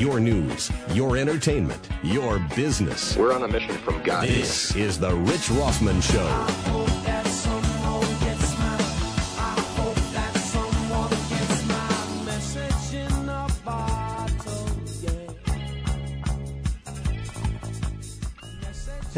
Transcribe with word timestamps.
your 0.00 0.18
news, 0.18 0.72
your 0.94 1.18
entertainment, 1.18 1.88
your 2.02 2.38
business. 2.56 3.14
We're 3.18 3.34
on 3.34 3.42
a 3.42 3.48
mission 3.48 3.76
from 3.76 4.02
God. 4.02 4.26
This 4.26 4.74
is 4.74 4.98
The 4.98 5.14
Rich 5.14 5.50
Rothman 5.50 6.00
Show. 6.00 6.79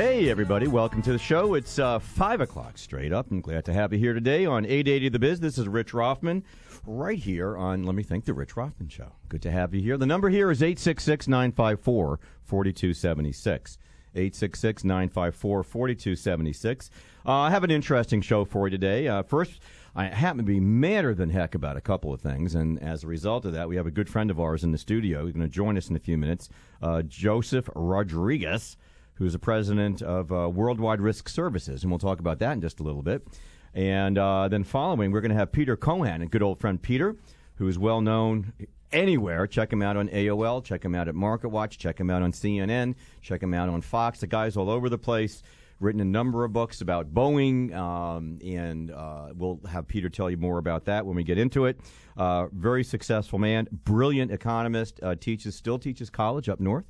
Hey, 0.04 0.30
everybody, 0.30 0.66
welcome 0.66 1.00
to 1.02 1.12
the 1.12 1.18
show. 1.18 1.54
It's 1.54 1.78
uh, 1.78 2.00
5 2.00 2.40
o'clock 2.40 2.76
straight 2.76 3.12
up. 3.12 3.30
I'm 3.30 3.40
glad 3.40 3.64
to 3.66 3.72
have 3.72 3.92
you 3.92 4.00
here 4.00 4.12
today 4.12 4.44
on 4.44 4.64
880 4.64 5.10
The 5.10 5.18
Biz. 5.20 5.38
This 5.38 5.58
is 5.58 5.68
Rich 5.68 5.94
Rothman, 5.94 6.42
right 6.84 7.16
here 7.16 7.56
on, 7.56 7.84
let 7.84 7.94
me 7.94 8.02
think, 8.02 8.24
The 8.24 8.34
Rich 8.34 8.56
Rothman 8.56 8.88
Show. 8.88 9.12
Good 9.28 9.42
to 9.42 9.52
have 9.52 9.72
you 9.72 9.80
here. 9.80 9.96
The 9.96 10.04
number 10.04 10.28
here 10.28 10.50
is 10.50 10.60
866 10.60 11.28
954 11.28 12.18
4276. 12.42 13.78
866 14.16 14.82
954 14.82 15.62
4276. 15.62 16.90
Uh, 17.24 17.32
I 17.32 17.50
have 17.50 17.62
an 17.62 17.70
interesting 17.70 18.22
show 18.22 18.44
for 18.44 18.66
you 18.66 18.72
today. 18.72 19.06
Uh, 19.06 19.22
first, 19.22 19.60
I 19.94 20.06
happen 20.06 20.38
to 20.38 20.42
be 20.42 20.58
madder 20.58 21.14
than 21.14 21.30
heck 21.30 21.54
about 21.54 21.76
a 21.76 21.80
couple 21.80 22.12
of 22.12 22.20
things, 22.20 22.56
and 22.56 22.82
as 22.82 23.04
a 23.04 23.06
result 23.06 23.44
of 23.44 23.52
that, 23.52 23.68
we 23.68 23.76
have 23.76 23.86
a 23.86 23.92
good 23.92 24.10
friend 24.10 24.32
of 24.32 24.40
ours 24.40 24.64
in 24.64 24.72
the 24.72 24.78
studio. 24.78 25.26
He's 25.26 25.34
going 25.34 25.46
to 25.46 25.48
join 25.48 25.76
us 25.78 25.90
in 25.90 25.94
a 25.94 26.00
few 26.00 26.18
minutes, 26.18 26.48
uh, 26.82 27.02
Joseph 27.02 27.70
Rodriguez 27.76 28.76
who's 29.14 29.32
the 29.32 29.38
president 29.38 30.02
of 30.02 30.32
uh, 30.32 30.48
Worldwide 30.48 31.00
Risk 31.00 31.28
Services, 31.28 31.82
and 31.82 31.90
we'll 31.90 31.98
talk 31.98 32.20
about 32.20 32.38
that 32.40 32.52
in 32.52 32.60
just 32.60 32.80
a 32.80 32.82
little 32.82 33.02
bit. 33.02 33.26
And 33.74 34.18
uh, 34.18 34.48
then 34.48 34.64
following, 34.64 35.12
we're 35.12 35.20
going 35.20 35.30
to 35.30 35.36
have 35.36 35.52
Peter 35.52 35.76
Cohan, 35.76 36.22
a 36.22 36.26
good 36.26 36.42
old 36.42 36.60
friend 36.60 36.80
Peter, 36.80 37.16
who 37.56 37.68
is 37.68 37.78
well 37.78 38.00
known 38.00 38.52
anywhere. 38.92 39.46
Check 39.46 39.72
him 39.72 39.82
out 39.82 39.96
on 39.96 40.08
AOL, 40.08 40.62
check 40.62 40.84
him 40.84 40.94
out 40.94 41.08
at 41.08 41.14
MarketWatch, 41.14 41.78
check 41.78 41.98
him 41.98 42.10
out 42.10 42.22
on 42.22 42.32
CNN, 42.32 42.94
check 43.22 43.42
him 43.42 43.54
out 43.54 43.68
on 43.68 43.80
Fox. 43.80 44.20
The 44.20 44.26
guy's 44.26 44.56
all 44.56 44.70
over 44.70 44.88
the 44.88 44.98
place. 44.98 45.42
Written 45.80 46.00
a 46.00 46.04
number 46.04 46.44
of 46.44 46.52
books 46.52 46.80
about 46.80 47.12
Boeing, 47.12 47.74
um, 47.74 48.38
and 48.44 48.92
uh, 48.92 49.30
we'll 49.34 49.58
have 49.68 49.88
Peter 49.88 50.08
tell 50.08 50.30
you 50.30 50.36
more 50.36 50.58
about 50.58 50.84
that 50.84 51.04
when 51.04 51.16
we 51.16 51.24
get 51.24 51.38
into 51.38 51.64
it. 51.64 51.76
Uh, 52.16 52.46
very 52.52 52.84
successful 52.84 53.40
man, 53.40 53.66
brilliant 53.84 54.30
economist, 54.30 55.00
uh, 55.02 55.16
teaches 55.16 55.56
still 55.56 55.80
teaches 55.80 56.08
college 56.08 56.48
up 56.48 56.60
north 56.60 56.84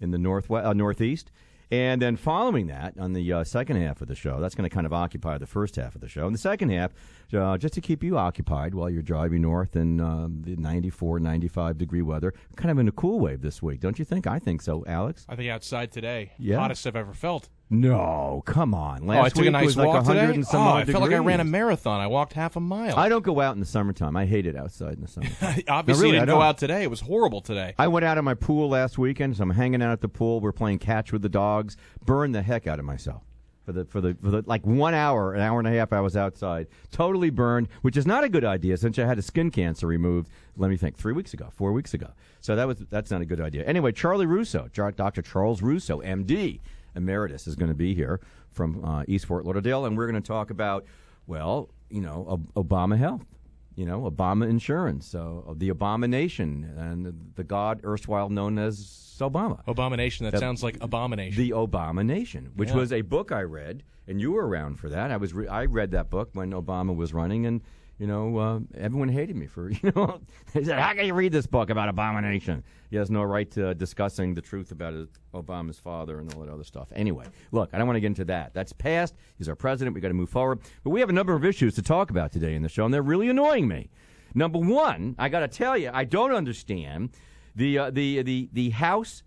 in 0.00 0.12
the 0.12 0.18
northwest, 0.18 0.64
uh, 0.64 0.72
northeast 0.72 1.30
and 1.70 2.00
then 2.00 2.16
following 2.16 2.68
that, 2.68 2.94
on 2.98 3.12
the 3.12 3.32
uh, 3.32 3.44
second 3.44 3.76
half 3.80 4.00
of 4.00 4.08
the 4.08 4.14
show, 4.14 4.40
that's 4.40 4.54
going 4.54 4.68
to 4.68 4.74
kind 4.74 4.86
of 4.86 4.92
occupy 4.92 5.36
the 5.38 5.46
first 5.46 5.76
half 5.76 5.94
of 5.94 6.00
the 6.00 6.08
show. 6.08 6.26
In 6.26 6.32
the 6.32 6.38
second 6.38 6.70
half, 6.70 6.92
uh, 7.34 7.58
just 7.58 7.74
to 7.74 7.80
keep 7.80 8.02
you 8.02 8.16
occupied 8.18 8.74
while 8.74 8.90
you're 8.90 9.02
driving 9.02 9.42
north 9.42 9.76
in 9.76 10.00
uh, 10.00 10.28
the 10.30 10.56
94, 10.56 11.20
95 11.20 11.78
degree 11.78 12.02
weather, 12.02 12.32
kind 12.56 12.70
of 12.70 12.78
in 12.78 12.88
a 12.88 12.92
cool 12.92 13.20
wave 13.20 13.42
this 13.42 13.62
week, 13.62 13.80
don't 13.80 13.98
you 13.98 14.04
think? 14.04 14.26
I 14.26 14.38
think 14.38 14.62
so, 14.62 14.84
Alex. 14.86 15.26
I 15.28 15.36
think 15.36 15.50
outside 15.50 15.92
today, 15.92 16.32
Yeah. 16.38 16.56
hottest 16.58 16.86
I've 16.86 16.96
ever 16.96 17.12
felt. 17.12 17.48
No, 17.70 18.42
come 18.46 18.74
on. 18.74 19.06
Last 19.06 19.18
oh, 19.18 19.24
I 19.24 19.28
took 19.28 19.38
week 19.40 19.48
a 19.48 19.50
nice 19.50 19.66
was 19.66 19.76
walk 19.76 19.86
like 19.88 19.94
100 20.06 20.20
today. 20.20 20.34
and 20.36 20.46
some 20.46 20.66
oh, 20.66 20.70
I 20.70 20.84
felt 20.86 21.02
like 21.02 21.12
I 21.12 21.18
ran 21.18 21.40
a 21.40 21.44
marathon. 21.44 22.00
I 22.00 22.06
walked 22.06 22.32
half 22.32 22.56
a 22.56 22.60
mile. 22.60 22.96
I 22.96 23.10
don't 23.10 23.24
go 23.24 23.40
out 23.40 23.54
in 23.54 23.60
the 23.60 23.66
summertime. 23.66 24.16
I 24.16 24.24
hate 24.24 24.46
it 24.46 24.56
outside 24.56 24.94
in 24.94 25.02
the 25.02 25.08
summertime. 25.08 25.64
Obviously, 25.68 26.04
really, 26.04 26.18
didn't 26.18 26.28
go 26.34 26.40
out 26.40 26.56
today. 26.56 26.82
It 26.82 26.88
was 26.90 27.00
horrible 27.00 27.42
today. 27.42 27.74
I 27.78 27.88
went 27.88 28.06
out 28.06 28.16
on 28.16 28.24
my 28.24 28.32
pool 28.32 28.70
last 28.70 28.96
weekend, 28.96 29.36
so 29.36 29.42
I'm 29.42 29.50
hanging 29.50 29.82
out 29.82 29.92
at 29.92 30.00
the 30.00 30.08
pool. 30.08 30.40
We're 30.40 30.52
playing 30.52 30.78
catch 30.78 31.12
with 31.12 31.20
the 31.20 31.28
dogs. 31.28 31.76
Burned 32.02 32.34
the 32.34 32.42
heck 32.42 32.66
out 32.66 32.78
of 32.78 32.86
myself 32.86 33.27
for 33.68 33.72
the 33.72 33.84
for 33.84 34.00
the 34.00 34.16
for 34.22 34.30
the 34.30 34.42
like 34.46 34.66
one 34.66 34.94
hour, 34.94 35.34
an 35.34 35.42
hour 35.42 35.58
and 35.58 35.68
a 35.68 35.70
half. 35.70 35.92
I 35.92 36.00
was 36.00 36.16
outside, 36.16 36.68
totally 36.90 37.28
burned, 37.28 37.68
which 37.82 37.98
is 37.98 38.06
not 38.06 38.24
a 38.24 38.28
good 38.30 38.44
idea 38.44 38.78
since 38.78 38.98
I 38.98 39.04
had 39.04 39.18
a 39.18 39.22
skin 39.22 39.50
cancer 39.50 39.86
removed. 39.86 40.30
Let 40.56 40.70
me 40.70 40.78
think, 40.78 40.96
three 40.96 41.12
weeks 41.12 41.34
ago, 41.34 41.52
four 41.54 41.72
weeks 41.72 41.92
ago. 41.92 42.08
So 42.40 42.56
that 42.56 42.66
was 42.66 42.78
that's 42.88 43.10
not 43.10 43.20
a 43.20 43.26
good 43.26 43.42
idea. 43.42 43.64
Anyway, 43.64 43.92
Charlie 43.92 44.24
Russo, 44.24 44.70
Dr. 44.72 45.20
Charles 45.20 45.60
Russo, 45.60 46.00
M.D. 46.00 46.62
Emeritus, 46.96 47.46
is 47.46 47.56
going 47.56 47.68
to 47.68 47.74
be 47.74 47.94
here 47.94 48.20
from 48.50 48.82
uh, 48.82 49.04
East 49.06 49.26
Fort 49.26 49.44
Lauderdale, 49.44 49.84
and 49.84 49.98
we're 49.98 50.10
going 50.10 50.20
to 50.20 50.26
talk 50.26 50.48
about 50.48 50.86
well, 51.26 51.68
you 51.90 52.00
know, 52.00 52.24
Ob- 52.26 52.54
Obama 52.54 52.96
health 52.96 53.26
you 53.78 53.86
know, 53.86 54.10
Obama 54.10 54.48
insurance, 54.50 55.06
so 55.06 55.44
uh, 55.48 55.54
the 55.56 55.68
abomination, 55.68 56.64
and 56.76 57.32
the 57.36 57.44
god 57.44 57.80
erstwhile 57.84 58.28
known 58.28 58.58
as 58.58 58.74
Obama. 59.20 59.60
Abomination. 59.68 60.24
That 60.24 60.32
That- 60.32 60.40
sounds 60.40 60.62
like 60.64 60.78
abomination. 60.80 61.40
The 61.40 61.52
Abomination, 61.56 62.50
which 62.56 62.70
Yeah. 62.70 62.74
was 62.76 62.92
a 62.92 63.02
book 63.02 63.30
I 63.30 63.42
read, 63.42 63.84
and 64.08 64.20
you 64.20 64.32
were 64.32 64.46
around 64.46 64.80
for 64.80 64.88
that. 64.88 65.12
I 65.12 65.16
was 65.16 65.32
re- 65.32 65.46
I 65.46 65.64
read 65.66 65.92
that 65.92 66.10
book 66.10 66.30
when 66.32 66.50
Obama 66.50 66.94
was 66.94 67.14
running, 67.14 67.46
and 67.46 67.60
you 67.98 68.06
know 68.06 68.38
uh, 68.38 68.60
everyone 68.76 69.08
hated 69.08 69.36
me 69.36 69.46
for 69.46 69.70
you 69.82 69.92
know 69.94 70.20
they 70.52 70.64
said 70.64 70.78
how 70.78 70.92
can 70.94 71.06
you 71.06 71.14
read 71.14 71.32
this 71.32 71.46
book 71.46 71.70
about 71.70 71.88
abomination? 71.88 72.64
He 72.90 72.96
has 72.96 73.10
no 73.10 73.22
right 73.22 73.50
to 73.52 73.74
discussing 73.74 74.34
the 74.34 74.40
truth 74.40 74.70
about 74.72 74.94
his, 74.94 75.08
Obama's 75.34 75.78
father 75.78 76.20
and 76.20 76.32
all 76.32 76.40
that 76.42 76.50
other 76.50 76.64
stuff. 76.64 76.88
Anyway, 76.94 77.26
look, 77.52 77.70
I 77.72 77.78
don't 77.78 77.86
want 77.86 77.96
to 77.96 78.00
get 78.00 78.06
into 78.06 78.24
that. 78.26 78.54
That's 78.54 78.72
past. 78.72 79.14
He's 79.36 79.48
our 79.48 79.56
president. 79.56 79.94
We've 79.94 80.02
got 80.02 80.08
to 80.08 80.14
move 80.14 80.30
forward. 80.30 80.60
But 80.84 80.90
we 80.90 81.00
have 81.00 81.10
a 81.10 81.12
number 81.12 81.34
of 81.34 81.44
issues 81.44 81.74
to 81.74 81.82
talk 81.82 82.10
about 82.10 82.32
today 82.32 82.54
in 82.54 82.62
the 82.62 82.68
show, 82.68 82.84
and 82.84 82.94
they're 82.94 83.02
really 83.02 83.28
annoying 83.28 83.68
me. 83.68 83.90
Number 84.34 84.58
one, 84.58 85.14
I 85.18 85.28
got 85.28 85.40
to 85.40 85.48
tell 85.48 85.76
you, 85.76 85.90
I 85.92 86.04
don't 86.04 86.32
understand 86.32 87.10
the 87.54 87.78
uh, 87.78 87.90
the 87.90 88.22
the 88.22 88.48
the 88.52 88.70
House 88.70 89.22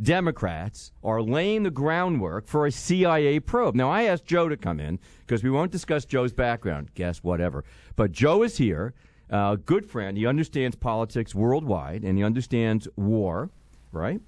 Democrats 0.00 0.92
are 1.02 1.20
laying 1.20 1.64
the 1.64 1.70
groundwork 1.70 2.46
for 2.46 2.66
a 2.66 2.72
CIA 2.72 3.40
probe. 3.40 3.74
Now, 3.74 3.90
I 3.90 4.04
asked 4.04 4.26
Joe 4.26 4.48
to 4.48 4.56
come 4.56 4.78
in 4.78 4.98
because 5.26 5.42
we 5.42 5.50
won't 5.50 5.72
discuss 5.72 6.04
Joe's 6.04 6.32
background. 6.32 6.90
Guess 6.94 7.24
whatever. 7.24 7.64
But 7.96 8.12
Joe 8.12 8.42
is 8.42 8.58
here, 8.58 8.94
uh, 9.30 9.56
good 9.56 9.86
friend. 9.86 10.16
He 10.16 10.26
understands 10.26 10.76
politics 10.76 11.34
worldwide 11.34 12.04
and 12.04 12.16
he 12.16 12.24
understands 12.24 12.86
war, 12.96 13.50
right? 13.90 14.20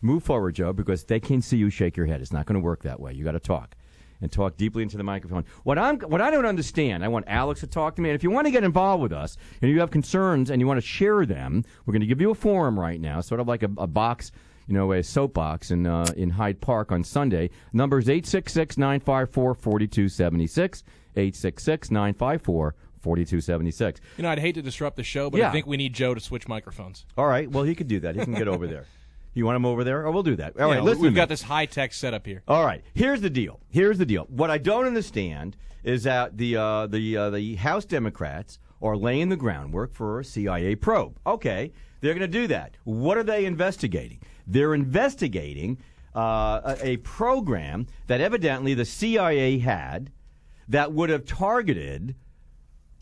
Move 0.00 0.22
forward, 0.22 0.54
Joe, 0.54 0.72
because 0.72 1.04
they 1.04 1.18
can't 1.18 1.42
see 1.42 1.56
you 1.56 1.70
shake 1.70 1.96
your 1.96 2.06
head. 2.06 2.20
It's 2.20 2.32
not 2.32 2.46
going 2.46 2.54
to 2.54 2.64
work 2.64 2.84
that 2.84 3.00
way. 3.00 3.12
You 3.12 3.24
got 3.24 3.32
to 3.32 3.40
talk 3.40 3.74
and 4.20 4.30
talk 4.30 4.56
deeply 4.56 4.82
into 4.82 4.96
the 4.96 5.02
microphone. 5.02 5.44
What 5.64 5.78
I'm 5.78 5.98
what 6.00 6.20
I 6.20 6.30
don't 6.30 6.46
understand, 6.46 7.04
I 7.04 7.08
want 7.08 7.24
Alex 7.28 7.60
to 7.60 7.66
talk 7.66 7.96
to 7.96 8.02
me. 8.02 8.10
And 8.10 8.14
if 8.16 8.22
you 8.22 8.30
want 8.30 8.46
to 8.46 8.50
get 8.50 8.64
involved 8.64 9.02
with 9.02 9.12
us 9.12 9.36
and 9.60 9.70
you 9.70 9.80
have 9.80 9.90
concerns 9.90 10.50
and 10.50 10.60
you 10.60 10.66
want 10.66 10.78
to 10.78 10.86
share 10.86 11.26
them, 11.26 11.64
we're 11.84 11.92
going 11.92 12.00
to 12.00 12.06
give 12.06 12.20
you 12.20 12.30
a 12.30 12.34
forum 12.34 12.78
right 12.78 13.00
now, 13.00 13.20
sort 13.20 13.40
of 13.40 13.48
like 13.48 13.62
a, 13.62 13.70
a 13.76 13.86
box, 13.86 14.30
you 14.68 14.74
know, 14.74 14.92
a 14.92 15.02
soapbox 15.02 15.72
in 15.72 15.86
uh, 15.86 16.06
in 16.16 16.30
Hyde 16.30 16.60
Park 16.60 16.92
on 16.92 17.02
Sunday. 17.02 17.50
Number 17.72 17.98
is 17.98 18.06
866-954-4276, 18.06 20.82
866-954-4276. 21.16 23.96
you 24.16 24.22
know, 24.22 24.30
I'd 24.30 24.38
hate 24.38 24.54
to 24.56 24.62
disrupt 24.62 24.96
the 24.96 25.02
show, 25.02 25.30
but 25.30 25.38
Yeah. 25.38 25.48
I 25.48 25.52
think 25.52 25.66
we 25.66 25.76
need 25.76 25.92
Joe 25.94 26.14
to 26.14 26.20
switch 26.20 26.46
microphones. 26.48 27.04
All 27.16 27.26
right, 27.26 27.50
well 27.50 27.64
he 27.64 27.74
could 27.74 27.88
do 27.88 28.00
that. 28.00 28.14
He 28.16 28.22
can 28.24 28.34
get 28.34 28.48
over 28.48 28.66
there. 28.66 28.86
You 29.34 29.44
want 29.44 29.54
him 29.56 29.66
over 29.66 29.84
there? 29.84 30.04
Oh, 30.04 30.10
we'll 30.10 30.24
do 30.24 30.34
that. 30.36 30.58
All 30.58 30.68
right, 30.68 30.76
Yeah, 30.76 30.80
listen. 30.82 31.02
we've 31.02 31.10
to 31.10 31.14
me. 31.14 31.16
got 31.16 31.28
this 31.28 31.42
high 31.42 31.66
tech 31.66 31.92
setup 31.92 32.26
here. 32.26 32.42
All 32.48 32.64
right. 32.64 32.82
Here's 32.94 33.20
the 33.20 33.30
deal. 33.30 33.60
Here's 33.68 33.98
the 33.98 34.06
deal. 34.06 34.24
What 34.30 34.50
I 34.50 34.58
don't 34.58 34.84
understand 34.84 35.56
is 35.84 36.02
that 36.04 36.38
the 36.38 36.56
uh, 36.56 36.86
the 36.88 37.16
uh, 37.16 37.30
the 37.30 37.54
House 37.56 37.84
Democrats 37.84 38.58
are 38.82 38.96
laying 38.96 39.28
the 39.28 39.36
groundwork 39.36 39.94
for 39.94 40.18
a 40.18 40.24
CIA 40.24 40.74
probe. 40.74 41.20
Okay, 41.24 41.72
they're 42.00 42.14
going 42.14 42.20
to 42.20 42.38
do 42.38 42.46
that. 42.48 42.76
What 42.84 43.18
are 43.18 43.22
they 43.22 43.44
investigating? 43.44 44.20
They're 44.46 44.74
investigating 44.74 45.78
uh, 46.14 46.76
a, 46.80 46.88
a 46.90 46.96
program 46.98 47.86
that 48.06 48.20
evidently 48.20 48.74
the 48.74 48.84
CIA 48.84 49.58
had 49.58 50.10
that 50.68 50.92
would 50.92 51.10
have 51.10 51.24
targeted 51.24 52.14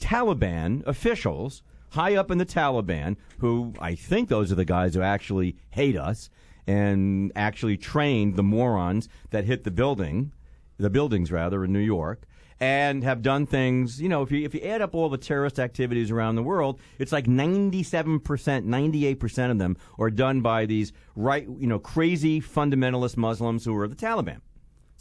Taliban 0.00 0.86
officials 0.86 1.62
high 1.90 2.14
up 2.14 2.30
in 2.30 2.38
the 2.38 2.46
Taliban, 2.46 3.16
who 3.38 3.74
I 3.78 3.94
think 3.94 4.28
those 4.28 4.52
are 4.52 4.56
the 4.56 4.64
guys 4.64 4.94
who 4.94 5.02
actually 5.02 5.56
hate 5.70 5.96
us 5.96 6.30
and 6.66 7.32
actually 7.36 7.76
trained 7.76 8.36
the 8.36 8.42
morons 8.42 9.08
that 9.30 9.44
hit 9.44 9.64
the 9.64 9.70
building, 9.70 10.32
the 10.78 10.90
buildings 10.90 11.30
rather 11.30 11.64
in 11.64 11.72
New 11.72 11.78
York, 11.78 12.22
and 12.60 13.04
have 13.04 13.22
done 13.22 13.46
things. 13.46 14.00
You 14.00 14.08
know, 14.08 14.22
if 14.22 14.30
you 14.30 14.44
if 14.44 14.54
you 14.54 14.60
add 14.62 14.82
up 14.82 14.94
all 14.94 15.08
the 15.08 15.18
terrorist 15.18 15.58
activities 15.58 16.10
around 16.10 16.36
the 16.36 16.42
world, 16.42 16.80
it's 16.98 17.12
like 17.12 17.26
ninety 17.26 17.82
seven 17.82 18.20
percent, 18.20 18.66
ninety 18.66 19.06
eight 19.06 19.20
percent 19.20 19.52
of 19.52 19.58
them 19.58 19.76
are 19.98 20.10
done 20.10 20.40
by 20.40 20.66
these 20.66 20.92
right, 21.14 21.46
you 21.58 21.66
know, 21.66 21.78
crazy 21.78 22.40
fundamentalist 22.40 23.16
Muslims 23.16 23.64
who 23.64 23.76
are 23.76 23.88
the 23.88 23.96
Taliban 23.96 24.40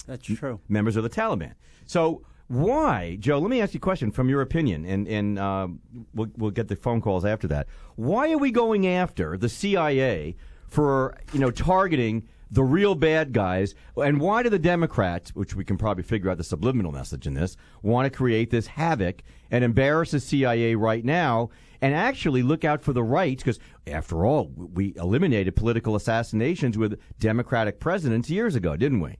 That's 0.07 0.25
true. 0.25 0.59
members 0.67 0.95
of 0.95 1.03
the 1.03 1.09
Taliban. 1.09 1.53
So 1.85 2.23
why, 2.47 3.17
Joe? 3.19 3.39
Let 3.39 3.49
me 3.49 3.61
ask 3.61 3.73
you 3.73 3.79
a 3.79 3.81
question 3.81 4.11
from 4.11 4.29
your 4.29 4.41
opinion, 4.41 4.85
and 4.85 5.07
and 5.07 5.39
uh, 5.39 5.67
we'll 6.13 6.29
we'll 6.37 6.51
get 6.51 6.67
the 6.67 6.75
phone 6.75 7.01
calls 7.01 7.25
after 7.25 7.47
that. 7.47 7.67
Why 7.95 8.31
are 8.31 8.37
we 8.37 8.51
going 8.51 8.85
after 8.85 9.37
the 9.37 9.49
CIA 9.49 10.35
for 10.67 11.17
you 11.33 11.39
know 11.39 11.51
targeting 11.51 12.27
the 12.51 12.63
real 12.63 12.95
bad 12.95 13.33
guys, 13.33 13.75
and 13.97 14.19
why 14.19 14.43
do 14.43 14.49
the 14.49 14.59
Democrats, 14.59 15.35
which 15.35 15.55
we 15.55 15.65
can 15.65 15.77
probably 15.77 16.03
figure 16.03 16.29
out 16.29 16.37
the 16.37 16.43
subliminal 16.43 16.91
message 16.91 17.27
in 17.27 17.33
this, 17.33 17.57
want 17.81 18.05
to 18.05 18.15
create 18.15 18.49
this 18.49 18.67
havoc 18.67 19.23
and 19.51 19.63
embarrass 19.63 20.11
the 20.11 20.19
CIA 20.19 20.75
right 20.75 21.03
now? 21.03 21.49
And 21.81 21.93
actually 21.93 22.41
look 22.41 22.63
out 22.63 22.81
for 22.81 22.93
the 22.93 23.03
rights, 23.03 23.43
because 23.43 23.59
after 23.85 24.25
all, 24.25 24.51
we 24.55 24.93
eliminated 24.95 25.55
political 25.55 25.95
assassinations 25.95 26.77
with 26.77 26.99
Democratic 27.19 27.79
presidents 27.79 28.29
years 28.29 28.55
ago, 28.55 28.75
didn't 28.75 29.01
we? 29.01 29.17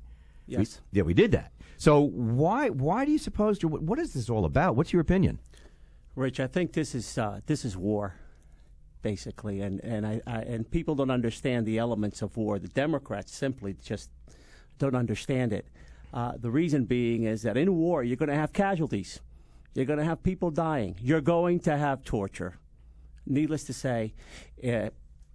Yes. 0.48 0.82
We, 0.92 0.98
yeah, 0.98 1.04
we 1.04 1.14
did 1.14 1.32
that. 1.34 1.52
So 1.78 2.00
why 2.00 2.70
why 2.70 3.06
do 3.06 3.12
you 3.12 3.18
suppose? 3.18 3.60
To, 3.60 3.68
what 3.68 4.00
is 4.00 4.14
this 4.14 4.30
all 4.30 4.46
about? 4.46 4.76
What's 4.76 4.94
your 4.94 5.02
opinion? 5.02 5.40
Rich, 6.16 6.40
I 6.40 6.48
think 6.48 6.74
this 6.74 6.96
is 6.96 7.18
uh, 7.18 7.42
this 7.46 7.66
is 7.66 7.76
war. 7.76 8.16
Basically, 9.06 9.62
and 9.62 9.80
and 9.82 10.04
I, 10.04 10.20
I 10.26 10.40
and 10.54 10.70
people 10.78 10.96
don't 10.96 11.12
understand 11.12 11.68
the 11.68 11.78
elements 11.78 12.24
of 12.24 12.36
war. 12.38 12.58
The 12.58 12.74
Democrats 12.86 13.32
simply 13.32 13.76
just 13.92 14.10
don't 14.80 14.96
understand 14.96 15.54
it. 15.54 15.68
Uh, 16.12 16.32
the 16.42 16.50
reason 16.50 16.86
being 16.86 17.22
is 17.24 17.44
that 17.44 17.56
in 17.56 17.76
war 17.76 18.04
you're 18.04 18.18
going 18.18 18.30
to 18.30 18.42
have 18.44 18.52
casualties, 18.52 19.20
you're 19.76 19.86
going 19.86 20.00
to 20.00 20.06
have 20.12 20.24
people 20.24 20.50
dying, 20.50 20.96
you're 21.00 21.22
going 21.22 21.60
to 21.60 21.78
have 21.78 22.04
torture. 22.04 22.58
Needless 23.28 23.64
to 23.66 23.74
say, 23.74 24.16
uh, 24.68 24.90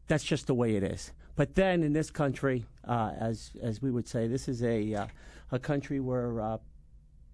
that's 0.09 0.25
just 0.25 0.49
the 0.49 0.55
way 0.55 0.75
it 0.75 0.83
is. 0.83 1.13
But 1.37 1.55
then 1.55 1.85
in 1.85 1.93
this 1.93 2.11
country, 2.11 2.67
uh, 2.89 3.13
as 3.21 3.53
as 3.63 3.81
we 3.81 3.93
would 3.93 4.09
say, 4.09 4.27
this 4.27 4.49
is 4.49 4.65
a 4.65 4.95
uh, 4.95 5.07
a 5.53 5.61
country 5.61 6.01
where 6.01 6.41
uh, 6.41 6.59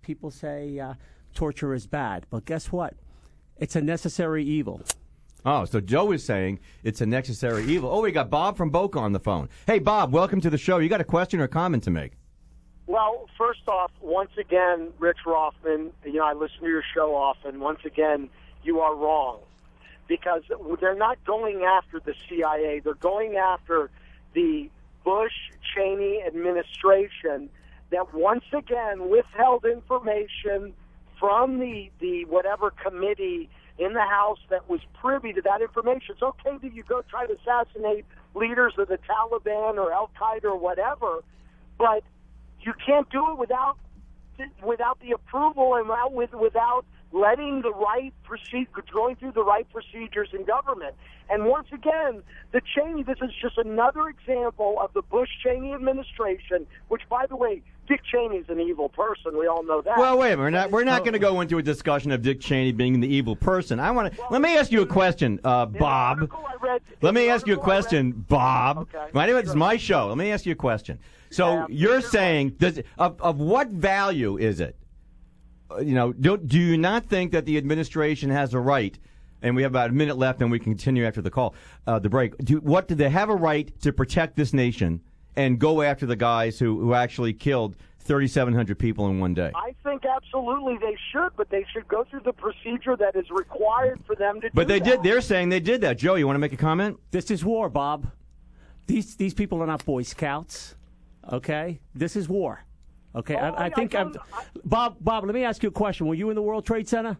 people 0.02 0.30
say 0.30 0.78
uh, 0.78 0.94
torture 1.32 1.72
is 1.72 1.86
bad. 1.86 2.26
But 2.28 2.44
guess 2.44 2.70
what? 2.70 2.92
It's 3.56 3.74
a 3.74 3.80
necessary 3.80 4.44
evil. 4.44 4.82
Oh, 5.46 5.64
so 5.64 5.80
Joe 5.80 6.10
is 6.10 6.24
saying 6.24 6.58
it's 6.82 7.00
a 7.00 7.06
necessary 7.06 7.64
evil. 7.66 7.88
Oh, 7.88 8.02
we 8.02 8.10
got 8.10 8.28
Bob 8.28 8.56
from 8.56 8.70
Boca 8.70 8.98
on 8.98 9.12
the 9.12 9.20
phone. 9.20 9.48
Hey, 9.64 9.78
Bob, 9.78 10.12
welcome 10.12 10.40
to 10.40 10.50
the 10.50 10.58
show. 10.58 10.78
You 10.78 10.88
got 10.88 11.00
a 11.00 11.04
question 11.04 11.40
or 11.40 11.46
comment 11.46 11.84
to 11.84 11.90
make? 11.92 12.14
Well, 12.88 13.28
first 13.38 13.60
off, 13.68 13.92
once 14.00 14.32
again, 14.38 14.88
Rich 14.98 15.18
Rothman, 15.24 15.92
you 16.04 16.14
know, 16.14 16.24
I 16.24 16.32
listen 16.32 16.58
to 16.62 16.66
your 16.66 16.82
show 16.92 17.14
often. 17.14 17.60
Once 17.60 17.78
again, 17.84 18.28
you 18.64 18.80
are 18.80 18.96
wrong 18.96 19.38
because 20.08 20.42
they're 20.80 20.96
not 20.96 21.24
going 21.24 21.62
after 21.62 22.00
the 22.00 22.14
CIA. 22.28 22.80
They're 22.80 22.94
going 22.94 23.36
after 23.36 23.88
the 24.34 24.68
Bush 25.04 25.32
Cheney 25.74 26.24
administration 26.26 27.50
that 27.90 28.12
once 28.12 28.44
again 28.52 29.08
withheld 29.08 29.64
information 29.64 30.74
from 31.20 31.60
the, 31.60 31.90
the 32.00 32.24
whatever 32.24 32.72
committee 32.72 33.48
in 33.78 33.92
the 33.92 34.00
House 34.00 34.38
that 34.50 34.68
was 34.68 34.80
privy 35.00 35.32
to 35.32 35.42
that 35.42 35.60
information. 35.60 36.14
It's 36.14 36.22
okay 36.22 36.56
that 36.62 36.74
you 36.74 36.82
go 36.82 37.02
try 37.08 37.26
to 37.26 37.34
assassinate 37.34 38.04
leaders 38.34 38.74
of 38.78 38.88
the 38.88 38.98
Taliban 38.98 39.76
or 39.76 39.92
Al 39.92 40.10
Qaeda 40.20 40.44
or 40.44 40.58
whatever, 40.58 41.22
but 41.78 42.02
you 42.60 42.72
can't 42.84 43.08
do 43.10 43.32
it 43.32 43.38
without 43.38 43.76
without 44.62 45.00
the 45.00 45.12
approval 45.12 45.76
and 45.76 45.88
without, 45.88 46.40
without 46.40 46.84
letting 47.16 47.62
the 47.62 47.72
right 47.72 48.12
procedure, 48.24 48.68
going 48.92 49.16
through 49.16 49.32
the 49.32 49.42
right 49.42 49.66
procedures 49.72 50.28
in 50.32 50.44
government. 50.44 50.94
And 51.28 51.46
once 51.46 51.68
again, 51.72 52.22
the 52.52 52.60
Cheney, 52.74 53.02
this 53.02 53.18
is 53.20 53.30
just 53.40 53.58
another 53.58 54.08
example 54.08 54.76
of 54.80 54.92
the 54.92 55.02
Bush 55.02 55.28
Cheney 55.42 55.72
administration, 55.72 56.66
which, 56.88 57.02
by 57.08 57.26
the 57.26 57.34
way, 57.34 57.62
Dick 57.88 58.00
Cheney's 58.12 58.44
an 58.48 58.60
evil 58.60 58.88
person. 58.88 59.36
We 59.38 59.46
all 59.46 59.62
know 59.64 59.80
that. 59.80 59.96
Well, 59.98 60.18
wait 60.18 60.32
a 60.32 60.36
minute. 60.36 60.40
We're 60.40 60.50
not, 60.50 60.70
we're 60.70 60.84
not 60.84 61.00
going 61.00 61.14
to 61.14 61.18
go 61.18 61.40
into 61.40 61.58
a 61.58 61.62
discussion 61.62 62.12
of 62.12 62.22
Dick 62.22 62.40
Cheney 62.40 62.72
being 62.72 63.00
the 63.00 63.08
evil 63.08 63.34
person. 63.34 63.80
I 63.80 63.90
want 63.92 64.12
to. 64.12 64.20
Well, 64.20 64.28
let 64.30 64.42
me 64.42 64.56
ask 64.56 64.70
you 64.70 64.82
a 64.82 64.86
question, 64.86 65.40
uh, 65.42 65.66
Bob. 65.66 66.30
read- 66.60 66.82
Let 67.00 67.14
me 67.14 67.28
ask 67.28 67.46
you 67.46 67.54
a 67.54 67.58
question, 67.58 68.12
Bob. 68.12 68.78
Okay, 68.78 69.06
My 69.12 69.26
name 69.26 69.36
is 69.36 69.54
my 69.54 69.76
show. 69.76 70.08
Let 70.08 70.18
me 70.18 70.30
ask 70.32 70.46
you 70.46 70.52
a 70.52 70.56
question. 70.56 70.98
So 71.30 71.54
Yeah, 71.54 71.66
you're 71.70 72.00
saying, 72.00 72.50
does 72.58 72.80
of 72.98 73.20
of 73.20 73.38
what 73.38 73.68
value 73.68 74.36
is 74.36 74.60
it? 74.60 74.76
Uh, 75.70 75.78
You 75.78 75.94
know, 75.94 76.12
do 76.12 76.36
do 76.36 76.58
you 76.58 76.76
not 76.78 77.06
think 77.06 77.32
that 77.32 77.44
the 77.44 77.56
administration 77.58 78.30
has 78.30 78.54
a 78.54 78.60
right? 78.60 78.98
And 79.42 79.54
we 79.54 79.62
have 79.62 79.72
about 79.72 79.90
a 79.90 79.92
minute 79.92 80.16
left, 80.16 80.40
and 80.40 80.50
we 80.50 80.58
can 80.58 80.72
continue 80.72 81.04
after 81.04 81.20
the 81.20 81.30
call, 81.30 81.54
uh, 81.86 81.98
the 81.98 82.08
break. 82.08 82.36
Do, 82.38 82.58
what 82.60 82.88
do 82.88 82.94
they 82.94 83.10
have 83.10 83.28
a 83.28 83.34
right 83.34 83.70
to 83.82 83.92
protect 83.92 84.34
this 84.34 84.52
nation 84.54 85.00
and 85.36 85.58
go 85.58 85.82
after 85.82 86.06
the 86.06 86.16
guys 86.16 86.58
who 86.58 86.80
who 86.80 86.94
actually 86.94 87.34
killed 87.34 87.76
3,700 88.00 88.78
people 88.78 89.08
in 89.08 89.20
one 89.20 89.34
day? 89.34 89.52
I 89.54 89.74
think 89.84 90.04
absolutely 90.06 90.78
they 90.80 90.96
should, 91.12 91.30
but 91.36 91.50
they 91.50 91.64
should 91.72 91.86
go 91.86 92.04
through 92.04 92.20
the 92.24 92.32
procedure 92.32 92.96
that 92.96 93.14
is 93.14 93.26
required 93.30 94.00
for 94.06 94.16
them 94.16 94.40
to 94.40 94.48
But 94.54 94.66
do 94.66 94.72
they 94.74 94.78
that. 94.80 94.84
did. 94.84 95.02
They're 95.02 95.20
saying 95.20 95.50
they 95.50 95.60
did 95.60 95.80
that. 95.82 95.98
Joe, 95.98 96.14
you 96.14 96.26
want 96.26 96.36
to 96.36 96.40
make 96.40 96.54
a 96.54 96.56
comment? 96.56 96.98
This 97.10 97.30
is 97.30 97.44
war, 97.44 97.68
Bob. 97.68 98.06
These 98.86 99.16
these 99.16 99.34
people 99.34 99.60
are 99.62 99.66
not 99.66 99.84
Boy 99.84 100.02
Scouts. 100.02 100.76
Okay, 101.30 101.80
this 101.94 102.16
is 102.16 102.28
war. 102.28 102.64
Okay, 103.16 103.34
Oh, 103.34 103.38
I, 103.38 103.48
I 103.48 103.64
I- 103.66 103.70
think 103.70 103.94
I 103.94 104.00
I'm, 104.00 104.14
Bob. 104.64 104.96
Bob, 105.00 105.24
let 105.24 105.34
me 105.34 105.42
ask 105.44 105.62
you 105.62 105.68
a 105.70 105.72
question. 105.72 106.06
Were 106.06 106.14
you 106.14 106.28
in 106.30 106.36
the 106.36 106.42
World 106.42 106.66
Trade 106.66 106.86
Center? 106.88 107.16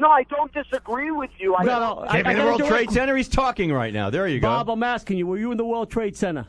No, 0.00 0.08
I 0.08 0.24
don't 0.24 0.52
disagree 0.52 1.12
with 1.12 1.30
you. 1.38 1.54
I 1.54 1.62
No, 1.62 1.78
no, 1.78 2.04
I- 2.08 2.16
Came 2.22 2.26
in 2.26 2.32
the 2.32 2.32
gotta 2.34 2.44
World 2.46 2.58
do 2.58 2.64
it. 2.66 2.68
Trade 2.68 2.90
Center. 2.90 3.16
He's 3.16 3.28
talking 3.28 3.72
right 3.72 3.92
now. 3.94 4.10
There 4.10 4.26
you 4.26 4.40
go. 4.40 4.48
Bob, 4.48 4.68
I'm 4.70 4.82
asking 4.82 5.18
you. 5.18 5.26
Were 5.28 5.38
you 5.38 5.52
in 5.52 5.56
the 5.56 5.64
World 5.64 5.88
Trade 5.90 6.16
Center? 6.16 6.46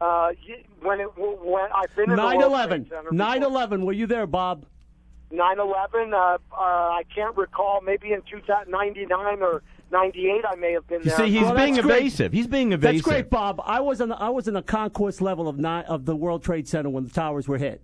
Uh, 0.00 0.32
y- 0.48 0.64
when 0.80 1.00
it 1.00 1.06
when 1.16 1.64
I've 1.74 1.94
been 1.94 2.10
in 2.10 2.16
the 2.16 2.22
World 2.22 2.34
9/11. 2.42 2.68
Trade 2.68 2.88
Center 2.88 3.10
before. 3.10 3.12
9/11. 3.12 3.84
Were 3.84 3.92
you 3.92 4.06
there, 4.06 4.26
Bob? 4.26 4.64
9/11. 5.30 6.12
Uh, 6.14 6.16
uh, 6.16 6.38
I 6.58 7.02
can't 7.14 7.36
recall. 7.36 7.82
Maybe 7.82 8.12
in 8.12 8.22
2099 8.22 9.42
or 9.42 9.62
98, 9.92 10.44
I 10.48 10.54
may 10.56 10.72
have 10.72 10.86
been 10.86 11.00
you 11.00 11.10
there. 11.10 11.16
see, 11.18 11.30
he's 11.30 11.42
Well, 11.42 11.54
being 11.54 11.74
that's 11.74 11.86
great. 11.86 12.00
evasive. 12.00 12.32
He's 12.32 12.46
being 12.46 12.72
evasive. 12.72 12.96
That's 13.04 13.08
great, 13.08 13.30
Bob. 13.30 13.60
I 13.64 13.80
was 13.80 14.00
on 14.00 14.08
the, 14.08 14.16
I 14.16 14.30
was 14.30 14.48
in 14.48 14.54
the 14.54 14.62
concourse 14.62 15.20
level 15.20 15.48
of 15.48 15.58
nine, 15.58 15.84
of 15.84 16.06
the 16.06 16.16
World 16.16 16.42
Trade 16.42 16.66
Center 16.66 16.88
when 16.90 17.04
the 17.04 17.10
towers 17.10 17.46
were 17.46 17.58
hit. 17.58 17.82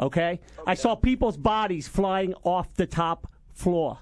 Okay? 0.00 0.40
I 0.66 0.74
saw 0.74 0.94
people's 0.96 1.36
bodies 1.36 1.86
flying 1.86 2.34
off 2.42 2.72
the 2.74 2.86
top 2.86 3.30
floor. 3.52 3.98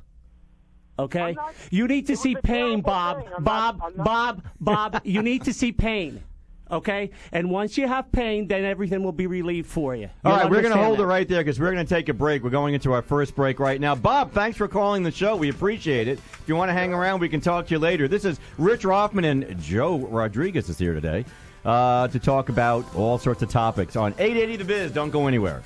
Okay? 0.98 1.32
Not- 1.32 1.54
you 1.70 1.88
need 1.88 2.06
to 2.06 2.16
see 2.16 2.36
pain, 2.36 2.80
Bob. 2.80 3.24
Bob, 3.40 3.78
not- 3.78 3.86
I'm 3.90 3.96
not- 3.96 4.04
Bob, 4.04 4.42
Bob. 4.60 5.00
You 5.04 5.22
need 5.22 5.44
to 5.44 5.52
see 5.52 5.72
pain. 5.72 6.22
Okay? 6.70 7.10
And 7.32 7.50
once 7.50 7.76
you 7.76 7.88
have 7.88 8.10
pain, 8.12 8.46
then 8.46 8.64
everything 8.64 9.02
will 9.02 9.12
be 9.12 9.26
relieved 9.26 9.68
for 9.68 9.94
you. 9.94 10.08
All 10.24 10.32
right, 10.32 10.50
we're 10.50 10.62
going 10.62 10.74
to 10.74 10.82
hold 10.82 10.98
that. 10.98 11.04
it 11.04 11.06
right 11.06 11.28
there 11.28 11.40
because 11.40 11.58
we're 11.58 11.72
going 11.72 11.84
to 11.84 11.94
take 11.94 12.08
a 12.08 12.14
break. 12.14 12.42
We're 12.42 12.50
going 12.50 12.74
into 12.74 12.92
our 12.92 13.02
first 13.02 13.34
break 13.34 13.58
right 13.58 13.80
now. 13.80 13.94
Bob, 13.94 14.32
thanks 14.32 14.56
for 14.56 14.68
calling 14.68 15.02
the 15.02 15.10
show. 15.10 15.36
We 15.36 15.48
appreciate 15.48 16.08
it. 16.08 16.18
If 16.18 16.44
you 16.46 16.56
want 16.56 16.68
to 16.68 16.72
hang 16.74 16.92
around, 16.92 17.20
we 17.20 17.28
can 17.28 17.40
talk 17.40 17.66
to 17.66 17.74
you 17.74 17.78
later. 17.78 18.08
This 18.08 18.24
is 18.24 18.38
Rich 18.58 18.84
Rothman 18.84 19.24
and 19.24 19.60
Joe 19.60 19.98
Rodriguez 19.98 20.68
is 20.68 20.78
here 20.78 20.94
today 20.94 21.24
uh, 21.64 22.08
to 22.08 22.18
talk 22.18 22.48
about 22.48 22.84
all 22.94 23.18
sorts 23.18 23.42
of 23.42 23.50
topics 23.50 23.96
on 23.96 24.12
880 24.18 24.56
The 24.56 24.64
Biz. 24.64 24.92
Don't 24.92 25.10
go 25.10 25.26
anywhere. 25.26 25.62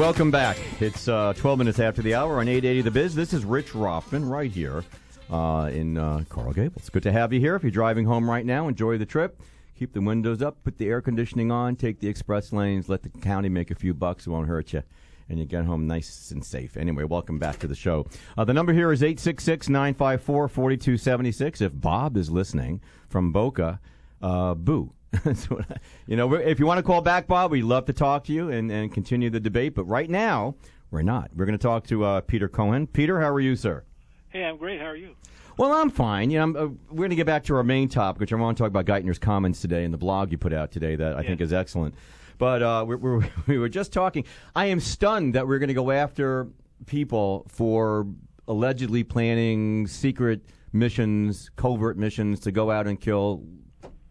Welcome 0.00 0.30
back. 0.30 0.56
It's 0.80 1.08
uh, 1.08 1.34
12 1.36 1.58
minutes 1.58 1.78
after 1.78 2.00
the 2.00 2.14
hour 2.14 2.40
on 2.40 2.48
880 2.48 2.80
The 2.80 2.90
Biz. 2.90 3.14
This 3.14 3.34
is 3.34 3.44
Rich 3.44 3.74
Rothman 3.74 4.24
right 4.24 4.50
here 4.50 4.82
uh, 5.30 5.68
in 5.70 5.98
uh, 5.98 6.24
Coral 6.30 6.54
Gables. 6.54 6.88
Good 6.88 7.02
to 7.02 7.12
have 7.12 7.34
you 7.34 7.38
here. 7.38 7.54
If 7.54 7.62
you're 7.62 7.70
driving 7.70 8.06
home 8.06 8.28
right 8.28 8.46
now, 8.46 8.66
enjoy 8.66 8.96
the 8.96 9.04
trip. 9.04 9.42
Keep 9.78 9.92
the 9.92 10.00
windows 10.00 10.40
up, 10.40 10.64
put 10.64 10.78
the 10.78 10.88
air 10.88 11.02
conditioning 11.02 11.50
on, 11.50 11.76
take 11.76 12.00
the 12.00 12.08
express 12.08 12.50
lanes, 12.50 12.88
let 12.88 13.02
the 13.02 13.10
county 13.10 13.50
make 13.50 13.70
a 13.70 13.74
few 13.74 13.92
bucks. 13.92 14.26
It 14.26 14.30
won't 14.30 14.48
hurt 14.48 14.72
you. 14.72 14.82
And 15.28 15.38
you 15.38 15.44
get 15.44 15.66
home 15.66 15.86
nice 15.86 16.30
and 16.30 16.42
safe. 16.42 16.78
Anyway, 16.78 17.04
welcome 17.04 17.38
back 17.38 17.58
to 17.58 17.66
the 17.66 17.74
show. 17.74 18.06
Uh, 18.38 18.44
the 18.44 18.54
number 18.54 18.72
here 18.72 18.92
is 18.92 19.02
866 19.02 19.68
954 19.68 20.48
4276. 20.48 21.60
If 21.60 21.78
Bob 21.78 22.16
is 22.16 22.30
listening 22.30 22.80
from 23.10 23.32
Boca, 23.32 23.78
uh, 24.22 24.54
boo. 24.54 24.94
That's 25.24 25.50
what 25.50 25.64
I- 25.70 25.76
you 26.06 26.16
know, 26.16 26.34
if 26.34 26.58
you 26.58 26.66
want 26.66 26.78
to 26.78 26.82
call 26.82 27.00
back, 27.00 27.26
Bob, 27.26 27.50
we'd 27.50 27.62
love 27.62 27.86
to 27.86 27.92
talk 27.92 28.24
to 28.24 28.32
you 28.32 28.50
and, 28.50 28.70
and 28.70 28.92
continue 28.92 29.30
the 29.30 29.40
debate. 29.40 29.74
But 29.74 29.84
right 29.84 30.08
now, 30.08 30.54
we're 30.90 31.02
not. 31.02 31.30
We're 31.34 31.46
going 31.46 31.58
to 31.58 31.62
talk 31.62 31.86
to 31.88 32.04
uh, 32.04 32.20
Peter 32.22 32.48
Cohan. 32.48 32.86
Peter, 32.86 33.20
how 33.20 33.28
are 33.30 33.40
you, 33.40 33.56
sir? 33.56 33.84
Hey, 34.28 34.44
I'm 34.44 34.56
great. 34.56 34.80
How 34.80 34.86
are 34.86 34.96
you? 34.96 35.16
Well, 35.56 35.72
I'm 35.72 35.90
fine. 35.90 36.30
You 36.30 36.38
know, 36.38 36.42
I'm, 36.44 36.56
uh, 36.56 36.66
we're 36.90 36.96
going 36.98 37.10
to 37.10 37.16
get 37.16 37.26
back 37.26 37.44
to 37.44 37.56
our 37.56 37.62
main 37.64 37.88
topic, 37.88 38.20
which 38.20 38.32
I 38.32 38.36
want 38.36 38.56
to 38.56 38.62
talk 38.62 38.68
about 38.68 38.86
Geithner's 38.86 39.18
comments 39.18 39.60
today 39.60 39.84
and 39.84 39.92
the 39.92 39.98
blog 39.98 40.30
you 40.32 40.38
put 40.38 40.52
out 40.52 40.70
today 40.70 40.96
that 40.96 41.16
I 41.16 41.22
think 41.22 41.40
is 41.40 41.52
excellent. 41.52 41.94
But 42.38 42.62
uh, 42.62 42.84
we're, 42.86 42.96
we're, 42.96 43.28
we 43.46 43.58
were 43.58 43.68
just 43.68 43.92
talking. 43.92 44.24
I 44.56 44.66
am 44.66 44.80
stunned 44.80 45.34
that 45.34 45.46
we're 45.46 45.58
going 45.58 45.68
to 45.68 45.74
go 45.74 45.90
after 45.90 46.48
people 46.86 47.46
for 47.48 48.06
allegedly 48.48 49.04
planning 49.04 49.86
secret 49.86 50.40
missions, 50.72 51.50
covert 51.56 51.98
missions 51.98 52.40
to 52.40 52.52
go 52.52 52.70
out 52.70 52.86
and 52.86 52.98
kill 52.98 53.44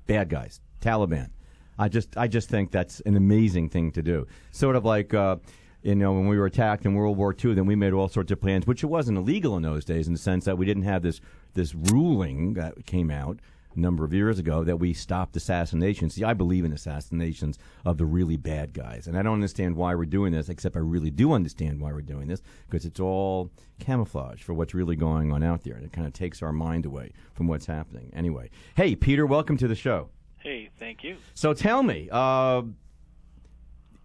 bad 0.06 0.30
guys, 0.30 0.62
Taliban. 0.80 1.30
I 1.78 1.88
just, 1.88 2.18
I 2.18 2.28
just 2.28 2.50
think 2.50 2.72
that's 2.72 3.00
an 3.02 3.16
amazing 3.16 3.70
thing 3.70 3.92
to 3.94 4.02
do. 4.02 4.28
Sort 4.52 4.76
of 4.76 4.84
like, 4.84 5.14
uh, 5.14 5.38
you 5.82 5.96
know, 5.96 6.12
when 6.12 6.28
we 6.28 6.38
were 6.38 6.46
attacked 6.46 6.86
in 6.86 6.94
World 6.94 7.18
War 7.18 7.34
II, 7.34 7.54
then 7.54 7.66
we 7.66 7.76
made 7.76 7.94
all 7.94 8.10
sorts 8.10 8.32
of 8.32 8.42
plans, 8.42 8.68
which 8.68 8.84
it 8.84 8.88
wasn't 8.88 9.18
illegal 9.18 9.56
in 9.56 9.64
those 9.64 9.86
days, 9.86 10.08
in 10.08 10.14
the 10.14 10.20
sense 10.20 10.46
that 10.46 10.58
we 10.58 10.66
didn't 10.66 10.84
have 10.84 11.02
this 11.02 11.22
this 11.56 11.74
ruling 11.74 12.54
that 12.54 12.86
came 12.86 13.10
out 13.10 13.40
a 13.76 13.80
number 13.80 14.04
of 14.04 14.14
years 14.14 14.40
ago 14.40 14.64
that 14.64 14.78
we 14.78 14.94
stopped 14.94 15.36
assassinations. 15.36 16.16
See, 16.16 16.24
I 16.24 16.34
believe 16.34 16.66
in 16.66 16.74
assassinations 16.74 17.58
of 17.86 17.98
the 17.98 18.06
really 18.06 18.36
bad 18.36 18.74
guys, 18.74 19.08
and 19.08 19.18
I 19.18 19.22
don't 19.22 19.36
understand 19.36 19.78
why 19.78 19.96
we're 19.96 20.06
doing 20.06 20.34
this. 20.34 20.50
Except 20.50 20.76
I 20.76 20.80
really 20.80 21.12
do 21.12 21.32
understand 21.32 21.80
why 21.80 21.94
we're 21.94 22.02
doing 22.02 22.28
this 22.28 22.42
because 22.70 22.86
it's 22.86 23.00
all 23.00 23.50
camouflage 23.80 24.44
for 24.44 24.54
what's 24.54 24.74
really 24.74 24.98
going 24.98 25.32
on 25.32 25.44
out 25.44 25.64
there, 25.64 25.76
and 25.76 25.86
it 25.86 25.94
kind 25.94 26.08
of 26.08 26.12
takes 26.12 26.44
our 26.44 26.52
mind 26.52 26.86
away 26.86 27.14
from 27.34 27.48
what's 27.48 27.68
happening. 27.68 28.12
Anyway, 28.14 28.50
hey, 28.76 28.98
Peter, 28.98 29.26
welcome 29.26 29.56
to 29.56 29.68
the 29.68 29.76
show. 29.76 30.10
Hey, 30.40 30.70
thank 30.80 31.04
you. 31.04 31.18
So 31.34 31.54
tell 31.54 31.84
me, 31.84 32.10
uh, 32.12 32.62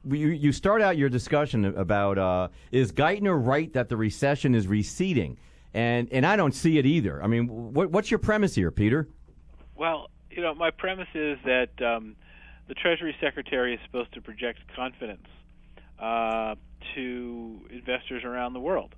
you, 0.05 0.29
you 0.29 0.53
start 0.53 0.83
out 0.83 0.97
your 0.97 1.09
discussion 1.09 1.65
about 1.65 2.19
uh, 2.19 2.49
is 2.73 2.93
Geithner 2.93 3.39
right 3.45 3.73
that 3.73 3.89
the 3.89 3.97
recession 3.97 4.55
is 4.55 4.67
receding, 4.67 5.39
and 5.73 6.09
and 6.13 6.27
I 6.27 6.37
don't 6.37 6.55
see 6.55 6.79
it 6.79 6.87
either. 6.87 7.23
I 7.23 7.27
mean, 7.27 7.73
what, 7.73 7.91
what's 7.91 8.11
your 8.11 8.19
premise 8.19 8.55
here, 8.55 8.71
Peter? 8.71 9.09
Well, 9.77 10.11
you 10.31 10.43
know, 10.43 10.55
my 10.55 10.71
premise 10.71 11.09
is 11.15 11.39
that 11.45 11.71
um, 11.81 12.17
the 12.69 12.75
Treasury 12.75 13.15
Secretary 13.21 13.75
is 13.75 13.81
supposed 13.87 14.13
to 14.15 14.21
project 14.21 14.61
confidence 14.75 15.27
uh, 15.99 16.55
to 16.95 17.61
investors 17.71 18.25
around 18.25 18.53
the 18.53 18.61
world. 18.61 18.95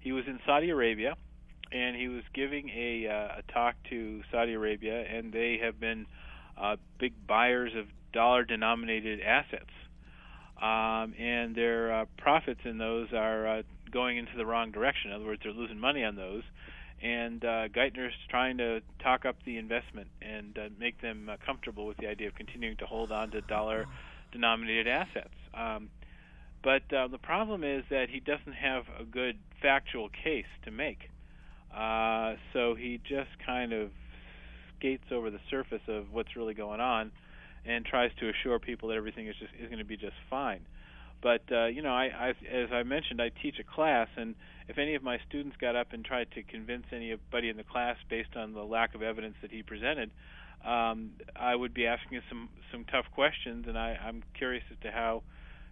He 0.00 0.12
was 0.12 0.24
in 0.26 0.40
Saudi 0.44 0.70
Arabia, 0.70 1.16
and 1.70 1.96
he 1.96 2.08
was 2.08 2.24
giving 2.34 2.68
a, 2.70 3.06
uh, 3.06 3.38
a 3.38 3.52
talk 3.52 3.76
to 3.90 4.22
Saudi 4.32 4.54
Arabia, 4.54 5.04
and 5.04 5.32
they 5.32 5.58
have 5.62 5.78
been 5.78 6.06
uh, 6.62 6.76
big 6.98 7.12
buyers 7.26 7.72
of 7.76 7.86
dollar-denominated 8.12 9.20
assets, 9.20 9.70
um, 10.60 11.14
and 11.18 11.54
their 11.54 11.92
uh, 11.92 12.04
profits 12.16 12.60
in 12.64 12.78
those 12.78 13.08
are 13.12 13.46
uh, 13.48 13.62
going 13.90 14.16
into 14.16 14.32
the 14.36 14.46
wrong 14.46 14.70
direction. 14.70 15.10
In 15.10 15.16
other 15.16 15.26
words, 15.26 15.40
they're 15.42 15.52
losing 15.52 15.80
money 15.80 16.04
on 16.04 16.16
those 16.16 16.42
and 17.02 17.44
uh, 17.44 17.68
Geithner's 17.68 18.14
trying 18.30 18.58
to 18.58 18.80
talk 19.02 19.24
up 19.24 19.36
the 19.44 19.58
investment 19.58 20.08
and 20.22 20.56
uh, 20.56 20.68
make 20.78 21.00
them 21.00 21.28
uh, 21.28 21.36
comfortable 21.44 21.86
with 21.86 21.96
the 21.96 22.06
idea 22.06 22.28
of 22.28 22.34
continuing 22.34 22.76
to 22.76 22.86
hold 22.86 23.10
on 23.10 23.30
to 23.32 23.40
dollar-denominated 23.42 24.86
assets. 24.86 25.34
Um, 25.52 25.90
but 26.62 26.82
uh, 26.94 27.08
the 27.08 27.18
problem 27.18 27.64
is 27.64 27.82
that 27.90 28.06
he 28.08 28.20
doesn't 28.20 28.52
have 28.52 28.84
a 29.00 29.04
good 29.04 29.36
factual 29.60 30.08
case 30.10 30.46
to 30.64 30.70
make. 30.70 31.10
Uh, 31.76 32.34
so 32.52 32.76
he 32.76 33.00
just 33.02 33.30
kind 33.44 33.72
of 33.72 33.90
skates 34.82 35.04
over 35.12 35.30
the 35.30 35.38
surface 35.48 35.82
of 35.86 36.06
what's 36.12 36.34
really 36.34 36.54
going 36.54 36.80
on 36.80 37.12
and 37.64 37.84
tries 37.84 38.10
to 38.18 38.28
assure 38.28 38.58
people 38.58 38.88
that 38.88 38.96
everything 38.96 39.28
is 39.28 39.36
just 39.38 39.52
is 39.54 39.68
going 39.68 39.78
to 39.78 39.84
be 39.84 39.96
just 39.96 40.16
fine. 40.28 40.60
But 41.22 41.42
uh, 41.52 41.66
you 41.66 41.82
know, 41.82 41.94
I, 41.94 42.06
I, 42.06 42.28
as 42.52 42.70
I 42.72 42.82
mentioned, 42.82 43.22
I 43.22 43.30
teach 43.42 43.54
a 43.60 43.64
class, 43.64 44.08
and 44.16 44.34
if 44.68 44.78
any 44.78 44.96
of 44.96 45.02
my 45.04 45.18
students 45.28 45.56
got 45.60 45.76
up 45.76 45.92
and 45.92 46.04
tried 46.04 46.32
to 46.32 46.42
convince 46.42 46.86
anybody 46.90 47.48
in 47.48 47.56
the 47.56 47.62
class 47.62 47.96
based 48.10 48.36
on 48.36 48.54
the 48.54 48.64
lack 48.64 48.96
of 48.96 49.02
evidence 49.02 49.36
that 49.42 49.52
he 49.52 49.62
presented, 49.62 50.10
um, 50.66 51.12
I 51.36 51.54
would 51.54 51.72
be 51.72 51.86
asking 51.86 52.20
some 52.28 52.48
some 52.72 52.84
tough 52.84 53.06
questions, 53.14 53.66
and 53.68 53.78
I, 53.78 53.96
I'm 54.04 54.24
curious 54.36 54.64
as 54.72 54.78
to 54.82 54.90
how 54.90 55.22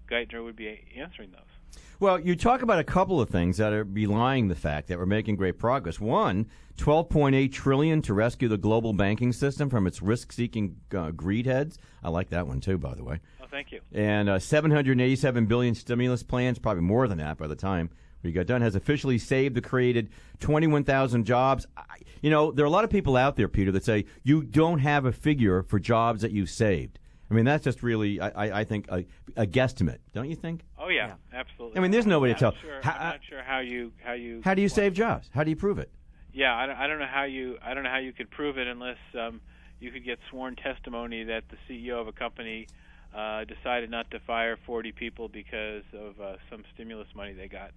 Geithner 0.08 0.44
would 0.44 0.56
be 0.56 0.80
answering 0.96 1.32
those. 1.32 1.59
Well, 2.00 2.18
you 2.18 2.34
talk 2.34 2.62
about 2.62 2.78
a 2.78 2.84
couple 2.84 3.20
of 3.20 3.28
things 3.28 3.58
that 3.58 3.74
are 3.74 3.84
belying 3.84 4.48
the 4.48 4.54
fact 4.54 4.88
that 4.88 4.98
we're 4.98 5.04
making 5.04 5.36
great 5.36 5.58
progress. 5.58 6.00
One, 6.00 6.46
12.8 6.78 7.52
trillion 7.52 8.00
to 8.02 8.14
rescue 8.14 8.48
the 8.48 8.56
global 8.56 8.94
banking 8.94 9.34
system 9.34 9.68
from 9.68 9.86
its 9.86 10.00
risk-seeking 10.00 10.76
uh, 10.96 11.10
greed 11.10 11.44
heads. 11.44 11.76
I 12.02 12.08
like 12.08 12.30
that 12.30 12.46
one 12.46 12.60
too, 12.60 12.78
by 12.78 12.94
the 12.94 13.04
way. 13.04 13.20
Oh, 13.42 13.46
thank 13.50 13.70
you. 13.70 13.80
And 13.92 14.30
uh, 14.30 14.38
787 14.38 15.44
billion 15.44 15.74
stimulus 15.74 16.22
plans, 16.22 16.58
probably 16.58 16.84
more 16.84 17.06
than 17.06 17.18
that 17.18 17.36
by 17.36 17.46
the 17.46 17.54
time 17.54 17.90
we 18.22 18.32
got 18.32 18.46
done, 18.46 18.62
has 18.62 18.76
officially 18.76 19.18
saved 19.18 19.54
the 19.54 19.60
created 19.60 20.08
21,000 20.38 21.24
jobs. 21.24 21.66
I, 21.76 21.82
you 22.22 22.30
know, 22.30 22.50
there 22.50 22.64
are 22.64 22.68
a 22.68 22.70
lot 22.70 22.84
of 22.84 22.90
people 22.90 23.14
out 23.14 23.36
there, 23.36 23.48
Peter, 23.48 23.72
that 23.72 23.84
say 23.84 24.06
you 24.22 24.42
don't 24.42 24.78
have 24.78 25.04
a 25.04 25.12
figure 25.12 25.62
for 25.62 25.78
jobs 25.78 26.22
that 26.22 26.32
you've 26.32 26.48
saved. 26.50 26.98
I 27.30 27.34
mean, 27.34 27.44
that's 27.44 27.62
just 27.62 27.82
really, 27.82 28.20
I, 28.20 28.28
I, 28.28 28.60
I 28.60 28.64
think, 28.64 28.86
a, 28.88 29.04
a 29.36 29.46
guesstimate, 29.46 29.98
don't 30.12 30.28
you 30.28 30.34
think? 30.34 30.64
Oh 30.78 30.88
yeah, 30.88 31.14
absolutely. 31.32 31.78
I 31.78 31.80
mean, 31.80 31.92
there's 31.92 32.06
no 32.06 32.18
way 32.18 32.28
to 32.28 32.34
I'm 32.34 32.38
tell. 32.38 32.54
Sure, 32.60 32.80
How- 32.82 32.92
I'm 32.92 33.10
not 33.10 33.20
sure 33.28 33.42
how 33.42 33.60
you 33.60 33.92
how 34.04 34.12
you 34.14 34.40
How 34.44 34.54
do 34.54 34.62
you 34.62 34.68
save 34.68 34.94
jobs? 34.94 35.30
How 35.32 35.44
do 35.44 35.50
you 35.50 35.56
prove 35.56 35.78
it? 35.78 35.90
Yeah, 36.32 36.54
I 36.54 36.66
don't, 36.66 36.76
I 36.76 36.86
don't 36.88 36.98
know 36.98 37.08
how 37.10 37.24
you 37.24 37.56
I 37.62 37.74
don't 37.74 37.84
know 37.84 37.90
how 37.90 37.98
you 37.98 38.12
could 38.12 38.30
prove 38.30 38.58
it 38.58 38.66
unless 38.66 38.98
um, 39.18 39.40
you 39.78 39.92
could 39.92 40.04
get 40.04 40.18
sworn 40.28 40.56
testimony 40.56 41.24
that 41.24 41.44
the 41.50 41.56
CEO 41.68 42.00
of 42.00 42.08
a 42.08 42.12
company 42.12 42.66
uh, 43.14 43.44
decided 43.44 43.90
not 43.90 44.10
to 44.10 44.20
fire 44.20 44.56
40 44.66 44.92
people 44.92 45.28
because 45.28 45.82
of 45.92 46.20
uh, 46.20 46.36
some 46.50 46.64
stimulus 46.74 47.08
money 47.14 47.32
they 47.32 47.48
got. 47.48 47.72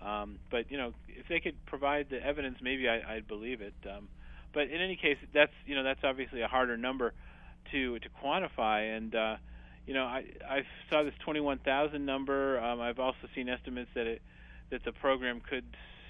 Um, 0.00 0.38
but 0.50 0.70
you 0.70 0.78
know, 0.78 0.92
if 1.08 1.26
they 1.28 1.40
could 1.40 1.64
provide 1.66 2.08
the 2.10 2.24
evidence, 2.24 2.58
maybe 2.62 2.88
I, 2.88 3.16
I'd 3.16 3.26
believe 3.26 3.60
it. 3.60 3.74
Um, 3.88 4.08
but 4.52 4.64
in 4.64 4.80
any 4.80 4.96
case, 4.96 5.16
that's 5.34 5.52
you 5.66 5.74
know 5.74 5.82
that's 5.82 6.04
obviously 6.04 6.42
a 6.42 6.48
harder 6.48 6.76
number 6.76 7.14
to 7.70 7.98
to 8.00 8.08
quantify. 8.22 8.96
And 8.96 9.14
uh, 9.14 9.36
you 9.86 9.94
know, 9.94 10.04
I 10.04 10.24
I 10.48 10.62
saw 10.90 11.02
this 11.02 11.14
21,000 11.20 12.04
number. 12.04 12.60
Um, 12.60 12.80
I've 12.80 12.98
also 12.98 13.28
seen 13.34 13.48
estimates 13.48 13.90
that 13.94 14.06
it 14.06 14.22
that 14.70 14.84
the 14.84 14.92
program 14.92 15.40
could 15.40 15.64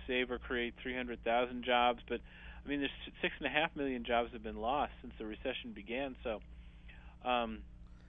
save 0.07 0.31
or 0.31 0.39
create 0.39 0.75
300,000 0.83 1.65
jobs. 1.65 2.01
But 2.09 2.21
I 2.65 2.69
mean, 2.69 2.81
there's 2.81 2.91
six 3.21 3.35
and 3.39 3.47
a 3.47 3.51
half 3.51 3.75
million 3.77 4.05
jobs 4.05 4.33
have 4.33 4.43
been 4.43 4.61
lost 4.61 4.93
since 5.01 5.15
the 5.19 5.27
recession 5.27 5.73
began. 5.75 6.17
So. 6.25 6.41
Um, 7.25 7.59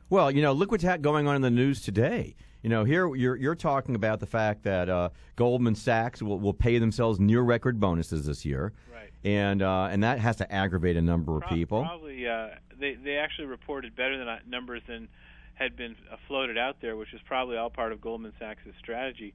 Well, 0.10 0.32
you 0.32 0.42
know, 0.42 0.54
look 0.54 0.72
what's 0.72 0.84
ha- 0.84 0.98
going 0.98 1.28
on 1.28 1.36
in 1.36 1.42
the 1.42 1.50
news 1.52 1.82
today. 1.82 2.36
You 2.62 2.70
know, 2.70 2.84
here 2.84 3.14
you're 3.16 3.36
you're 3.36 3.56
talking 3.56 3.94
about 3.96 4.20
the 4.20 4.26
fact 4.26 4.64
that 4.64 4.90
uh, 4.90 5.10
Goldman 5.36 5.76
Sachs 5.76 6.22
will, 6.22 6.40
will 6.40 6.54
pay 6.54 6.78
themselves 6.78 7.20
near 7.20 7.42
record 7.42 7.80
bonuses 7.80 8.26
this 8.26 8.46
year, 8.46 8.72
Right. 8.92 9.12
and 9.26 9.62
uh, 9.62 9.90
and 9.92 10.02
that 10.04 10.20
has 10.20 10.38
to 10.38 10.50
aggravate 10.52 10.96
a 10.96 11.02
number 11.02 11.36
of 11.36 11.44
people. 11.50 11.84
Probably, 11.84 12.26
uh, 12.28 12.50
they 12.84 12.96
they 13.02 13.16
actually 13.16 13.48
reported 13.48 13.96
better 13.96 14.18
than 14.18 14.28
uh, 14.28 14.40
numbers 14.48 14.82
than 14.88 15.08
had 15.56 15.78
been 15.78 15.96
uh, 16.12 16.18
floated 16.28 16.58
out 16.58 16.78
there, 16.82 16.98
which 16.98 17.14
is 17.14 17.22
probably 17.26 17.56
all 17.58 17.70
part 17.70 17.92
of 17.92 18.02
Goldman 18.02 18.34
Sachs' 18.40 18.62
strategy, 18.80 19.34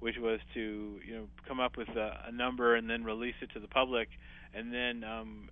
which 0.00 0.16
was 0.18 0.40
to 0.54 0.98
you 1.06 1.14
know 1.14 1.26
come 1.46 1.60
up 1.60 1.76
with 1.76 1.88
a, 1.88 2.24
a 2.28 2.32
number 2.32 2.74
and 2.74 2.88
then 2.88 3.04
release 3.04 3.34
it 3.42 3.50
to 3.52 3.60
the 3.60 3.68
public, 3.68 4.08
and 4.54 4.72
then 4.72 5.04
um, 5.04 5.48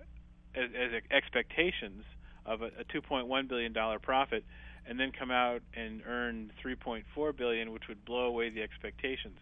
as, 0.54 0.70
as 0.74 1.02
expectations 1.10 2.04
of 2.46 2.62
a, 2.62 2.66
a 2.66 2.84
2.1 2.94 3.48
billion 3.48 3.72
dollar 3.72 3.98
profit, 3.98 4.44
and 4.86 4.98
then 4.98 5.12
come 5.16 5.30
out 5.30 5.60
and 5.74 6.02
earn 6.06 6.50
3.4 6.64 7.36
billion, 7.36 7.72
which 7.72 7.84
would 7.88 8.04
blow 8.04 8.26
away 8.26 8.50
the 8.50 8.62
expectations. 8.62 9.38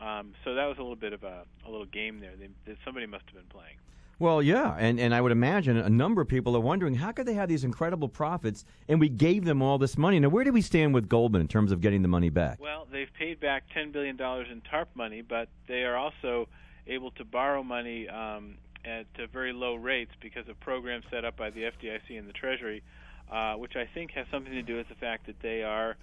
Um, 0.00 0.32
so 0.44 0.54
that 0.54 0.66
was 0.66 0.78
a 0.78 0.82
little 0.82 0.96
bit 0.96 1.12
of 1.12 1.22
a, 1.22 1.44
a 1.66 1.70
little 1.70 1.86
game 1.86 2.20
there 2.20 2.32
that 2.66 2.76
somebody 2.84 3.06
must 3.06 3.24
have 3.26 3.34
been 3.34 3.50
playing. 3.50 3.76
Well, 4.22 4.40
yeah, 4.40 4.76
and, 4.78 5.00
and 5.00 5.12
I 5.12 5.20
would 5.20 5.32
imagine 5.32 5.76
a 5.76 5.90
number 5.90 6.22
of 6.22 6.28
people 6.28 6.56
are 6.56 6.60
wondering 6.60 6.94
how 6.94 7.10
could 7.10 7.26
they 7.26 7.34
have 7.34 7.48
these 7.48 7.64
incredible 7.64 8.08
profits 8.08 8.64
and 8.86 9.00
we 9.00 9.08
gave 9.08 9.44
them 9.44 9.62
all 9.62 9.78
this 9.78 9.98
money. 9.98 10.20
Now, 10.20 10.28
where 10.28 10.44
do 10.44 10.52
we 10.52 10.62
stand 10.62 10.94
with 10.94 11.08
Goldman 11.08 11.40
in 11.40 11.48
terms 11.48 11.72
of 11.72 11.80
getting 11.80 12.02
the 12.02 12.08
money 12.08 12.30
back? 12.30 12.60
Well, 12.60 12.86
they've 12.88 13.12
paid 13.18 13.40
back 13.40 13.64
$10 13.76 13.90
billion 13.90 14.14
in 14.14 14.60
TARP 14.60 14.90
money, 14.94 15.22
but 15.22 15.48
they 15.66 15.82
are 15.82 15.96
also 15.96 16.48
able 16.86 17.10
to 17.10 17.24
borrow 17.24 17.64
money 17.64 18.08
um, 18.08 18.58
at 18.84 19.06
uh, 19.18 19.26
very 19.32 19.52
low 19.52 19.74
rates 19.74 20.12
because 20.20 20.48
of 20.48 20.60
programs 20.60 21.04
set 21.10 21.24
up 21.24 21.36
by 21.36 21.50
the 21.50 21.62
FDIC 21.62 22.16
and 22.16 22.28
the 22.28 22.32
Treasury, 22.32 22.84
uh, 23.28 23.54
which 23.54 23.74
I 23.74 23.88
think 23.92 24.12
has 24.12 24.28
something 24.30 24.52
to 24.52 24.62
do 24.62 24.76
with 24.76 24.88
the 24.88 24.94
fact 24.94 25.26
that 25.26 25.40
they 25.42 25.64
are 25.64 25.96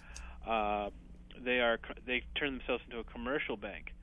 uh, 0.45 0.89
they 1.41 1.61
are 1.61 1.79
they 2.05 2.23
turn 2.35 2.57
themselves 2.57 2.83
into 2.85 2.99
a 2.99 3.03
commercial 3.05 3.55
bank 3.55 3.93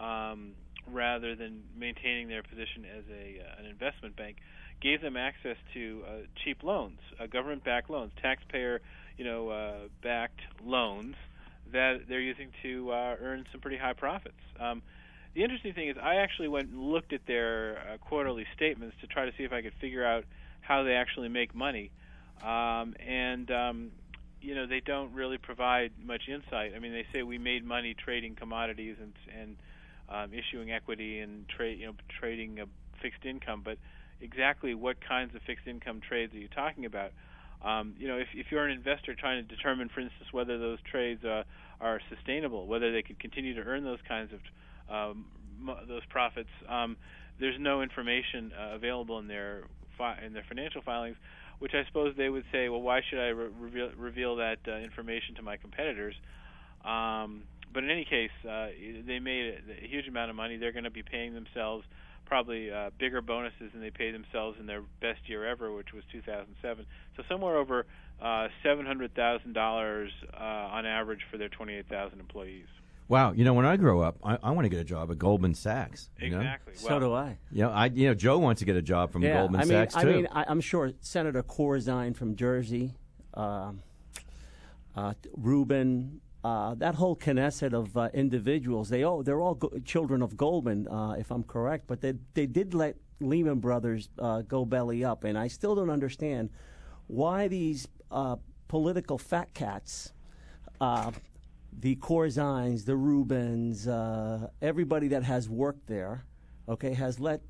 um, 0.00 0.54
rather 0.90 1.34
than 1.34 1.62
maintaining 1.76 2.28
their 2.28 2.42
position 2.42 2.84
as 2.84 3.04
a 3.10 3.40
uh, 3.40 3.60
an 3.60 3.66
investment 3.66 4.16
bank. 4.16 4.36
Gave 4.80 5.00
them 5.00 5.16
access 5.16 5.56
to 5.74 6.02
uh, 6.06 6.10
cheap 6.44 6.64
loans, 6.64 6.98
uh, 7.20 7.26
government-backed 7.26 7.88
loans, 7.88 8.10
taxpayer, 8.20 8.80
you 9.16 9.24
know, 9.24 9.48
uh, 9.48 9.74
backed 10.02 10.40
loans 10.64 11.14
that 11.72 12.08
they're 12.08 12.20
using 12.20 12.50
to 12.62 12.90
uh, 12.90 13.16
earn 13.20 13.46
some 13.52 13.60
pretty 13.60 13.76
high 13.76 13.92
profits. 13.92 14.34
Um, 14.58 14.82
the 15.34 15.42
interesting 15.42 15.72
thing 15.72 15.88
is, 15.88 15.96
I 16.02 16.16
actually 16.16 16.48
went 16.48 16.70
and 16.70 16.80
looked 16.80 17.12
at 17.12 17.26
their 17.26 17.78
uh, 17.78 17.98
quarterly 17.98 18.46
statements 18.54 18.96
to 19.00 19.06
try 19.06 19.24
to 19.24 19.32
see 19.36 19.44
if 19.44 19.52
I 19.52 19.62
could 19.62 19.72
figure 19.80 20.04
out 20.04 20.24
how 20.60 20.82
they 20.82 20.94
actually 20.94 21.28
make 21.28 21.54
money, 21.54 21.90
um, 22.42 22.94
and 23.00 23.50
um, 23.50 23.90
you 24.40 24.54
know 24.54 24.66
they 24.66 24.80
don't 24.80 25.12
really 25.14 25.38
provide 25.38 25.92
much 26.04 26.28
insight. 26.28 26.72
I 26.76 26.78
mean, 26.80 26.92
they 26.92 27.06
say 27.12 27.22
we 27.22 27.38
made 27.38 27.64
money 27.64 27.94
trading 27.94 28.34
commodities 28.34 28.96
and 29.00 29.12
and 29.40 29.56
um, 30.08 30.30
issuing 30.32 30.72
equity 30.72 31.20
and 31.20 31.48
trade, 31.48 31.78
you 31.78 31.86
know, 31.86 31.94
trading 32.20 32.60
a 32.60 32.66
fixed 33.00 33.24
income, 33.24 33.62
but 33.64 33.78
exactly 34.20 34.74
what 34.74 34.96
kinds 35.06 35.34
of 35.34 35.42
fixed 35.42 35.66
income 35.66 36.00
trades 36.06 36.32
are 36.34 36.38
you 36.38 36.48
talking 36.48 36.84
about? 36.84 37.12
Um, 37.64 37.94
you 37.98 38.08
know, 38.08 38.18
if, 38.18 38.28
if 38.34 38.46
you're 38.50 38.66
an 38.66 38.76
investor 38.76 39.14
trying 39.14 39.46
to 39.46 39.56
determine, 39.56 39.88
for 39.88 40.00
instance, 40.00 40.28
whether 40.32 40.58
those 40.58 40.78
trades 40.90 41.24
uh, 41.24 41.42
are 41.80 42.00
sustainable, 42.08 42.66
whether 42.66 42.92
they 42.92 43.02
could 43.02 43.20
continue 43.20 43.54
to 43.54 43.62
earn 43.62 43.84
those 43.84 44.00
kinds 44.06 44.30
of 44.32 44.40
um, 44.92 45.26
those 45.88 46.02
profits, 46.10 46.48
um, 46.68 46.96
there's 47.38 47.54
no 47.58 47.82
information 47.82 48.52
uh, 48.58 48.74
available 48.74 49.18
in 49.20 49.28
their 49.28 49.62
fi- 49.96 50.18
in 50.24 50.32
their 50.32 50.44
financial 50.48 50.82
filings. 50.82 51.16
Which 51.60 51.74
I 51.74 51.84
suppose 51.86 52.14
they 52.16 52.28
would 52.28 52.42
say, 52.50 52.68
well, 52.68 52.82
why 52.82 53.02
should 53.08 53.20
I 53.20 53.28
re- 53.28 53.48
reveal, 53.56 53.90
reveal 53.96 54.34
that 54.36 54.58
uh, 54.66 54.78
information 54.78 55.36
to 55.36 55.42
my 55.42 55.56
competitors? 55.56 56.16
Um, 56.84 57.44
but 57.72 57.84
in 57.84 57.90
any 57.90 58.04
case, 58.04 58.30
uh, 58.48 58.68
they 59.06 59.18
made 59.18 59.54
a, 59.54 59.84
a 59.84 59.88
huge 59.88 60.08
amount 60.08 60.30
of 60.30 60.36
money. 60.36 60.56
They're 60.56 60.72
going 60.72 60.84
to 60.84 60.90
be 60.90 61.02
paying 61.02 61.34
themselves 61.34 61.84
probably 62.26 62.70
uh, 62.70 62.90
bigger 62.98 63.20
bonuses 63.20 63.72
than 63.72 63.80
they 63.80 63.90
paid 63.90 64.14
themselves 64.14 64.56
in 64.58 64.66
their 64.66 64.82
best 65.00 65.20
year 65.26 65.46
ever, 65.46 65.72
which 65.72 65.92
was 65.92 66.02
2007. 66.12 66.86
So 67.16 67.22
somewhere 67.28 67.56
over 67.56 67.86
uh, 68.20 68.48
$700,000 68.64 70.08
uh, 70.32 70.40
on 70.40 70.86
average 70.86 71.20
for 71.30 71.36
their 71.36 71.48
28,000 71.48 72.20
employees. 72.20 72.66
Wow, 73.08 73.32
you 73.32 73.44
know, 73.44 73.52
when 73.52 73.66
I 73.66 73.76
grow 73.76 74.00
up, 74.00 74.16
I, 74.24 74.38
I 74.42 74.50
want 74.52 74.64
to 74.64 74.70
get 74.70 74.80
a 74.80 74.84
job 74.84 75.10
at 75.10 75.18
Goldman 75.18 75.54
Sachs. 75.54 76.08
You 76.18 76.30
know? 76.30 76.38
Exactly. 76.38 76.74
So 76.76 76.98
do 76.98 77.12
I. 77.12 77.36
You 77.50 77.64
know, 77.64 77.70
I, 77.70 77.86
you 77.86 78.06
know, 78.06 78.14
Joe 78.14 78.38
wants 78.38 78.60
to 78.60 78.64
get 78.64 78.76
a 78.76 78.82
job 78.82 79.12
from 79.12 79.22
yeah, 79.22 79.38
Goldman 79.38 79.60
I 79.60 79.64
mean, 79.64 79.72
Sachs 79.72 79.96
I 79.96 80.04
too. 80.04 80.12
mean, 80.12 80.28
I, 80.32 80.46
I'm 80.48 80.62
sure 80.62 80.92
Senator 81.00 81.42
Corzine 81.42 82.16
from 82.16 82.36
Jersey, 82.36 82.94
um, 83.34 83.82
uh, 84.96 85.12
Rubin, 85.36 86.22
uh, 86.44 86.74
that 86.74 86.96
whole 86.96 87.14
Knesset 87.14 87.72
of 87.72 87.96
uh, 87.96 88.08
individuals, 88.12 88.88
they 88.88 89.04
all 89.04 89.22
they're 89.22 89.40
all 89.40 89.54
go- 89.54 89.78
children 89.84 90.22
of 90.22 90.36
Goldman, 90.36 90.88
uh, 90.88 91.14
if 91.18 91.30
I'm 91.30 91.44
correct. 91.44 91.86
But 91.86 92.00
they 92.00 92.14
they 92.34 92.46
did 92.46 92.74
let 92.74 92.96
Lehman 93.20 93.60
Brothers 93.60 94.08
uh, 94.18 94.42
go 94.42 94.64
belly 94.64 95.04
up, 95.04 95.22
and 95.22 95.38
I 95.38 95.46
still 95.48 95.76
don't 95.76 95.90
understand 95.90 96.50
why 97.06 97.46
these 97.46 97.86
uh, 98.10 98.36
political 98.66 99.18
fat 99.18 99.54
cats, 99.54 100.12
uh, 100.80 101.12
the 101.78 101.94
Corzines, 101.96 102.84
the 102.84 102.96
Rubins, 102.96 103.86
everybody 104.60 105.08
that 105.08 105.22
has 105.22 105.48
worked 105.48 105.86
there, 105.86 106.24
okay, 106.68 106.92
has 106.92 107.20
let 107.20 107.40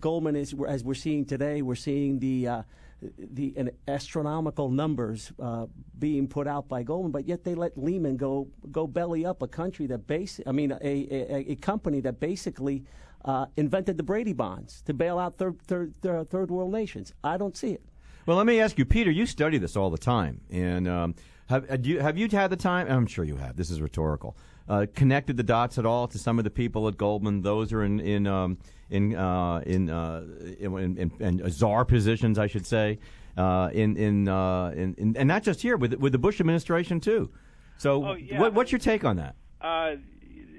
Goldman 0.00 0.34
is 0.34 0.52
as 0.66 0.82
we're 0.82 0.94
seeing 0.94 1.24
today. 1.24 1.62
We're 1.62 1.76
seeing 1.76 2.18
the 2.18 2.64
the 3.00 3.70
astronomical 3.86 4.70
numbers 4.70 5.32
uh, 5.40 5.66
being 5.98 6.26
put 6.26 6.46
out 6.46 6.68
by 6.68 6.82
Goldman, 6.82 7.12
but 7.12 7.26
yet 7.26 7.44
they 7.44 7.54
let 7.54 7.76
Lehman 7.76 8.16
go 8.16 8.48
go 8.70 8.86
belly 8.86 9.24
up 9.24 9.42
a 9.42 9.48
country 9.48 9.86
that 9.86 10.06
base. 10.06 10.40
I 10.46 10.52
mean, 10.52 10.72
a, 10.72 10.76
a, 10.82 11.52
a 11.52 11.56
company 11.56 12.00
that 12.00 12.20
basically 12.20 12.84
uh, 13.24 13.46
invented 13.56 13.96
the 13.96 14.02
Brady 14.02 14.32
bonds 14.32 14.82
to 14.82 14.94
bail 14.94 15.18
out 15.18 15.38
third, 15.38 15.60
third, 15.62 15.94
third, 16.02 16.30
third 16.30 16.50
world 16.50 16.72
nations. 16.72 17.12
I 17.22 17.36
don't 17.36 17.56
see 17.56 17.72
it. 17.72 17.82
Well, 18.26 18.36
let 18.36 18.46
me 18.46 18.60
ask 18.60 18.78
you, 18.78 18.84
Peter. 18.84 19.10
You 19.10 19.26
study 19.26 19.58
this 19.58 19.76
all 19.76 19.90
the 19.90 19.98
time, 19.98 20.42
and 20.50 20.86
um, 20.86 21.14
have 21.48 21.68
have 21.68 21.86
you 21.86 22.00
have 22.00 22.18
you 22.18 22.28
had 22.30 22.50
the 22.50 22.56
time? 22.56 22.86
I'm 22.90 23.06
sure 23.06 23.24
you 23.24 23.36
have. 23.36 23.56
This 23.56 23.70
is 23.70 23.80
rhetorical. 23.80 24.36
Uh, 24.68 24.84
connected 24.94 25.36
the 25.38 25.42
dots 25.42 25.78
at 25.78 25.86
all 25.86 26.06
to 26.06 26.18
some 26.18 26.38
of 26.38 26.44
the 26.44 26.50
people 26.50 26.86
at 26.88 26.96
Goldman? 26.98 27.40
Those 27.40 27.72
are 27.72 27.82
in 27.82 28.00
in 28.00 28.26
um, 28.26 28.58
in 28.90 29.14
uh, 29.14 29.62
in, 29.64 29.88
uh, 29.88 30.24
in, 30.60 30.98
in, 30.98 31.12
in 31.20 31.50
czar 31.50 31.84
positions, 31.86 32.38
I 32.38 32.48
should 32.48 32.66
say, 32.66 32.98
uh, 33.38 33.70
in 33.72 33.96
in, 33.96 34.28
uh, 34.28 34.72
in 34.76 34.94
in 34.98 35.16
and 35.16 35.26
not 35.26 35.42
just 35.42 35.62
here 35.62 35.76
with 35.78 35.94
with 35.94 36.12
the 36.12 36.18
Bush 36.18 36.38
administration 36.38 37.00
too. 37.00 37.30
So, 37.78 38.04
Oh, 38.04 38.14
yeah. 38.14 38.40
what, 38.40 38.54
what's 38.54 38.72
your 38.72 38.80
take 38.80 39.04
on 39.04 39.16
that? 39.16 39.36
Uh, 39.60 39.92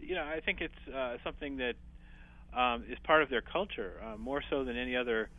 you 0.01 0.15
know, 0.15 0.23
I 0.23 0.39
think 0.39 0.61
it's 0.61 0.87
uh, 0.95 1.17
something 1.23 1.57
that 1.57 1.75
um, 2.53 2.85
is 2.89 2.97
part 3.03 3.21
of 3.21 3.29
their 3.29 3.41
culture, 3.41 4.01
uh, 4.03 4.17
more 4.17 4.41
so 4.49 4.63
than 4.63 4.77
any 4.77 4.95
other 4.95 5.29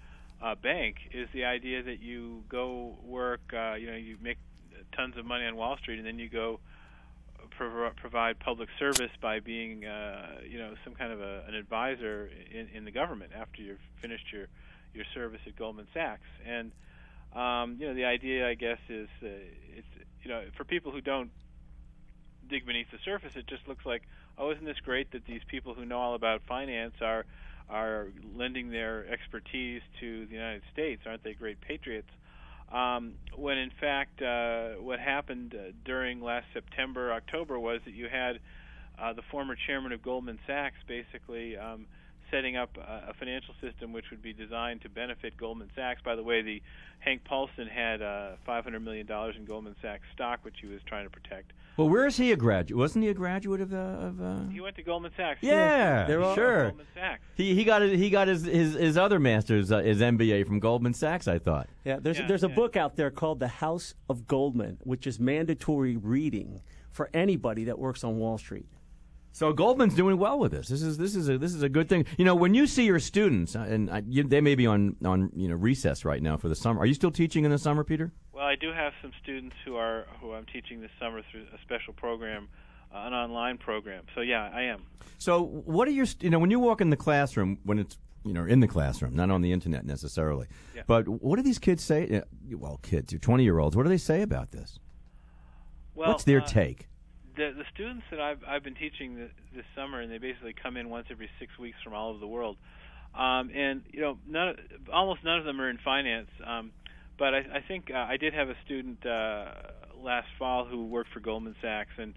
uh, 0.42 0.54
bank, 0.54 0.96
is 1.12 1.26
the 1.32 1.44
idea 1.44 1.82
that 1.82 2.00
you 2.00 2.44
go 2.48 2.98
work, 3.02 3.40
uh, 3.52 3.74
you 3.74 3.86
know, 3.90 3.96
you 3.96 4.16
make 4.22 4.36
tons 4.94 5.16
of 5.16 5.24
money 5.24 5.44
on 5.46 5.56
Wall 5.56 5.76
Street, 5.78 5.98
and 5.98 6.06
then 6.06 6.18
you 6.18 6.28
go 6.28 6.60
prov- 7.50 7.96
provide 7.96 8.38
public 8.38 8.68
service 8.78 9.10
by 9.20 9.40
being, 9.40 9.84
uh, 9.84 10.40
you 10.48 10.58
know, 10.58 10.74
some 10.84 10.94
kind 10.94 11.12
of 11.12 11.20
a, 11.20 11.44
an 11.48 11.54
advisor 11.54 12.30
in, 12.52 12.68
in 12.74 12.84
the 12.84 12.90
government 12.90 13.32
after 13.34 13.62
you've 13.62 13.80
finished 14.00 14.32
your 14.32 14.46
your 14.92 15.04
service 15.14 15.40
at 15.46 15.56
Goldman 15.56 15.86
Sachs. 15.94 16.26
And 16.44 16.72
um, 17.34 17.76
you 17.78 17.86
know, 17.86 17.94
the 17.94 18.04
idea, 18.04 18.48
I 18.48 18.54
guess, 18.54 18.78
is 18.88 19.08
uh, 19.22 19.28
it's 19.76 19.86
you 20.22 20.30
know, 20.30 20.42
for 20.56 20.64
people 20.64 20.92
who 20.92 21.00
don't 21.00 21.30
dig 22.48 22.66
beneath 22.66 22.90
the 22.90 22.98
surface, 23.04 23.36
it 23.36 23.46
just 23.46 23.66
looks 23.68 23.86
like, 23.86 24.02
oh, 24.36 24.50
isn't 24.50 24.64
this 24.64 24.80
great 24.84 25.12
that 25.12 25.24
these 25.26 25.42
people 25.48 25.74
who 25.74 25.84
know 25.84 25.98
all 25.98 26.14
about 26.14 26.42
finance 26.46 26.94
are 27.00 27.24
are 27.68 28.08
lending 28.34 28.70
their 28.70 29.06
expertise 29.06 29.80
to 30.00 30.26
the 30.26 30.34
United 30.34 30.62
States? 30.72 31.02
Aren't 31.06 31.22
they 31.22 31.34
great 31.34 31.60
patriots? 31.60 32.10
Um, 32.72 33.14
when 33.36 33.58
in 33.58 33.70
fact, 33.80 34.22
uh, 34.22 34.80
what 34.80 35.00
happened 35.00 35.54
uh, 35.54 35.72
during 35.84 36.20
last 36.20 36.46
September, 36.54 37.12
October 37.12 37.58
was 37.58 37.80
that 37.84 37.94
you 37.94 38.06
had 38.10 38.38
uh, 39.00 39.12
the 39.12 39.22
former 39.30 39.56
chairman 39.66 39.92
of 39.92 40.02
Goldman 40.02 40.38
Sachs 40.46 40.76
basically 40.86 41.56
um, 41.56 41.86
setting 42.30 42.56
up 42.56 42.76
a, 42.76 43.10
a 43.10 43.14
financial 43.14 43.54
system 43.60 43.92
which 43.92 44.06
would 44.10 44.22
be 44.22 44.32
designed 44.32 44.82
to 44.82 44.88
benefit 44.88 45.36
Goldman 45.36 45.70
Sachs. 45.74 46.00
By 46.02 46.16
the 46.16 46.22
way, 46.22 46.42
the 46.42 46.62
Hank 47.00 47.24
Paulson 47.24 47.66
had 47.66 48.02
uh, 48.02 48.32
500 48.46 48.80
million 48.80 49.06
dollars 49.06 49.36
in 49.38 49.44
Goldman 49.44 49.76
Sachs 49.82 50.04
stock, 50.14 50.40
which 50.42 50.56
he 50.60 50.66
was 50.66 50.80
trying 50.86 51.04
to 51.04 51.10
protect. 51.10 51.52
Well, 51.76 51.88
where 51.88 52.06
is 52.06 52.16
he 52.16 52.30
a 52.32 52.36
graduate? 52.36 52.78
Wasn't 52.78 53.02
he 53.02 53.10
a 53.10 53.14
graduate 53.14 53.60
of? 53.60 53.72
Uh, 53.72 53.76
of 53.76 54.20
uh... 54.20 54.48
He 54.50 54.60
went 54.60 54.76
to 54.76 54.82
Goldman 54.82 55.12
Sachs. 55.16 55.38
Yeah, 55.42 56.06
They're 56.06 56.22
all- 56.22 56.34
sure. 56.34 56.64
Goldman 56.64 56.86
Sachs. 56.94 57.22
He 57.36 57.54
he 57.54 57.64
got 57.64 57.82
his, 57.82 57.98
he 57.98 58.10
got 58.10 58.28
his 58.28 58.44
his, 58.44 58.74
his 58.74 58.98
other 58.98 59.18
master's 59.18 59.72
uh, 59.72 59.78
his 59.78 60.00
MBA 60.00 60.46
from 60.46 60.60
Goldman 60.60 60.94
Sachs. 60.94 61.26
I 61.26 61.38
thought. 61.38 61.68
Yeah, 61.84 61.98
there's 62.00 62.18
Yeah, 62.18 62.26
there's 62.26 62.44
a 62.44 62.48
book 62.48 62.76
out 62.76 62.96
there 62.96 63.10
called 63.10 63.40
The 63.40 63.48
House 63.48 63.94
of 64.08 64.26
Goldman, 64.26 64.78
which 64.84 65.06
is 65.06 65.18
mandatory 65.18 65.96
reading 65.96 66.60
for 66.90 67.08
anybody 67.14 67.64
that 67.64 67.78
works 67.78 68.04
on 68.04 68.18
Wall 68.18 68.36
Street. 68.36 68.66
So 69.32 69.52
Goldman's 69.52 69.94
doing 69.94 70.18
well 70.18 70.38
with 70.38 70.50
this. 70.52 70.68
This 70.68 70.82
is 70.82 70.98
this 70.98 71.14
is 71.14 71.28
a 71.28 71.38
this 71.38 71.54
is 71.54 71.62
a 71.62 71.68
good 71.68 71.88
thing. 71.88 72.04
You 72.18 72.24
know, 72.24 72.34
when 72.34 72.52
you 72.54 72.66
see 72.66 72.84
your 72.84 72.98
students, 72.98 73.54
uh, 73.54 73.60
and 73.60 73.90
I, 73.90 74.02
you, 74.08 74.24
they 74.24 74.40
may 74.40 74.54
be 74.56 74.66
on 74.66 74.96
on 75.04 75.30
you 75.36 75.48
know 75.48 75.54
recess 75.54 76.04
right 76.04 76.22
now 76.22 76.36
for 76.36 76.48
the 76.48 76.56
summer. 76.56 76.80
Are 76.80 76.86
you 76.86 76.94
still 76.94 77.12
teaching 77.12 77.44
in 77.44 77.50
the 77.50 77.58
summer, 77.58 77.84
Peter? 77.84 78.12
Well, 78.32 78.44
I 78.44 78.56
do 78.56 78.72
have 78.72 78.92
some 79.00 79.12
students 79.22 79.54
who 79.64 79.76
are 79.76 80.06
who 80.20 80.32
I'm 80.32 80.46
teaching 80.46 80.80
this 80.80 80.90
summer 80.98 81.22
through 81.30 81.42
a 81.54 81.60
special 81.62 81.92
program, 81.94 82.48
uh, 82.92 82.98
an 83.06 83.14
online 83.14 83.56
program. 83.58 84.04
So 84.14 84.20
yeah, 84.20 84.50
I 84.52 84.62
am. 84.62 84.82
So 85.18 85.42
what 85.44 85.86
are 85.86 85.92
your 85.92 86.06
you 86.20 86.30
know 86.30 86.38
when 86.40 86.50
you 86.50 86.58
walk 86.58 86.80
in 86.80 86.90
the 86.90 86.96
classroom 86.96 87.58
when 87.62 87.78
it's 87.78 87.98
you 88.24 88.32
know 88.34 88.44
in 88.44 88.58
the 88.60 88.68
classroom, 88.68 89.14
not 89.14 89.30
on 89.30 89.42
the 89.42 89.52
internet 89.52 89.86
necessarily, 89.86 90.48
Yeah. 90.74 90.82
but 90.88 91.06
what 91.08 91.36
do 91.36 91.42
these 91.42 91.58
kids 91.60 91.84
say? 91.84 92.18
uh, 92.18 92.22
Well, 92.58 92.80
kids, 92.82 93.14
twenty 93.20 93.44
year 93.44 93.58
olds. 93.60 93.76
What 93.76 93.84
do 93.84 93.88
they 93.90 93.96
say 93.96 94.22
about 94.22 94.50
this? 94.50 94.80
Well, 95.94 96.08
What's 96.08 96.24
their 96.24 96.40
uh, 96.42 96.46
take? 96.46 96.88
The 97.40 97.52
the 97.56 97.64
students 97.72 98.04
that 98.10 98.20
I've 98.20 98.44
I've 98.46 98.62
been 98.62 98.74
teaching 98.74 99.16
this, 99.16 99.30
this 99.54 99.64
summer, 99.74 100.00
and 100.00 100.12
they 100.12 100.18
basically 100.18 100.54
come 100.62 100.76
in 100.76 100.90
once 100.90 101.06
every 101.10 101.30
six 101.38 101.58
weeks 101.58 101.78
from 101.82 101.94
all 101.94 102.10
over 102.10 102.18
the 102.18 102.26
world, 102.26 102.56
um, 103.14 103.50
and 103.54 103.82
you 103.90 104.00
know, 104.00 104.18
none, 104.28 104.56
almost 104.92 105.24
none 105.24 105.38
of 105.38 105.44
them 105.44 105.60
are 105.60 105.70
in 105.70 105.78
finance. 105.78 106.28
Um, 106.46 106.72
but 107.18 107.34
I, 107.34 107.38
I 107.38 107.60
think 107.66 107.90
uh, 107.90 107.96
I 107.96 108.18
did 108.18 108.34
have 108.34 108.50
a 108.50 108.56
student 108.64 109.04
uh, 109.06 109.52
last 109.98 110.28
fall 110.38 110.66
who 110.66 110.86
worked 110.86 111.12
for 111.12 111.20
Goldman 111.20 111.56
Sachs, 111.62 111.92
and 111.96 112.14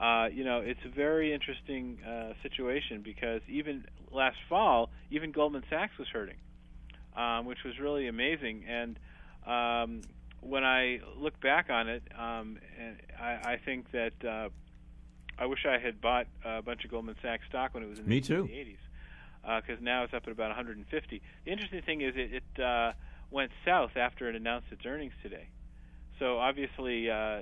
uh, 0.00 0.28
you 0.32 0.44
know, 0.44 0.60
it's 0.60 0.80
a 0.86 0.88
very 0.88 1.34
interesting 1.34 1.98
uh, 2.02 2.32
situation 2.42 3.02
because 3.02 3.42
even 3.48 3.84
last 4.10 4.38
fall, 4.48 4.88
even 5.10 5.30
Goldman 5.30 5.64
Sachs 5.68 5.96
was 5.98 6.08
hurting, 6.08 6.36
um, 7.16 7.44
which 7.44 7.62
was 7.64 7.78
really 7.78 8.08
amazing. 8.08 8.64
And 8.66 8.98
um, 9.46 10.00
when 10.44 10.64
I 10.64 11.00
look 11.16 11.40
back 11.40 11.70
on 11.70 11.88
it, 11.88 12.02
um, 12.18 12.58
and 12.78 12.96
I, 13.20 13.52
I 13.52 13.60
think 13.64 13.90
that 13.92 14.12
uh, 14.24 14.48
I 15.38 15.46
wish 15.46 15.66
I 15.66 15.78
had 15.78 16.00
bought 16.00 16.26
a 16.44 16.62
bunch 16.62 16.84
of 16.84 16.90
Goldman 16.90 17.16
Sachs 17.22 17.44
stock 17.48 17.74
when 17.74 17.82
it 17.82 17.88
was 17.88 17.98
in 17.98 18.06
Me 18.06 18.20
the, 18.20 18.26
too. 18.26 18.42
the 18.44 18.52
80s, 18.52 19.62
because 19.66 19.82
now 19.82 20.04
it's 20.04 20.14
up 20.14 20.24
at 20.26 20.32
about 20.32 20.48
150. 20.48 21.22
The 21.44 21.50
interesting 21.50 21.82
thing 21.82 22.02
is 22.02 22.14
it, 22.16 22.42
it 22.56 22.62
uh, 22.62 22.92
went 23.30 23.50
south 23.64 23.96
after 23.96 24.28
it 24.28 24.36
announced 24.36 24.68
its 24.70 24.84
earnings 24.86 25.12
today. 25.22 25.48
So 26.18 26.38
obviously, 26.38 27.10
uh, 27.10 27.40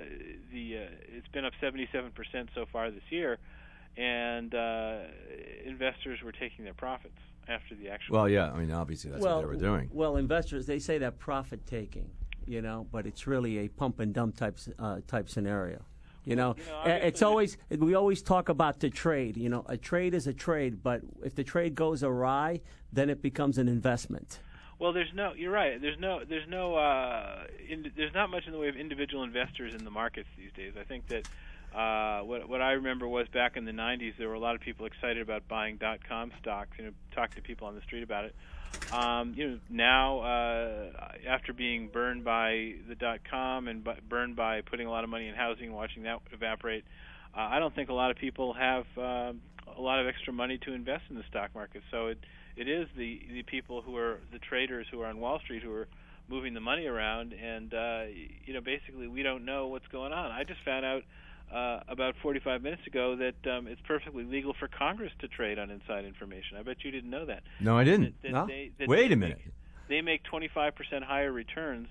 the 0.51 0.77
uh, 0.77 1.15
it's 1.15 1.27
been 1.27 1.45
up 1.45 1.53
77% 1.61 2.11
so 2.55 2.65
far 2.71 2.89
this 2.89 3.03
year, 3.11 3.37
and 3.97 4.53
uh, 4.55 5.01
investors 5.63 6.21
were 6.23 6.31
taking 6.31 6.65
their 6.65 6.73
profits 6.73 7.19
after 7.47 7.75
the 7.75 7.89
actual. 7.89 8.15
Well, 8.15 8.29
yeah. 8.29 8.51
I 8.51 8.57
mean, 8.57 8.71
obviously 8.71 9.11
that's 9.11 9.21
well, 9.21 9.35
what 9.37 9.41
they 9.41 9.47
were 9.47 9.55
doing. 9.55 9.89
Well, 9.93 10.17
investors 10.17 10.65
they 10.65 10.79
say 10.79 10.97
that 10.99 11.19
profit 11.19 11.67
taking, 11.67 12.09
you 12.47 12.61
know, 12.61 12.87
but 12.91 13.05
it's 13.05 13.27
really 13.27 13.59
a 13.59 13.67
pump 13.67 13.99
and 13.99 14.13
dump 14.13 14.37
type 14.37 14.57
uh, 14.79 14.99
type 15.07 15.29
scenario. 15.29 15.85
You 16.25 16.37
know, 16.37 16.55
you 16.57 16.89
know, 16.89 16.95
it's 16.95 17.21
always 17.21 17.57
we 17.69 17.95
always 17.95 18.21
talk 18.21 18.47
about 18.47 18.79
the 18.79 18.89
trade. 18.89 19.35
You 19.35 19.49
know, 19.49 19.65
a 19.67 19.75
trade 19.75 20.13
is 20.13 20.25
a 20.25 20.33
trade, 20.33 20.81
but 20.81 21.01
if 21.21 21.35
the 21.35 21.43
trade 21.43 21.75
goes 21.75 22.01
awry, 22.01 22.61
then 22.93 23.09
it 23.09 23.21
becomes 23.21 23.57
an 23.57 23.67
investment. 23.67 24.39
Well, 24.79 24.93
there's 24.93 25.13
no. 25.13 25.33
You're 25.33 25.51
right. 25.51 25.81
There's 25.81 25.99
no. 25.99 26.21
There's 26.27 26.47
no. 26.47 26.75
Uh, 26.75 27.43
in, 27.69 27.91
there's 27.95 28.13
not 28.13 28.29
much 28.29 28.45
in 28.45 28.53
the 28.53 28.57
way 28.57 28.69
of 28.69 28.75
individual 28.75 29.23
investors 29.23 29.73
in 29.73 29.83
the 29.83 29.91
markets 29.91 30.27
these 30.37 30.51
days. 30.53 30.73
I 30.79 30.83
think 30.83 31.07
that 31.07 31.27
uh, 31.77 32.23
what 32.23 32.47
what 32.47 32.61
I 32.61 32.71
remember 32.73 33.07
was 33.07 33.27
back 33.27 33.57
in 33.57 33.65
the 33.65 33.71
'90s, 33.71 34.17
there 34.17 34.29
were 34.29 34.33
a 34.33 34.39
lot 34.39 34.55
of 34.55 34.61
people 34.61 34.85
excited 34.85 35.21
about 35.21 35.47
buying 35.47 35.77
dot 35.77 35.99
com 36.07 36.31
stocks. 36.41 36.77
You 36.77 36.85
know, 36.85 36.91
talk 37.13 37.35
to 37.35 37.41
people 37.41 37.67
on 37.67 37.75
the 37.75 37.81
street 37.81 38.03
about 38.03 38.25
it. 38.25 38.35
Um, 38.91 39.33
you 39.35 39.49
know, 39.49 39.59
now 39.69 40.19
uh, 40.19 40.91
after 41.27 41.51
being 41.51 41.87
burned 41.87 42.23
by 42.23 42.73
the 42.87 42.93
dot 42.93 43.21
com 43.29 43.67
and 43.67 43.83
bu- 43.83 44.01
burned 44.07 44.35
by 44.35 44.61
putting 44.61 44.85
a 44.85 44.91
lot 44.91 45.03
of 45.03 45.09
money 45.09 45.27
in 45.27 45.33
housing 45.33 45.65
and 45.65 45.73
watching 45.73 46.03
that 46.03 46.19
evaporate, 46.31 46.83
uh, 47.35 47.41
I 47.41 47.57
don't 47.57 47.73
think 47.73 47.89
a 47.89 47.93
lot 47.93 48.11
of 48.11 48.17
people 48.17 48.53
have 48.53 48.85
um, 48.97 49.41
a 49.75 49.81
lot 49.81 49.99
of 49.99 50.05
extra 50.05 50.31
money 50.31 50.59
to 50.65 50.73
invest 50.73 51.05
in 51.09 51.15
the 51.15 51.23
stock 51.27 51.55
market. 51.55 51.81
So 51.89 52.07
it 52.07 52.19
it 52.55 52.67
is 52.67 52.87
the 52.95 53.19
the 53.31 53.43
people 53.43 53.81
who 53.81 53.97
are 53.97 54.19
the 54.31 54.37
traders 54.37 54.85
who 54.91 55.01
are 55.01 55.07
on 55.07 55.19
Wall 55.19 55.39
Street 55.39 55.63
who 55.63 55.73
are 55.73 55.87
moving 56.29 56.53
the 56.53 56.61
money 56.61 56.85
around, 56.85 57.33
and 57.33 57.73
uh, 57.73 58.03
you 58.45 58.53
know 58.53 58.61
basically 58.61 59.07
we 59.07 59.23
don't 59.23 59.43
know 59.43 59.67
what's 59.67 59.87
going 59.87 60.13
on. 60.13 60.31
I 60.31 60.43
just 60.43 60.59
found 60.63 60.85
out 60.85 61.01
uh, 61.53 61.81
about 61.87 62.15
45 62.21 62.61
minutes 62.63 62.81
ago 62.87 63.15
that 63.15 63.51
um, 63.51 63.67
it's 63.67 63.81
perfectly 63.87 64.23
legal 64.23 64.53
for 64.59 64.67
Congress 64.67 65.11
to 65.19 65.27
trade 65.27 65.59
on 65.59 65.69
inside 65.69 66.05
information. 66.05 66.57
I 66.57 66.63
bet 66.63 66.77
you 66.83 66.91
didn't 66.91 67.09
know 67.09 67.25
that. 67.25 67.43
No, 67.59 67.77
I 67.77 67.83
didn't. 67.83 68.15
That- 68.21 68.21
that 68.23 68.31
No? 68.31 68.47
they- 68.47 68.71
that 68.79 68.87
Wait 68.87 69.07
they 69.09 69.13
a 69.13 69.17
minute. 69.17 69.37
make- 69.45 69.53
they 69.89 70.01
make 70.01 70.23
25% 70.23 71.03
higher 71.03 71.31
returns 71.31 71.87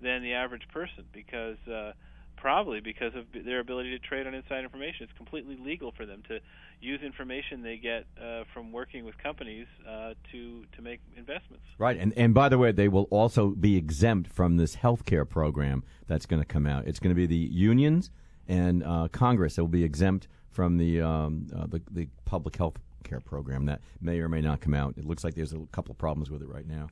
than 0.00 0.22
the 0.22 0.32
average 0.34 0.66
person 0.72 1.04
because 1.12 1.58
uh, 1.68 1.92
probably 2.36 2.80
because 2.80 3.14
of 3.14 3.26
their 3.44 3.60
ability 3.60 3.90
to 3.90 3.98
trade 3.98 4.26
on 4.26 4.34
inside 4.34 4.64
information. 4.64 5.04
It's 5.04 5.12
completely 5.16 5.56
legal 5.56 5.92
for 5.92 6.06
them 6.06 6.22
to 6.28 6.40
use 6.80 7.00
information 7.02 7.62
they 7.62 7.76
get 7.76 8.06
uh, 8.20 8.44
from 8.52 8.72
working 8.72 9.04
with 9.04 9.16
companies 9.18 9.66
uh, 9.88 10.14
to 10.32 10.64
to 10.76 10.82
make 10.82 11.00
investments. 11.16 11.64
Right, 11.78 11.96
and 11.98 12.12
and 12.16 12.32
by 12.32 12.48
the 12.48 12.58
way, 12.58 12.72
they 12.72 12.88
will 12.88 13.06
also 13.10 13.50
be 13.50 13.76
exempt 13.76 14.32
from 14.32 14.56
this 14.56 14.76
health 14.76 15.04
care 15.04 15.24
program 15.24 15.84
that's 16.06 16.26
going 16.26 16.40
to 16.42 16.46
come 16.46 16.66
out. 16.66 16.86
It's 16.86 16.98
going 16.98 17.10
to 17.14 17.20
be 17.20 17.26
the 17.26 17.36
unions 17.36 18.10
and 18.48 18.82
uh, 18.84 19.08
Congress 19.12 19.56
that 19.56 19.62
will 19.62 19.68
be 19.68 19.84
exempt 19.84 20.28
from 20.50 20.76
the, 20.76 21.00
um, 21.00 21.46
uh, 21.56 21.66
the 21.66 21.80
the 21.90 22.08
public 22.24 22.56
health 22.56 22.74
care 23.04 23.20
program 23.20 23.66
that 23.66 23.80
may 24.00 24.20
or 24.20 24.28
may 24.28 24.40
not 24.40 24.60
come 24.60 24.74
out. 24.74 24.94
It 24.96 25.04
looks 25.04 25.24
like 25.24 25.34
there's 25.34 25.52
a 25.52 25.58
couple 25.72 25.92
of 25.92 25.98
problems 25.98 26.30
with 26.30 26.42
it 26.42 26.48
right 26.48 26.66
now. 26.66 26.88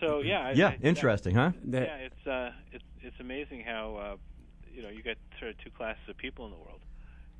So 0.00 0.20
yeah, 0.20 0.48
I, 0.48 0.52
Yeah, 0.52 0.68
I- 0.68 0.78
interesting, 0.82 1.34
huh? 1.34 1.52
That- 1.66 1.82
yeah, 1.88 1.96
it's 1.96 2.26
uh, 2.26 2.50
it's 2.72 2.84
it's 3.00 3.20
amazing 3.20 3.62
how 3.62 3.96
uh, 3.96 4.16
you 4.72 4.82
know 4.82 4.88
you 4.88 5.02
get 5.02 5.18
sort 5.38 5.52
of 5.52 5.58
two 5.58 5.70
classes 5.70 6.02
of 6.08 6.16
people 6.16 6.44
in 6.46 6.50
the 6.50 6.58
world. 6.58 6.80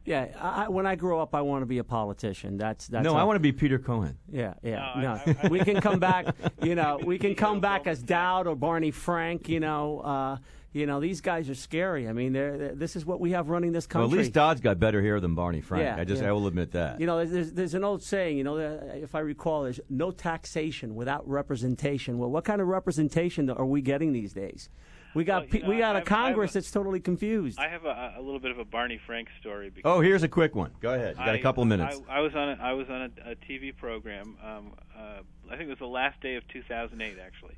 Yeah, 0.07 0.27
I, 0.41 0.65
I- 0.65 0.69
when 0.69 0.87
I 0.87 0.95
grow 0.97 1.19
up, 1.21 1.35
I 1.35 1.41
want 1.41 1.63
to 1.63 1.67
be 1.67 1.79
a 1.79 1.85
politician. 1.85 2.57
That's 2.57 2.87
that's. 2.89 3.05
no, 3.05 3.13
all- 3.13 3.17
I 3.19 3.25
want 3.25 3.37
to 3.37 3.41
be 3.41 3.53
Peter 3.53 3.79
Cohan. 3.79 4.17
Yeah, 4.31 4.55
yeah. 4.63 4.93
No, 4.97 5.01
No, 5.03 5.13
I- 5.27 5.37
I- 5.45 5.49
we 5.49 5.61
can 5.61 5.81
come 5.81 5.99
back. 5.99 6.27
You 6.63 6.75
know, 6.75 7.01
we 7.05 7.19
can 7.19 7.35
come 7.45 7.61
back 7.61 7.87
as 7.87 8.03
Dodd 8.03 8.47
or 8.47 8.55
Barney 8.55 8.91
Frank. 8.93 9.49
You 9.49 9.61
know, 9.61 10.01
uh, 10.01 10.37
you 10.75 10.87
know, 10.87 11.01
these 11.01 11.21
guys 11.23 11.49
are 11.49 11.55
scary. 11.55 12.09
I 12.09 12.13
mean, 12.13 12.33
they're, 12.33 12.59
they're, 12.59 12.75
this 12.75 12.97
is 12.97 13.07
what 13.07 13.21
we 13.21 13.31
have 13.31 13.49
running 13.49 13.71
this 13.73 13.87
Well, 13.87 14.03
country. 14.03 14.19
at 14.19 14.23
least 14.25 14.35
Dodd's 14.35 14.61
got 14.61 14.79
better 14.81 15.01
hair 15.01 15.21
than 15.21 15.35
Barney 15.37 15.61
Frank. 15.61 15.85
Yeah, 15.85 15.97
I 15.97 16.05
just 16.05 16.21
yeah. 16.21 16.29
I 16.29 16.33
will 16.33 16.47
admit 16.49 16.73
that. 16.73 17.01
You 17.01 17.07
know, 17.07 17.17
there's- 17.19 17.31
there's, 17.33 17.53
there's 17.53 17.75
an 17.75 17.85
old 17.85 18.03
saying, 18.03 18.37
you 18.37 18.45
know, 18.45 18.57
if 18.59 19.15
I 19.15 19.21
recall, 19.21 19.63
there's 19.63 19.79
no 19.89 20.11
taxation 20.11 20.95
without 20.97 21.27
representation. 21.29 22.19
Well, 22.19 22.29
what 22.31 22.45
kind 22.45 22.61
of 22.61 22.67
representation 22.67 23.49
are 23.49 23.65
we 23.65 23.81
getting 23.83 24.13
these 24.13 24.33
days? 24.33 24.69
We 25.15 25.23
got 25.23 25.43
Well, 25.43 25.49
pe- 25.49 25.59
know, 25.61 25.69
we 25.69 25.79
got 25.79 25.91
I- 25.91 25.91
a 25.91 25.93
I 25.93 25.99
have 26.01 26.05
Congress 26.09 26.51
a- 26.51 26.55
that's 26.55 26.73
totally 26.73 26.99
confused. 26.99 27.57
I 27.61 27.69
have 27.69 27.85
a, 27.85 28.15
a 28.19 28.21
little 28.21 28.41
bit 28.41 28.51
of 28.51 28.59
a 28.59 28.65
Barney 28.65 28.99
Frank 29.07 29.29
story. 29.41 29.71
Because 29.71 29.89
oh, 29.89 30.01
here's 30.01 30.25
a 30.25 30.29
quick 30.29 30.57
one. 30.57 30.73
Go 30.81 30.93
ahead. 30.93 31.11
You 31.17 31.25
got 31.25 31.37
a 31.37 31.39
I- 31.39 31.41
couple 31.41 31.63
of 31.63 31.69
minutes. 31.69 32.01
I, 32.09 32.17
I 32.17 32.21
was 32.21 32.35
on 32.35 32.49
a, 32.49 32.59
I 32.61 32.73
was 32.73 32.89
on 32.91 33.03
a, 33.25 33.31
a 33.31 33.35
TV 33.37 33.77
program. 33.77 34.37
Um, 34.45 34.73
uh, 34.99 35.19
I 35.49 35.57
think 35.57 35.69
it 35.69 35.69
was 35.69 35.79
the 35.79 35.87
last 35.87 36.21
day 36.21 36.35
of 36.35 36.43
2008, 36.49 37.17
actually, 37.25 37.55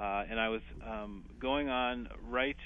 and 0.00 0.40
I 0.40 0.48
was 0.48 0.62
um, 0.86 1.24
going 1.40 1.68
on 1.68 2.08
right 2.28 2.56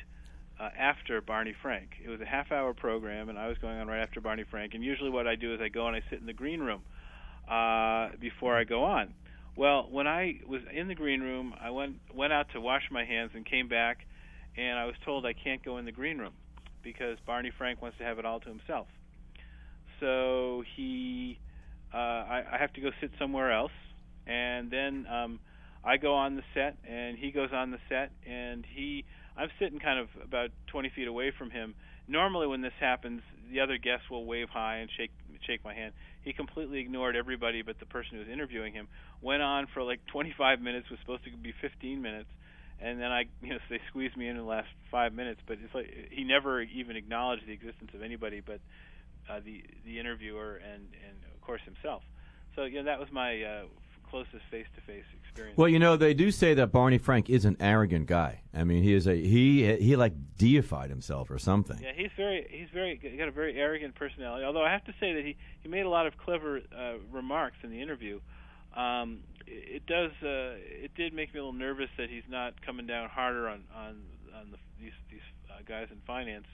uh, 0.59 0.69
after 0.79 1.21
Barney 1.21 1.55
Frank. 1.63 1.91
It 2.03 2.09
was 2.09 2.21
a 2.21 2.27
half-hour 2.27 2.75
program, 2.75 3.29
and 3.29 3.39
I 3.39 3.49
was 3.49 3.59
going 3.59 3.79
on 3.79 3.89
right 3.89 4.03
after 4.03 4.21
Barney 4.21 4.45
Frank. 4.51 4.75
And 4.75 4.83
usually, 4.83 5.11
what 5.11 5.27
I 5.27 5.35
do 5.37 5.55
is 5.55 5.61
I 5.61 5.69
go 5.69 5.87
and 5.87 5.97
I 5.97 6.03
sit 6.11 6.21
in 6.21 6.27
the 6.27 6.33
green 6.33 6.61
room 6.61 6.83
uh, 7.51 8.17
before 8.21 8.57
I 8.57 8.65
go 8.65 8.85
on. 8.85 9.15
Well, 9.57 9.89
when 9.91 10.07
I 10.07 10.41
was 10.47 10.61
in 10.73 10.89
the 10.89 10.95
green 10.95 11.21
room, 11.21 11.55
I 11.61 11.71
went 11.71 11.97
went 12.15 12.33
out 12.33 12.47
to 12.53 12.61
wash 12.61 12.83
my 12.91 13.05
hands 13.05 13.31
and 13.35 13.45
came 13.45 13.69
back, 13.69 14.07
and 14.57 14.79
I 14.79 14.85
was 14.85 14.95
told 15.05 15.25
I 15.25 15.33
can't 15.33 15.65
go 15.65 15.79
in 15.79 15.85
the 15.85 15.93
green 15.93 16.19
room 16.19 16.35
because 16.83 17.19
Barney 17.27 17.51
Frank 17.57 17.81
wants 17.81 17.99
to 17.99 18.05
have 18.05 18.19
it 18.19 18.27
all 18.27 18.39
to 18.41 18.49
himself. 18.49 18.87
So 19.99 20.63
he, 20.77 21.39
uh, 21.93 21.97
I, 21.97 22.45
I 22.53 22.59
have 22.59 22.73
to 22.75 22.83
go 22.83 22.91
sit 23.01 23.11
somewhere 23.19 23.51
else, 23.51 23.73
and 24.27 24.71
then 24.71 25.07
um, 25.11 25.41
I 25.87 25.99
go 25.99 26.15
on 26.15 26.35
the 26.35 26.43
set, 26.53 26.77
and 26.89 27.17
he 27.17 27.31
goes 27.31 27.51
on 27.53 27.71
the 27.71 27.79
set, 27.89 28.11
and 28.29 28.67
he, 28.75 29.05
I'm 29.37 29.49
sitting 29.61 29.79
kind 29.79 30.01
of 30.01 30.09
about 30.21 30.51
20 30.67 30.91
feet 30.97 31.07
away 31.07 31.33
from 31.39 31.51
him. 31.51 31.77
Normally, 32.09 32.49
when 32.49 32.61
this 32.61 32.73
happens, 32.81 33.23
the 33.53 33.61
other 33.61 33.79
guests 33.79 34.11
will 34.11 34.27
wave 34.27 34.49
high 34.49 34.79
and 34.79 34.91
shake 34.97 35.13
shake 35.47 35.65
my 35.65 35.75
hand. 35.75 35.93
He 36.23 36.33
completely 36.33 36.81
ignored 36.81 37.15
everybody 37.15 37.63
but 37.63 37.79
the 37.79 37.87
person 37.87 38.15
who 38.15 38.19
was 38.19 38.29
interviewing 38.29 38.73
him. 38.73 38.89
Went 39.23 39.43
on 39.43 39.69
for 39.73 39.83
like 39.83 40.01
25 40.11 40.61
minutes. 40.61 40.91
Was 40.91 40.99
supposed 41.01 41.23
to 41.25 41.37
be 41.37 41.53
15 41.61 42.03
minutes, 42.03 42.29
and 42.81 43.01
then 43.01 43.13
I, 43.13 43.25
you 43.41 43.51
know, 43.51 43.59
they 43.71 43.81
squeezed 43.89 44.17
me 44.17 44.29
in 44.29 44.37
the 44.37 44.43
last 44.43 44.69
five 44.91 45.13
minutes. 45.13 45.41
But 45.47 45.59
it's 45.63 45.75
like 45.75 45.87
he 46.11 46.25
never 46.25 46.63
even 46.63 46.97
acknowledged 46.97 47.47
the 47.47 47.53
existence 47.53 47.91
of 47.95 48.03
anybody 48.03 48.41
but 48.45 48.61
uh, 49.31 49.41
the 49.45 49.63
the 49.85 50.01
interviewer 50.01 50.57
and 50.57 50.83
and 50.83 51.17
of 51.35 51.41
course 51.43 51.61
himself. 51.65 52.03
So 52.57 52.65
yeah, 52.65 52.83
that 52.83 52.99
was 52.99 53.09
my 53.13 53.43
uh, 53.43 53.63
closest 54.11 54.45
face-to-face 54.51 55.05
experience. 55.23 55.57
Well, 55.57 55.69
you 55.69 55.79
know, 55.79 55.97
they 55.97 56.15
do 56.15 56.31
say 56.31 56.55
that 56.55 56.73
Barney 56.73 56.99
Frank 56.99 57.29
is 57.31 57.45
an 57.45 57.57
arrogant 57.61 58.07
guy. 58.07 58.41
I 58.55 58.65
mean, 58.65 58.83
he 58.83 58.95
is 58.95 59.07
a 59.07 59.15
he 59.15 59.77
he 59.77 59.97
like 59.97 60.15
deified 60.39 60.91
himself 60.91 61.31
or 61.31 61.39
something. 61.39 61.79
Yeah, 61.83 61.93
he's 61.95 62.11
very 62.17 62.47
he's 62.51 62.69
very 62.73 62.99
he 63.03 63.17
got 63.17 63.29
a 63.29 63.33
very 63.33 63.59
arrogant 63.59 63.95
personality. 63.95 64.45
Although 64.45 64.65
I 64.65 64.73
have 64.73 64.85
to 64.85 64.95
say 64.99 65.15
that 65.15 65.25
he 65.25 65.37
he 65.63 65.69
made 65.69 65.87
a 65.87 65.91
lot 65.91 66.07
of 66.07 66.17
clever 66.17 66.61
uh, 66.77 66.95
remarks 67.11 67.57
in 67.63 67.71
the 67.71 67.81
interview. 67.81 68.21
Um, 68.75 69.21
it, 69.47 69.83
it 69.83 69.87
does 69.87 70.13
uh, 70.23 70.57
it 70.57 70.95
did 70.95 71.13
make 71.13 71.33
me 71.35 71.41
a 71.41 71.43
little 71.43 71.59
nervous 71.59 71.91
that 71.99 72.09
he's 72.11 72.29
not 72.29 72.61
coming 72.65 72.87
down 72.87 73.09
harder 73.09 73.49
on 73.49 73.65
on 73.75 74.03
on 74.35 74.51
the, 74.51 74.59
these 74.81 74.93
these 75.11 75.21
uh, 75.51 75.63
guys 75.67 75.89
in 75.91 75.99
finance. 76.07 76.47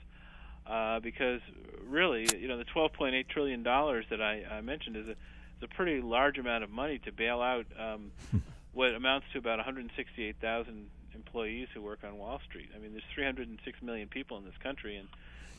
Uh, 0.65 1.01
because 1.01 1.41
really, 1.85 2.25
you 2.39 2.47
know, 2.47 2.57
the 2.57 2.63
12.8 2.63 3.27
trillion 3.27 3.63
dollars 3.63 4.05
that 4.09 4.21
I, 4.21 4.43
I 4.49 4.61
mentioned 4.61 4.95
is 4.95 5.07
a 5.09 5.15
is 5.57 5.63
a 5.63 5.75
pretty 5.75 6.01
large 6.01 6.37
amount 6.37 6.63
of 6.63 6.69
money 6.69 6.99
to 6.99 7.11
bail 7.11 7.41
out 7.41 7.65
um, 7.79 8.11
what 8.73 8.93
amounts 8.93 9.27
to 9.33 9.39
about 9.39 9.57
168,000 9.57 10.89
employees 11.15 11.67
who 11.73 11.81
work 11.81 11.99
on 12.03 12.17
Wall 12.17 12.39
Street. 12.47 12.69
I 12.75 12.79
mean, 12.79 12.91
there's 12.91 13.03
306 13.13 13.81
million 13.81 14.07
people 14.07 14.37
in 14.37 14.45
this 14.45 14.57
country, 14.61 14.97
and 14.97 15.07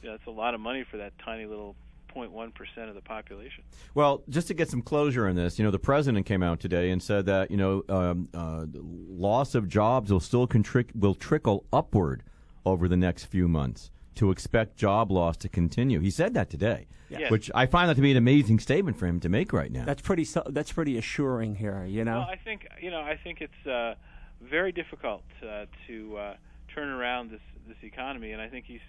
you 0.02 0.08
know, 0.08 0.16
that's 0.16 0.26
a 0.26 0.32
lot 0.32 0.54
of 0.54 0.60
money 0.60 0.84
for 0.88 0.98
that 0.98 1.12
tiny 1.18 1.46
little 1.46 1.76
0.1 2.14 2.54
percent 2.54 2.88
of 2.88 2.94
the 2.94 3.00
population. 3.00 3.64
Well, 3.94 4.22
just 4.28 4.46
to 4.48 4.54
get 4.54 4.70
some 4.70 4.82
closure 4.82 5.26
on 5.28 5.34
this, 5.34 5.58
you 5.58 5.64
know, 5.64 5.70
the 5.70 5.78
president 5.78 6.26
came 6.26 6.42
out 6.42 6.60
today 6.60 6.90
and 6.90 7.02
said 7.02 7.26
that 7.26 7.50
you 7.50 7.56
know 7.56 7.82
um, 7.88 8.28
uh, 8.32 8.66
loss 8.72 9.54
of 9.54 9.68
jobs 9.68 10.12
will 10.12 10.20
still 10.20 10.46
contric- 10.46 10.94
will 10.94 11.14
trickle 11.14 11.64
upward 11.72 12.22
over 12.64 12.88
the 12.88 12.96
next 12.96 13.24
few 13.24 13.48
months. 13.48 13.90
To 14.16 14.30
expect 14.30 14.76
job 14.76 15.10
loss 15.10 15.36
to 15.38 15.48
continue, 15.48 16.00
he 16.00 16.10
said 16.10 16.34
that 16.34 16.50
today, 16.50 16.86
Yes. 17.08 17.30
which 17.30 17.50
I 17.54 17.66
find 17.66 17.88
that 17.90 17.94
to 17.94 18.00
be 18.00 18.10
an 18.10 18.16
amazing 18.16 18.58
statement 18.60 18.98
for 18.98 19.06
him 19.06 19.20
to 19.20 19.28
make 19.28 19.52
right 19.52 19.70
now. 19.70 19.84
that's 19.84 20.02
pretty. 20.02 20.26
That's 20.46 20.72
pretty 20.72 20.96
assuring 20.98 21.56
here. 21.56 21.84
You 21.84 22.04
know. 22.04 22.20
Well, 22.20 22.28
I 22.30 22.36
think 22.36 22.66
you 22.80 22.90
know, 22.90 23.00
I 23.00 23.16
think 23.22 23.40
it's 23.40 23.66
uh, 23.66 23.94
very 24.40 24.72
difficult 24.72 25.24
uh, 25.42 25.66
to 25.86 26.16
uh, 26.16 26.34
turn 26.74 26.88
around 26.88 27.30
this 27.30 27.40
this 27.66 27.76
economy, 27.82 28.32
and 28.32 28.40
I 28.40 28.48
think 28.48 28.66
he's 28.66 28.80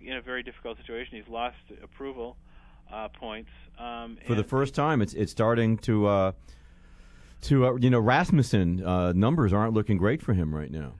in 0.00 0.16
a 0.16 0.22
very 0.22 0.42
difficult 0.42 0.78
situation. 0.78 1.16
He's 1.16 1.28
lost 1.28 1.56
approval 1.82 2.36
uh, 2.92 3.08
points 3.08 3.50
um, 3.78 4.18
for 4.26 4.34
the 4.34 4.44
first 4.44 4.74
time, 4.74 5.00
it's 5.00 5.14
it's 5.14 5.30
starting 5.30 5.78
to 5.78 6.06
uh, 6.06 6.32
to 7.42 7.66
uh, 7.66 7.74
you 7.76 7.90
know 7.90 8.00
Rasmussen 8.00 8.84
uh, 8.84 9.12
numbers 9.12 9.52
aren't 9.52 9.72
looking 9.74 9.96
great 9.96 10.20
for 10.22 10.34
him 10.34 10.54
right 10.54 10.70
now. 10.70 10.94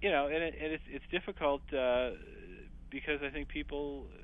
you 0.00 0.10
know, 0.10 0.26
and, 0.26 0.42
it, 0.42 0.54
and 0.60 0.72
it's 0.72 0.84
it's 0.88 1.04
difficult 1.10 1.62
uh, 1.72 2.10
because 2.92 3.20
I 3.22 3.30
think 3.30 3.48
people 3.48 4.06
uh, 4.12 4.20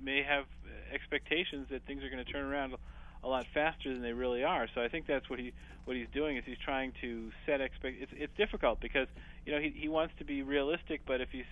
may 0.00 0.22
have 0.22 0.44
expectations 0.92 1.66
that 1.70 1.84
things 1.86 2.04
are 2.04 2.10
going 2.10 2.24
to 2.24 2.30
turn 2.30 2.44
around 2.44 2.76
a 3.24 3.28
lot 3.28 3.46
faster 3.52 3.92
than 3.92 4.02
they 4.02 4.12
really 4.12 4.44
are. 4.44 4.68
So 4.74 4.80
I 4.80 4.88
think 4.88 5.06
that's 5.06 5.28
what 5.28 5.40
he 5.40 5.52
what 5.84 5.96
he's 5.96 6.08
doing 6.12 6.36
is 6.36 6.44
he's 6.44 6.58
trying 6.58 6.92
to 7.00 7.30
set 7.46 7.60
expect. 7.60 7.96
It's 8.00 8.12
it's 8.14 8.36
difficult 8.36 8.80
because 8.80 9.08
you 9.44 9.52
know 9.52 9.60
he 9.60 9.70
he 9.70 9.88
wants 9.88 10.14
to 10.18 10.24
be 10.24 10.42
realistic, 10.42 11.00
but 11.06 11.20
if 11.20 11.30
he's 11.30 11.50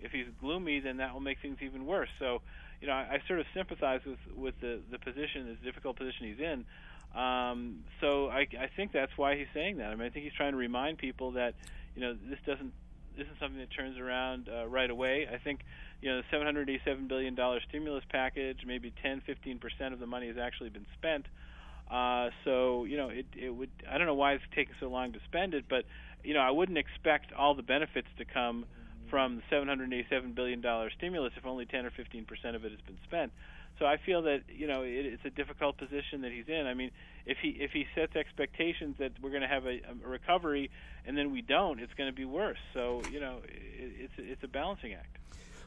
if 0.00 0.12
he's 0.12 0.26
gloomy, 0.40 0.80
then 0.80 0.98
that 0.98 1.14
will 1.14 1.20
make 1.20 1.38
things 1.40 1.58
even 1.62 1.86
worse. 1.86 2.10
So 2.18 2.42
you 2.80 2.88
know 2.88 2.92
I, 2.92 3.14
I 3.14 3.22
sort 3.26 3.40
of 3.40 3.46
sympathize 3.54 4.00
with 4.04 4.18
with 4.34 4.60
the 4.60 4.80
the 4.90 4.98
position, 4.98 5.46
this 5.46 5.58
difficult 5.64 5.96
position 5.96 6.26
he's 6.26 6.40
in. 6.40 6.64
Um, 7.18 7.84
so 8.00 8.28
I, 8.28 8.46
I 8.60 8.68
think 8.76 8.92
that's 8.92 9.16
why 9.16 9.36
he's 9.36 9.46
saying 9.54 9.78
that. 9.78 9.86
I 9.86 9.94
mean, 9.94 10.06
I 10.06 10.10
think 10.10 10.24
he's 10.24 10.34
trying 10.34 10.52
to 10.52 10.58
remind 10.58 10.98
people 10.98 11.32
that 11.32 11.54
you 11.94 12.02
know 12.02 12.14
this 12.14 12.38
doesn't 12.44 12.72
this 13.16 13.26
is 13.26 13.38
something 13.40 13.58
that 13.58 13.70
turns 13.70 13.98
around 13.98 14.48
uh, 14.48 14.66
right 14.66 14.90
away. 14.90 15.26
I 15.32 15.38
think 15.38 15.60
you 16.00 16.10
know 16.10 16.18
the 16.18 16.24
787 16.30 17.08
billion 17.08 17.34
dollar 17.34 17.60
stimulus 17.68 18.04
package, 18.10 18.58
maybe 18.66 18.92
10, 19.02 19.22
15 19.26 19.58
percent 19.58 19.94
of 19.94 20.00
the 20.00 20.06
money 20.06 20.28
has 20.28 20.36
actually 20.38 20.70
been 20.70 20.86
spent. 20.98 21.26
Uh, 21.90 22.30
so 22.44 22.84
you 22.84 22.96
know 22.96 23.08
it 23.08 23.26
it 23.36 23.50
would 23.50 23.70
I 23.90 23.98
don't 23.98 24.06
know 24.06 24.14
why 24.14 24.32
it's 24.32 24.44
taking 24.54 24.74
so 24.80 24.88
long 24.88 25.12
to 25.12 25.20
spend 25.24 25.54
it, 25.54 25.64
but 25.68 25.84
you 26.24 26.34
know 26.34 26.40
I 26.40 26.50
wouldn't 26.50 26.78
expect 26.78 27.32
all 27.32 27.54
the 27.54 27.62
benefits 27.62 28.08
to 28.18 28.24
come 28.24 28.66
from 29.10 29.36
the 29.36 29.42
787 29.50 30.32
billion 30.32 30.60
dollar 30.60 30.90
stimulus 30.90 31.32
if 31.36 31.46
only 31.46 31.64
10 31.64 31.86
or 31.86 31.90
15 31.90 32.24
percent 32.24 32.56
of 32.56 32.64
it 32.64 32.72
has 32.72 32.80
been 32.80 32.98
spent. 33.04 33.32
So 33.78 33.84
I 33.84 33.98
feel 33.98 34.22
that 34.22 34.42
you 34.48 34.66
know 34.66 34.82
it, 34.82 35.06
it's 35.06 35.24
a 35.24 35.30
difficult 35.30 35.76
position 35.76 36.22
that 36.22 36.32
he's 36.32 36.48
in. 36.48 36.66
I 36.66 36.74
mean, 36.74 36.90
if 37.26 37.38
he 37.42 37.50
if 37.50 37.72
he 37.72 37.86
sets 37.94 38.16
expectations 38.16 38.96
that 38.98 39.12
we're 39.20 39.30
going 39.30 39.42
to 39.42 39.48
have 39.48 39.66
a, 39.66 39.80
a 40.04 40.08
recovery 40.08 40.70
and 41.04 41.16
then 41.16 41.30
we 41.30 41.42
don't, 41.42 41.78
it's 41.80 41.92
going 41.94 42.10
to 42.10 42.16
be 42.16 42.24
worse. 42.24 42.58
So 42.72 43.02
you 43.10 43.20
know 43.20 43.40
it, 43.44 43.92
it's 43.98 44.12
it's 44.16 44.44
a 44.44 44.48
balancing 44.48 44.94
act. 44.94 45.18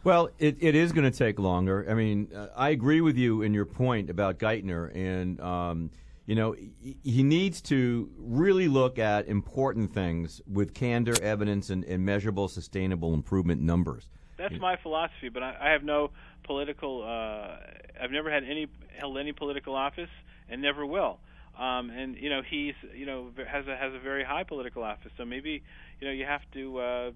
Well, 0.04 0.30
it, 0.39 0.58
it 0.62 0.76
is 0.76 0.93
going 0.93 1.12
to 1.12 1.17
take 1.17 1.39
longer. 1.39 1.86
I 1.89 1.93
mean, 1.93 2.30
uh, 2.34 2.48
I 2.56 2.69
agree 2.69 3.02
with 3.02 3.17
you 3.17 3.41
in 3.41 3.54
your 3.54 3.65
point 3.65 4.10
about 4.10 4.39
Geithner, 4.39 4.95
and 4.95 5.39
um, 5.41 5.91
you 6.26 6.36
know 6.36 6.54
he, 6.54 6.98
he 7.04 7.22
needs 7.22 7.62
to 7.63 8.10
really 8.17 8.67
look 8.67 8.98
at 8.98 9.28
important 9.28 9.93
things 9.93 10.41
with 10.52 10.74
candor, 10.74 11.15
evidence, 11.22 11.69
and, 11.69 11.84
and 11.84 12.04
measurable, 12.06 12.48
sustainable 12.48 13.13
improvement 13.13 13.62
numbers. 13.62 14.10
That's 14.38 14.58
my 14.60 14.78
philosophy, 14.78 15.28
but 15.28 15.43
I, 15.43 15.58
I 15.62 15.69
have 15.72 15.84
no 15.84 16.12
political. 16.50 17.04
Uh, 17.04 17.58
I've 18.02 18.10
never 18.10 18.32
had 18.32 18.44
any 18.44 18.68
held 18.98 19.20
any 19.20 19.34
political 19.34 19.76
office, 19.76 20.10
and 20.50 20.64
never 20.64 20.84
will. 20.84 21.20
Um, 21.56 21.92
and 21.92 22.18
you 22.18 22.30
know 22.30 22.42
he's 22.42 22.74
you 22.96 23.06
know 23.06 23.30
has 23.48 23.68
a 23.68 23.78
has 23.78 23.94
a 23.94 24.00
very 24.00 24.24
high 24.24 24.44
political 24.44 24.84
office, 24.84 25.12
so 25.16 25.26
maybe 25.26 25.62
you 26.02 26.08
know 26.08 26.12
you 26.12 26.26
have 26.26 26.42
to 26.54 26.80
uh, 26.80 27.12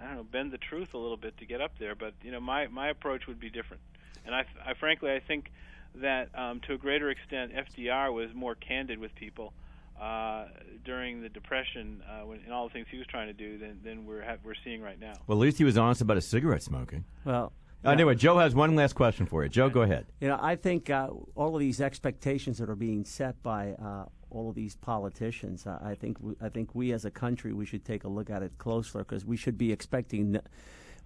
I 0.00 0.06
don't 0.06 0.16
know 0.16 0.22
bend 0.24 0.52
the 0.52 0.58
truth 0.58 0.94
a 0.94 0.98
little 0.98 1.18
bit 1.18 1.36
to 1.38 1.44
get 1.44 1.60
up 1.60 1.72
there. 1.78 1.94
But 1.94 2.14
you 2.22 2.32
know, 2.32 2.40
my 2.40 2.66
my 2.68 2.88
approach 2.88 3.26
would 3.26 3.38
be 3.38 3.50
different. 3.50 3.82
And 4.24 4.34
I, 4.34 4.46
I 4.64 4.72
frankly 4.72 5.12
I 5.12 5.20
think 5.20 5.52
that 5.96 6.30
um, 6.34 6.60
to 6.60 6.72
a 6.72 6.78
greater 6.78 7.10
extent 7.10 7.52
FDR 7.52 8.10
was 8.12 8.32
more 8.34 8.54
candid 8.54 8.98
with 8.98 9.14
people 9.14 9.52
uh, 10.00 10.46
during 10.84 11.20
the 11.20 11.28
Depression 11.28 12.02
uh, 12.08 12.24
when, 12.24 12.40
and 12.44 12.52
all 12.54 12.68
the 12.68 12.72
things 12.72 12.86
he 12.90 12.96
was 12.96 13.06
trying 13.06 13.26
to 13.26 13.32
do 13.34 13.58
than, 13.58 13.80
than 13.84 14.06
we're 14.06 14.24
ha- 14.24 14.36
we're 14.44 14.54
seeing 14.64 14.80
right 14.80 14.98
now. 14.98 15.14
Well, 15.26 15.36
at 15.36 15.42
least 15.42 15.58
he 15.58 15.64
was 15.64 15.76
honest 15.76 16.00
about 16.00 16.16
his 16.16 16.26
cigarette 16.26 16.62
smoking. 16.62 17.04
Well, 17.24 17.52
Uh, 17.84 17.90
Anyway, 17.90 18.14
Joe 18.14 18.38
has 18.38 18.54
one 18.54 18.74
last 18.74 18.94
question 18.94 19.26
for 19.26 19.42
you. 19.42 19.48
Joe, 19.48 19.68
go 19.70 19.82
ahead. 19.82 20.06
You 20.20 20.28
know, 20.28 20.38
I 20.40 20.56
think 20.56 20.90
uh, 20.90 21.08
all 21.34 21.54
of 21.54 21.60
these 21.60 21.80
expectations 21.80 22.58
that 22.58 22.68
are 22.68 22.74
being 22.76 23.04
set 23.04 23.40
by 23.42 23.72
uh, 23.74 24.06
all 24.30 24.48
of 24.48 24.54
these 24.56 24.76
politicians, 24.76 25.66
uh, 25.66 25.78
I 25.82 25.94
think 25.94 26.18
we, 26.20 26.34
I 26.40 26.48
think 26.48 26.74
we 26.74 26.92
as 26.92 27.04
a 27.04 27.10
country 27.10 27.52
we 27.52 27.64
should 27.66 27.84
take 27.84 28.04
a 28.04 28.08
look 28.08 28.30
at 28.30 28.42
it 28.42 28.52
closer 28.58 28.98
because 29.00 29.24
we 29.24 29.36
should 29.36 29.56
be 29.56 29.72
expecting. 29.72 30.36
n- 30.36 30.42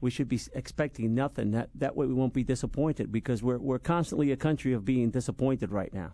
We 0.00 0.10
should 0.10 0.28
be 0.28 0.40
expecting 0.54 1.14
nothing. 1.14 1.52
That 1.52 1.68
that 1.76 1.94
way 1.94 2.06
we 2.06 2.14
won't 2.14 2.32
be 2.34 2.42
disappointed 2.42 3.12
because 3.12 3.42
we're 3.42 3.58
we're 3.58 3.78
constantly 3.78 4.32
a 4.32 4.36
country 4.36 4.72
of 4.72 4.84
being 4.84 5.10
disappointed 5.10 5.70
right 5.70 5.92
now. 5.94 6.12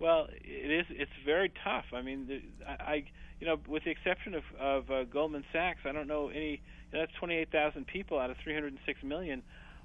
Well, 0.00 0.26
it 0.32 0.70
is. 0.80 0.86
It's 0.90 1.12
very 1.24 1.52
tough. 1.62 1.84
I 1.92 2.02
mean, 2.02 2.26
the, 2.26 2.42
I, 2.66 2.72
I, 2.92 3.04
you 3.38 3.46
know, 3.46 3.58
with 3.68 3.84
the 3.84 3.90
exception 3.90 4.34
of 4.34 4.42
of 4.58 4.90
uh, 4.90 5.04
Goldman 5.04 5.44
Sachs, 5.52 5.80
I 5.84 5.92
don't 5.92 6.08
know 6.08 6.28
any. 6.30 6.62
You 6.92 6.98
know, 6.98 7.06
that's 7.06 7.12
28,000 7.20 7.86
people 7.86 8.18
out 8.18 8.30
of 8.30 8.36
306 8.44 9.02
million. 9.04 9.42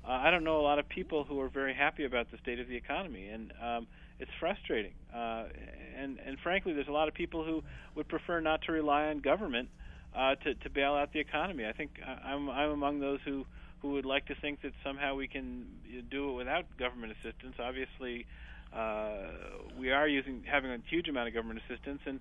Uh, 0.07 0.11
I 0.11 0.31
don't 0.31 0.43
know 0.43 0.59
a 0.59 0.63
lot 0.63 0.79
of 0.79 0.87
people 0.87 1.25
who 1.25 1.39
are 1.41 1.49
very 1.49 1.73
happy 1.73 2.05
about 2.05 2.31
the 2.31 2.37
state 2.37 2.59
of 2.59 2.67
the 2.67 2.75
economy, 2.75 3.27
and 3.27 3.51
um, 3.61 3.87
it's 4.19 4.31
frustrating. 4.39 4.93
Uh, 5.13 5.45
and 5.99 6.17
and 6.25 6.37
frankly, 6.41 6.73
there's 6.73 6.87
a 6.87 6.91
lot 6.93 7.07
of 7.07 7.13
people 7.13 7.43
who 7.43 7.61
would 7.95 8.07
prefer 8.07 8.39
not 8.39 8.61
to 8.63 8.71
rely 8.71 9.07
on 9.07 9.19
government 9.19 9.69
uh, 10.15 10.35
to 10.35 10.53
to 10.55 10.69
bail 10.69 10.93
out 10.93 11.11
the 11.11 11.19
economy. 11.19 11.65
I 11.65 11.73
think 11.73 11.91
I- 12.05 12.29
I'm 12.31 12.49
I'm 12.49 12.71
among 12.71 12.99
those 12.99 13.19
who 13.25 13.45
who 13.81 13.91
would 13.91 14.05
like 14.05 14.25
to 14.27 14.35
think 14.41 14.61
that 14.61 14.71
somehow 14.83 15.15
we 15.15 15.27
can 15.27 15.65
uh, 15.85 16.01
do 16.09 16.29
it 16.31 16.33
without 16.33 16.65
government 16.79 17.13
assistance. 17.21 17.55
Obviously, 17.59 18.25
uh, 18.73 19.27
we 19.77 19.91
are 19.91 20.07
using 20.07 20.43
having 20.49 20.71
a 20.71 20.77
huge 20.89 21.09
amount 21.09 21.27
of 21.27 21.33
government 21.33 21.59
assistance, 21.69 21.99
and 22.05 22.19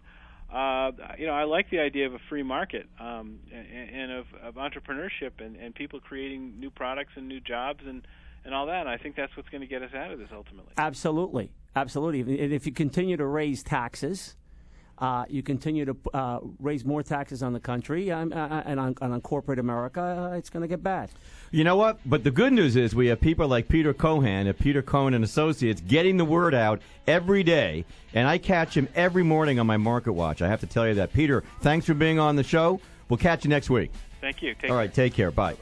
uh, 0.53 0.93
you 1.19 1.27
know 1.27 1.33
I 1.33 1.45
like 1.45 1.71
the 1.71 1.81
idea 1.81 2.07
of 2.07 2.15
a 2.15 2.21
free 2.29 2.43
market 2.43 2.87
um, 3.01 3.41
and, 3.53 3.91
and 3.91 4.13
of, 4.13 4.27
of 4.43 4.55
entrepreneurship 4.55 5.41
and, 5.41 5.57
and 5.57 5.75
people 5.75 6.01
creating 6.01 6.59
new 6.59 6.71
products 6.71 7.13
and 7.17 7.29
new 7.29 7.41
jobs 7.41 7.81
and 7.87 8.07
and 8.45 8.55
all 8.55 8.67
that. 8.67 8.81
And 8.81 8.89
I 8.89 8.97
think 8.97 9.17
that's 9.17 9.37
what's 9.37 9.49
going 9.49 9.63
to 9.63 9.67
get 9.67 9.83
us 9.83 9.93
out 9.95 10.13
of 10.13 10.19
this 10.19 10.29
ultimately. 10.33 10.73
Absolutely, 10.79 11.53
absolutely. 11.75 12.41
And 12.41 12.53
if 12.53 12.65
you 12.65 12.73
continue 12.73 13.17
to 13.17 13.27
raise 13.27 13.63
taxes, 13.63 14.37
uh, 14.99 15.25
you 15.29 15.43
continue 15.43 15.85
to 15.85 15.97
uh, 16.15 16.41
raise 16.59 16.85
more 16.85 17.03
taxes 17.03 17.43
on 17.43 17.53
the 17.53 17.61
country 17.61 18.11
um, 18.11 18.33
uh, 18.33 18.63
and 18.65 18.81
on, 18.81 18.95
and 19.01 19.13
on 19.13 19.21
corporate 19.21 19.59
America, 19.59 20.31
uh, 20.33 20.37
it's 20.37 20.51
going 20.51 20.63
to 20.63 20.69
get 20.69 20.83
bad. 20.83 21.11
You 21.51 21.65
know 21.65 21.77
what? 21.77 21.99
But 22.07 22.25
the 22.25 22.31
good 22.31 22.53
news 22.53 22.77
is 22.77 22.95
we 22.95 23.09
have 23.09 23.21
people 23.21 23.47
like 23.49 23.69
Peter 23.69 23.93
Cohan 23.93 24.47
at 24.47 24.59
Peter 24.59 24.83
Cohan 24.83 25.15
and 25.15 25.25
Associates 25.25 25.81
getting 25.81 26.17
the 26.17 26.25
word 26.25 26.55
out 26.55 26.81
every 27.07 27.43
day, 27.43 27.85
and 28.15 28.27
I 28.27 28.39
catch 28.39 28.77
him 28.77 28.89
every 28.95 29.23
morning 29.23 29.61
on 29.61 29.67
my 29.67 29.77
Market 29.77 30.13
Watch. 30.13 30.43
I 30.43 30.49
have 30.49 30.61
to 30.61 30.67
tell 30.67 30.89
you 30.89 30.95
that. 30.95 31.13
Peter, 31.13 31.45
thanks 31.61 31.87
for 31.87 31.95
being 31.95 32.19
on 32.19 32.37
the 32.37 32.45
show. 32.45 32.81
We'll 33.09 33.19
catch 33.19 33.45
you 33.45 33.51
next 33.51 33.71
week. 33.71 33.93
Thank 34.21 34.43
you. 34.43 34.55
Take 34.55 34.71
All 34.71 34.77
right, 34.77 34.93
take 34.93 35.15
care. 35.15 35.31
Bye. 35.31 35.57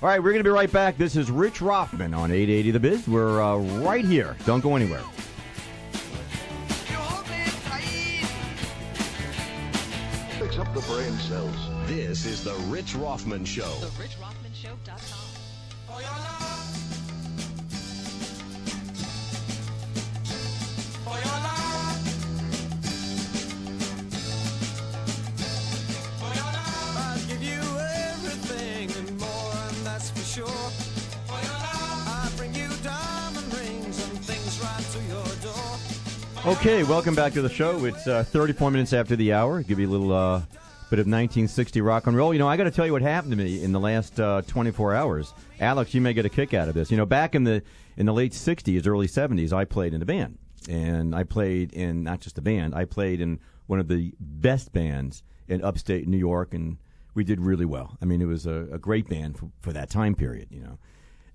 All 0.00 0.08
right, 0.08 0.22
we're 0.22 0.30
going 0.30 0.44
to 0.44 0.48
be 0.48 0.50
right 0.50 0.70
back. 0.70 0.96
This 0.96 1.16
is 1.16 1.28
Rich 1.28 1.60
Rothman 1.60 2.14
on 2.14 2.30
880 2.30 2.70
The 2.70 2.80
Biz. 2.80 3.08
We're 3.08 3.42
uh, 3.42 3.56
right 3.82 4.04
here. 4.04 4.36
Don't 4.46 4.60
go 4.60 4.76
anywhere. 4.76 5.02
Up 10.60 10.74
the 10.74 10.80
brain 10.92 11.16
cells. 11.18 11.54
This 11.86 12.26
is 12.26 12.42
the 12.42 12.54
Rich 12.66 12.96
Rothman 12.96 13.44
Show. 13.44 13.62
RichRothmanShow.com. 13.62 16.47
Okay, 36.48 36.82
welcome 36.82 37.14
back 37.14 37.34
to 37.34 37.42
the 37.42 37.50
show. 37.50 37.84
It's 37.84 38.06
uh, 38.06 38.24
34 38.24 38.70
minutes 38.70 38.94
after 38.94 39.14
the 39.16 39.34
hour. 39.34 39.62
Give 39.62 39.78
you 39.78 39.86
a 39.86 39.90
little 39.90 40.14
uh, 40.14 40.38
bit 40.88 40.98
of 40.98 41.04
1960 41.04 41.82
rock 41.82 42.06
and 42.06 42.16
roll. 42.16 42.32
You 42.32 42.38
know, 42.38 42.48
I 42.48 42.56
got 42.56 42.64
to 42.64 42.70
tell 42.70 42.86
you 42.86 42.92
what 42.92 43.02
happened 43.02 43.32
to 43.32 43.36
me 43.36 43.62
in 43.62 43.70
the 43.70 43.78
last 43.78 44.18
uh, 44.18 44.40
24 44.46 44.94
hours. 44.94 45.34
Alex, 45.60 45.92
you 45.92 46.00
may 46.00 46.14
get 46.14 46.24
a 46.24 46.30
kick 46.30 46.54
out 46.54 46.66
of 46.66 46.74
this. 46.74 46.90
You 46.90 46.96
know, 46.96 47.04
back 47.04 47.34
in 47.34 47.44
the 47.44 47.62
in 47.98 48.06
the 48.06 48.14
late 48.14 48.32
60s, 48.32 48.86
early 48.86 49.06
70s, 49.06 49.52
I 49.52 49.66
played 49.66 49.92
in 49.92 50.00
a 50.00 50.06
band, 50.06 50.38
and 50.70 51.14
I 51.14 51.24
played 51.24 51.74
in 51.74 52.02
not 52.02 52.20
just 52.20 52.38
a 52.38 52.42
band. 52.42 52.74
I 52.74 52.86
played 52.86 53.20
in 53.20 53.40
one 53.66 53.78
of 53.78 53.88
the 53.88 54.14
best 54.18 54.72
bands 54.72 55.22
in 55.48 55.62
upstate 55.62 56.08
New 56.08 56.16
York, 56.16 56.54
and 56.54 56.78
we 57.12 57.24
did 57.24 57.42
really 57.42 57.66
well. 57.66 57.98
I 58.00 58.06
mean, 58.06 58.22
it 58.22 58.26
was 58.26 58.46
a, 58.46 58.68
a 58.72 58.78
great 58.78 59.06
band 59.06 59.36
for, 59.36 59.50
for 59.60 59.74
that 59.74 59.90
time 59.90 60.14
period. 60.14 60.48
You 60.50 60.60
know. 60.60 60.78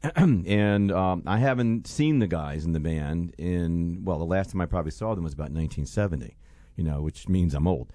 and 0.16 0.92
um, 0.92 1.24
I 1.26 1.38
haven't 1.38 1.88
seen 1.88 2.20
the 2.20 2.28
guys 2.28 2.66
in 2.66 2.74
the 2.74 2.80
band 2.80 3.34
in 3.38 4.04
well, 4.04 4.20
the 4.20 4.26
last 4.26 4.52
time 4.52 4.60
I 4.60 4.66
probably 4.66 4.92
saw 4.92 5.16
them 5.16 5.24
was 5.24 5.34
about 5.34 5.52
1970, 5.52 6.36
you 6.76 6.84
know, 6.84 7.02
which 7.02 7.30
means 7.30 7.54
I'm 7.54 7.68
old, 7.68 7.92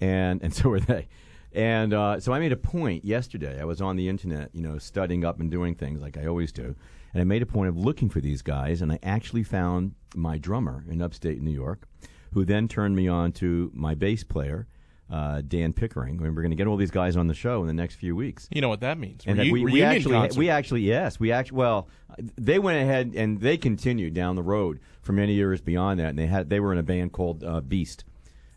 and 0.00 0.42
and 0.42 0.54
so 0.54 0.70
are 0.70 0.80
they. 0.80 1.08
And 1.52 1.92
uh, 1.92 2.20
so 2.20 2.32
I 2.32 2.38
made 2.38 2.52
a 2.52 2.56
point 2.56 3.04
yesterday. 3.04 3.60
I 3.60 3.64
was 3.64 3.80
on 3.80 3.96
the 3.96 4.08
internet, 4.08 4.50
you 4.54 4.62
know, 4.62 4.78
studying 4.78 5.24
up 5.24 5.40
and 5.40 5.50
doing 5.50 5.74
things 5.74 6.00
like 6.00 6.16
I 6.16 6.26
always 6.26 6.50
do, 6.52 6.74
and 7.12 7.20
I 7.20 7.24
made 7.24 7.42
a 7.42 7.46
point 7.46 7.68
of 7.68 7.76
looking 7.76 8.08
for 8.08 8.20
these 8.20 8.40
guys, 8.40 8.80
and 8.80 8.90
I 8.90 8.98
actually 9.02 9.42
found 9.42 9.94
my 10.14 10.38
drummer 10.38 10.84
in 10.88 11.02
upstate 11.02 11.42
New 11.42 11.50
York, 11.50 11.86
who 12.32 12.46
then 12.46 12.68
turned 12.68 12.96
me 12.96 13.06
on 13.06 13.32
to 13.32 13.70
my 13.74 13.94
bass 13.94 14.24
player. 14.24 14.66
Uh, 15.10 15.42
Dan 15.46 15.72
Pickering, 15.72 16.22
and 16.22 16.36
we're 16.36 16.42
going 16.42 16.52
to 16.52 16.56
get 16.56 16.68
all 16.68 16.76
these 16.76 16.92
guys 16.92 17.16
on 17.16 17.26
the 17.26 17.34
show 17.34 17.60
in 17.62 17.66
the 17.66 17.72
next 17.72 17.96
few 17.96 18.14
weeks 18.14 18.46
You 18.52 18.60
know 18.60 18.68
what 18.68 18.78
that 18.80 18.96
means? 18.96 19.24
and 19.26 19.40
Reu- 19.40 19.50
we, 19.50 19.64
we 19.64 19.82
actually 19.82 20.14
concert. 20.14 20.38
we 20.38 20.48
actually 20.50 20.82
yes 20.82 21.18
we 21.18 21.32
actually 21.32 21.56
well 21.58 21.88
they 22.38 22.60
went 22.60 22.80
ahead 22.80 23.12
and 23.16 23.40
they 23.40 23.56
continued 23.56 24.14
down 24.14 24.36
the 24.36 24.42
road 24.42 24.78
for 25.02 25.12
many 25.12 25.32
years 25.34 25.60
beyond 25.60 25.98
that 25.98 26.10
and 26.10 26.18
they 26.18 26.26
had 26.26 26.48
they 26.48 26.60
were 26.60 26.70
in 26.72 26.78
a 26.78 26.84
band 26.84 27.10
called 27.10 27.42
uh, 27.42 27.60
Beast 27.60 28.04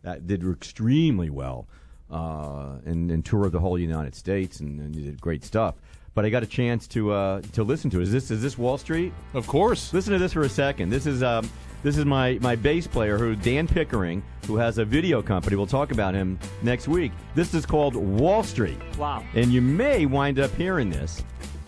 that 0.03 0.27
did 0.27 0.47
extremely 0.47 1.31
well 1.31 1.67
uh, 2.11 2.75
and, 2.85 3.09
and 3.09 3.25
toured 3.25 3.51
the 3.51 3.59
whole 3.59 3.79
United 3.79 4.13
States 4.13 4.59
and, 4.59 4.79
and 4.79 4.93
did 4.93 5.19
great 5.19 5.43
stuff 5.43 5.75
but 6.15 6.25
I 6.25 6.29
got 6.29 6.43
a 6.43 6.47
chance 6.47 6.87
to 6.89 7.11
uh, 7.11 7.41
to 7.53 7.63
listen 7.63 7.89
to 7.91 7.99
it. 7.99 8.03
Is 8.03 8.11
this 8.11 8.31
is 8.31 8.41
this 8.41 8.57
Wall 8.57 8.77
Street? 8.77 9.13
of 9.33 9.47
course. 9.47 9.93
Listen 9.93 10.13
to 10.13 10.19
this 10.19 10.33
for 10.33 10.43
a 10.43 10.49
second. 10.49 10.89
This 10.89 11.05
is 11.05 11.23
um, 11.23 11.49
this 11.83 11.97
is 11.97 12.05
my, 12.05 12.39
my 12.41 12.55
bass 12.55 12.87
player, 12.87 13.17
who 13.17 13.35
Dan 13.35 13.67
Pickering, 13.67 14.23
who 14.47 14.55
has 14.55 14.77
a 14.77 14.85
video 14.85 15.21
company. 15.21 15.57
We'll 15.57 15.67
talk 15.67 15.91
about 15.91 16.13
him 16.13 16.39
next 16.61 16.87
week. 16.87 17.11
This 17.35 17.53
is 17.53 17.65
called 17.65 17.97
Wall 17.97 18.41
Street. 18.41 18.77
Wow. 18.97 19.21
And 19.35 19.51
you 19.51 19.61
may 19.61 20.05
wind 20.05 20.39
up 20.39 20.51
hearing 20.55 20.89
this 20.89 21.21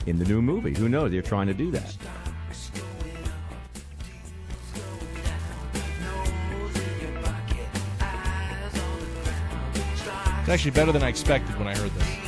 in 0.05 0.17
the 0.17 0.23
new 0.23 0.41
movie. 0.41 0.73
Who 0.73 0.87
knows? 0.87 1.11
They're 1.11 1.21
trying 1.21 1.47
to 1.47 1.53
do 1.53 1.69
that. 1.71 1.97
It's 10.39 10.49
actually 10.49 10.71
better 10.71 10.93
than 10.93 11.03
I 11.03 11.09
expected 11.09 11.57
when 11.57 11.67
I 11.67 11.75
heard 11.75 11.91
this. 11.91 12.24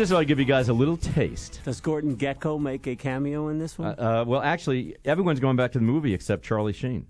Just 0.00 0.12
want 0.14 0.22
to 0.22 0.24
give 0.24 0.38
you 0.38 0.46
guys 0.46 0.70
a 0.70 0.72
little 0.72 0.96
taste. 0.96 1.60
Does 1.62 1.78
Gordon 1.82 2.16
Gekko 2.16 2.58
make 2.58 2.86
a 2.86 2.96
cameo 2.96 3.48
in 3.48 3.58
this 3.58 3.78
one? 3.78 3.98
Uh, 3.98 4.24
well, 4.26 4.40
actually, 4.40 4.96
everyone's 5.04 5.40
going 5.40 5.56
back 5.56 5.72
to 5.72 5.78
the 5.78 5.84
movie 5.84 6.14
except 6.14 6.42
Charlie 6.42 6.72
Sheen. 6.72 7.04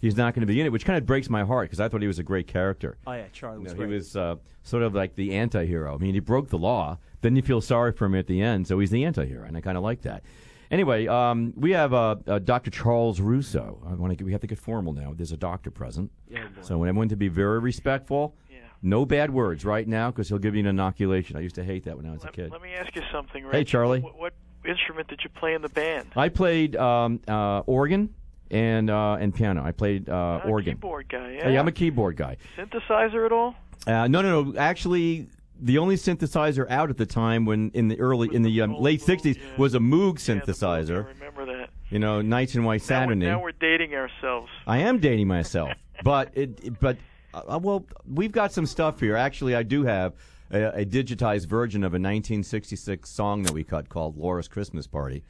He's 0.00 0.16
not 0.16 0.34
going 0.34 0.42
to 0.42 0.46
be 0.46 0.60
in 0.60 0.64
it, 0.64 0.70
which 0.70 0.84
kind 0.84 0.96
of 0.96 1.04
breaks 1.04 1.28
my 1.28 1.42
heart 1.42 1.64
because 1.68 1.80
I 1.80 1.88
thought 1.88 2.00
he 2.00 2.06
was 2.06 2.20
a 2.20 2.22
great 2.22 2.46
character. 2.46 2.96
oh 3.08 3.12
yeah, 3.12 3.24
Charlie 3.32 3.56
You 3.58 3.64
was 3.64 3.72
know, 3.74 3.80
he 3.80 3.86
great. 3.88 3.96
was 3.96 4.14
uh, 4.14 4.36
sort 4.62 4.84
of 4.84 4.94
like 4.94 5.16
the 5.16 5.34
anti-hero. 5.34 5.92
I 5.96 5.98
mean, 5.98 6.14
he 6.14 6.20
broke 6.20 6.48
the 6.48 6.58
law. 6.58 6.98
Then 7.22 7.34
you 7.34 7.42
feel 7.42 7.60
sorry 7.60 7.90
for 7.90 8.04
him 8.04 8.14
at 8.14 8.28
the 8.28 8.40
end, 8.40 8.68
so 8.68 8.78
he's 8.78 8.90
the 8.90 9.04
anti-hero, 9.04 9.44
and 9.44 9.56
I 9.56 9.60
kind 9.60 9.76
of 9.76 9.82
like 9.82 10.02
that. 10.02 10.22
Anyway, 10.70 11.08
um, 11.08 11.52
we 11.56 11.72
have 11.72 11.92
uh, 11.92 12.14
uh, 12.28 12.38
Dr. 12.38 12.70
Charles 12.70 13.20
Russo. 13.20 13.82
I 13.84 13.94
want 13.94 14.16
to. 14.16 14.22
We 14.24 14.30
have 14.30 14.42
to 14.42 14.46
get 14.46 14.58
formal 14.60 14.92
now. 14.92 15.12
There's 15.12 15.32
a 15.32 15.36
doctor 15.36 15.72
present, 15.72 16.12
yeah, 16.30 16.46
so 16.60 16.74
I 16.74 16.76
want 16.76 16.88
everyone 16.90 17.08
to 17.08 17.16
be 17.16 17.26
very 17.26 17.58
respectful. 17.58 18.36
Yeah. 18.82 18.88
No 18.90 19.04
bad 19.06 19.30
words 19.30 19.64
right 19.64 19.86
now, 19.86 20.10
because 20.10 20.28
he'll 20.28 20.38
give 20.38 20.54
you 20.54 20.60
an 20.60 20.66
inoculation. 20.66 21.36
I 21.36 21.40
used 21.40 21.56
to 21.56 21.64
hate 21.64 21.84
that 21.84 21.96
when 21.96 22.06
I 22.06 22.12
was 22.12 22.24
a 22.24 22.28
kid. 22.28 22.50
let 22.52 22.62
me 22.62 22.74
ask 22.74 22.94
you 22.94 23.02
something, 23.12 23.44
Rich. 23.44 23.52
Hey, 23.54 23.64
Charlie. 23.64 24.00
What, 24.00 24.18
what 24.18 24.32
instrument 24.66 25.08
did 25.08 25.20
you 25.24 25.30
play 25.30 25.54
in 25.54 25.62
the 25.62 25.68
band? 25.68 26.12
I 26.16 26.28
played 26.28 26.76
um, 26.76 27.20
uh, 27.28 27.60
organ 27.60 28.14
and 28.50 28.88
uh, 28.90 29.14
and 29.20 29.34
piano. 29.34 29.62
I 29.64 29.72
played 29.72 30.08
uh, 30.08 30.40
organ. 30.44 30.74
Keyboard 30.74 31.08
guy. 31.08 31.34
Hey, 31.42 31.52
Yeah. 31.54 31.60
I'm 31.60 31.68
a 31.68 31.72
keyboard 31.72 32.16
guy. 32.16 32.36
Synthesizer 32.56 33.26
at 33.26 33.32
all? 33.32 33.54
Uh, 33.86 34.06
no, 34.08 34.22
no, 34.22 34.42
no. 34.42 34.58
Actually, 34.58 35.28
the 35.60 35.78
only 35.78 35.96
synthesizer 35.96 36.68
out 36.70 36.90
at 36.90 36.96
the 36.96 37.06
time 37.06 37.44
when 37.44 37.70
in 37.74 37.88
the 37.88 37.98
early 38.00 38.28
in 38.34 38.42
the 38.42 38.60
um, 38.62 38.74
late 38.74 39.00
'60s 39.02 39.38
was 39.58 39.74
a 39.74 39.78
Moog 39.78 40.24
Yeah, 40.28 40.36
Moog, 40.36 40.44
synthesizer. 40.44 41.04
I 41.04 41.08
remember 41.08 41.46
that. 41.46 41.70
You 41.90 41.98
know, 41.98 42.20
Nights 42.20 42.54
in 42.54 42.64
White 42.64 42.80
Now 42.82 42.84
we're, 42.84 43.02
Saturday. 43.02 43.26
now 43.26 43.42
we're 43.42 43.52
dating 43.52 43.94
ourselves. 43.94 44.50
I 44.66 44.78
am 44.78 44.98
dating 44.98 45.26
myself, 45.26 45.72
but 46.04 46.30
it- 46.34 46.78
but 46.80 46.96
uh, 47.34 47.58
well, 47.62 47.86
we've 48.06 48.32
got 48.32 48.52
some 48.52 48.66
stuff 48.66 49.00
here. 49.00 49.16
Actually, 49.16 49.54
I 49.54 49.62
do 49.62 49.84
have 49.84 50.14
a, 50.50 50.80
a 50.80 50.84
digitized 50.84 51.46
version 51.46 51.82
of 51.84 51.92
a 51.92 52.00
1966 52.00 53.08
song 53.08 53.42
that 53.44 53.52
we 53.52 53.64
cut 53.64 53.88
called 53.88 54.16
"Laura's 54.16 54.48
Christmas 54.48 54.86
Party," 54.86 55.24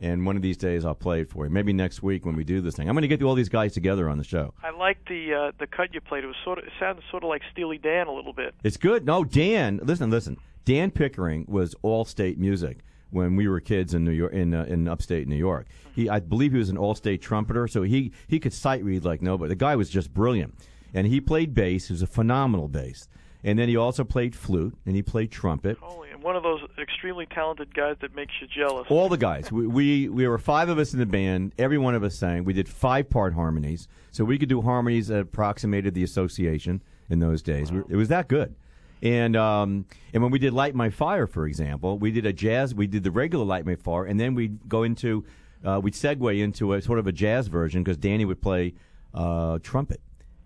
and 0.00 0.24
one 0.26 0.36
of 0.36 0.42
these 0.42 0.56
days 0.56 0.84
I'll 0.84 0.94
play 0.94 1.20
it 1.20 1.30
for 1.30 1.44
you. 1.44 1.50
Maybe 1.50 1.72
next 1.72 2.02
week 2.02 2.24
when 2.24 2.36
we 2.36 2.44
do 2.44 2.60
this 2.60 2.74
thing. 2.76 2.88
I'm 2.88 2.94
going 2.94 3.02
to 3.02 3.08
get 3.08 3.22
all 3.22 3.34
these 3.34 3.48
guys 3.48 3.72
together 3.72 4.08
on 4.08 4.18
the 4.18 4.24
show. 4.24 4.54
I 4.62 4.70
like 4.70 4.98
the 5.08 5.34
uh, 5.34 5.52
the 5.58 5.66
cut 5.66 5.92
you 5.94 6.00
played. 6.00 6.24
It 6.24 6.28
was 6.28 6.36
sort 6.44 6.58
of 6.58 6.64
it 6.64 6.72
sounded 6.80 7.04
sort 7.10 7.22
of 7.22 7.28
like 7.28 7.42
Steely 7.52 7.78
Dan 7.78 8.06
a 8.06 8.12
little 8.12 8.32
bit. 8.32 8.54
It's 8.64 8.76
good. 8.76 9.04
No, 9.04 9.24
Dan. 9.24 9.80
Listen, 9.82 10.10
listen. 10.10 10.38
Dan 10.64 10.92
Pickering 10.92 11.44
was 11.48 11.74
all-state 11.82 12.38
music 12.38 12.78
when 13.10 13.34
we 13.34 13.48
were 13.48 13.60
kids 13.60 13.94
in 13.94 14.04
New 14.04 14.12
York, 14.12 14.32
in 14.32 14.54
uh, 14.54 14.64
in 14.64 14.88
upstate 14.88 15.28
New 15.28 15.36
York. 15.36 15.66
He, 15.94 16.08
I 16.08 16.20
believe, 16.20 16.52
he 16.52 16.58
was 16.58 16.70
an 16.70 16.78
all-state 16.78 17.20
trumpeter, 17.20 17.68
so 17.68 17.82
he 17.82 18.12
he 18.26 18.40
could 18.40 18.52
sight 18.52 18.82
read 18.84 19.04
like 19.04 19.22
nobody. 19.22 19.50
The 19.50 19.56
guy 19.56 19.76
was 19.76 19.90
just 19.90 20.14
brilliant, 20.14 20.54
and 20.94 21.06
he 21.06 21.20
played 21.20 21.54
bass. 21.54 21.88
He 21.88 21.92
was 21.92 22.02
a 22.02 22.06
phenomenal 22.06 22.68
bass, 22.68 23.08
and 23.44 23.58
then 23.58 23.68
he 23.68 23.76
also 23.76 24.04
played 24.04 24.34
flute 24.34 24.76
and 24.86 24.94
he 24.96 25.02
played 25.02 25.30
trumpet. 25.30 25.78
Holy, 25.80 26.10
and 26.10 26.22
one 26.22 26.36
of 26.36 26.42
those 26.42 26.60
extremely 26.78 27.26
talented 27.26 27.74
guys 27.74 27.96
that 28.00 28.14
makes 28.14 28.32
you 28.40 28.46
jealous. 28.46 28.86
All 28.90 29.08
the 29.08 29.16
guys. 29.16 29.50
We, 29.50 29.66
we 29.66 30.08
we 30.08 30.26
were 30.28 30.38
five 30.38 30.68
of 30.68 30.78
us 30.78 30.92
in 30.92 30.98
the 31.00 31.06
band. 31.06 31.52
Every 31.58 31.78
one 31.78 31.94
of 31.94 32.02
us 32.04 32.16
sang. 32.16 32.44
We 32.44 32.52
did 32.52 32.68
five 32.68 33.10
part 33.10 33.34
harmonies, 33.34 33.88
so 34.10 34.24
we 34.24 34.38
could 34.38 34.48
do 34.48 34.60
harmonies 34.62 35.08
that 35.08 35.20
approximated 35.20 35.94
the 35.94 36.04
association 36.04 36.82
in 37.10 37.18
those 37.18 37.42
days. 37.42 37.70
We- 37.72 37.82
It 37.88 37.96
was 37.96 38.08
that 38.08 38.28
good. 38.28 38.54
And 39.02 39.34
um, 39.34 39.86
and 40.14 40.22
when 40.22 40.30
we 40.30 40.38
did 40.38 40.52
Light 40.52 40.76
My 40.76 40.88
Fire, 40.90 41.26
for 41.26 41.46
example, 41.48 41.98
we 41.98 42.12
did 42.12 42.24
a 42.24 42.32
jazz. 42.32 42.72
We 42.72 42.86
did 42.86 43.02
the 43.02 43.10
regular 43.10 43.44
Light 43.44 43.66
My 43.66 43.74
Fire, 43.74 44.04
and 44.04 44.20
then 44.20 44.36
we'd 44.36 44.68
go 44.68 44.84
into 44.84 45.24
uh, 45.64 45.80
we'd 45.82 45.94
segue 45.94 46.40
into 46.40 46.74
a 46.74 46.80
sort 46.80 47.00
of 47.00 47.08
a 47.08 47.12
jazz 47.12 47.48
version 47.48 47.82
because 47.82 47.96
Danny 47.96 48.24
would 48.24 48.40
play 48.40 48.74
uh, 49.12 49.58
trumpet 49.60 50.00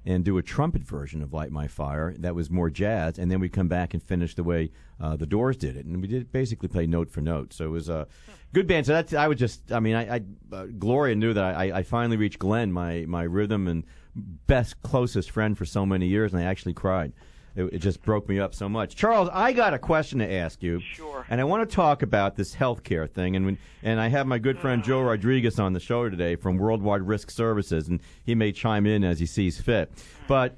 and 0.06 0.24
do 0.24 0.38
a 0.38 0.42
trumpet 0.42 0.84
version 0.84 1.20
of 1.20 1.32
Light 1.32 1.50
My 1.50 1.66
Fire 1.66 2.14
that 2.18 2.34
was 2.34 2.48
more 2.48 2.70
jazz, 2.70 3.18
and 3.18 3.30
then 3.30 3.40
we'd 3.40 3.52
come 3.52 3.66
back 3.66 3.92
and 3.92 4.00
finish 4.00 4.36
the 4.36 4.44
way 4.44 4.70
uh, 5.00 5.16
the 5.16 5.26
Doors 5.26 5.56
did 5.56 5.76
it, 5.76 5.84
and 5.84 6.00
we 6.00 6.06
did 6.06 6.30
basically 6.30 6.68
play 6.68 6.86
note 6.86 7.10
for 7.10 7.20
note. 7.20 7.52
So 7.52 7.64
it 7.64 7.70
was 7.70 7.88
a 7.88 8.06
good 8.52 8.68
band. 8.68 8.86
So 8.86 8.92
that's 8.92 9.12
I 9.12 9.26
would 9.26 9.38
just 9.38 9.72
I 9.72 9.80
mean 9.80 9.96
I, 9.96 10.16
I 10.16 10.20
uh, 10.52 10.66
Gloria 10.78 11.16
knew 11.16 11.34
that 11.34 11.44
I, 11.44 11.78
I 11.78 11.82
finally 11.82 12.16
reached 12.16 12.38
Glenn, 12.38 12.72
my 12.72 13.04
my 13.08 13.24
rhythm 13.24 13.66
and 13.66 13.84
best 14.14 14.80
closest 14.82 15.30
friend 15.30 15.58
for 15.58 15.64
so 15.64 15.84
many 15.84 16.06
years, 16.06 16.32
and 16.32 16.40
I 16.40 16.46
actually 16.46 16.74
cried. 16.74 17.12
It, 17.56 17.72
it 17.72 17.78
just 17.78 18.02
broke 18.02 18.28
me 18.28 18.38
up 18.38 18.54
so 18.54 18.68
much. 18.68 18.94
Charles, 18.94 19.28
I 19.32 19.52
got 19.52 19.74
a 19.74 19.78
question 19.78 20.18
to 20.18 20.32
ask 20.32 20.62
you. 20.62 20.80
Sure. 20.80 21.24
And 21.28 21.40
I 21.40 21.44
want 21.44 21.68
to 21.68 21.74
talk 21.74 22.02
about 22.02 22.36
this 22.36 22.54
healthcare 22.54 23.10
thing, 23.10 23.34
and 23.34 23.46
when, 23.46 23.58
and 23.82 24.00
I 24.00 24.08
have 24.08 24.26
my 24.26 24.38
good 24.38 24.58
friend 24.58 24.84
Joe 24.84 25.00
Rodriguez 25.00 25.58
on 25.58 25.72
the 25.72 25.80
show 25.80 26.08
today 26.08 26.36
from 26.36 26.58
Worldwide 26.58 27.02
Risk 27.02 27.30
Services, 27.30 27.88
and 27.88 28.00
he 28.24 28.34
may 28.34 28.52
chime 28.52 28.86
in 28.86 29.02
as 29.02 29.18
he 29.18 29.26
sees 29.26 29.60
fit. 29.60 29.90
But 30.28 30.56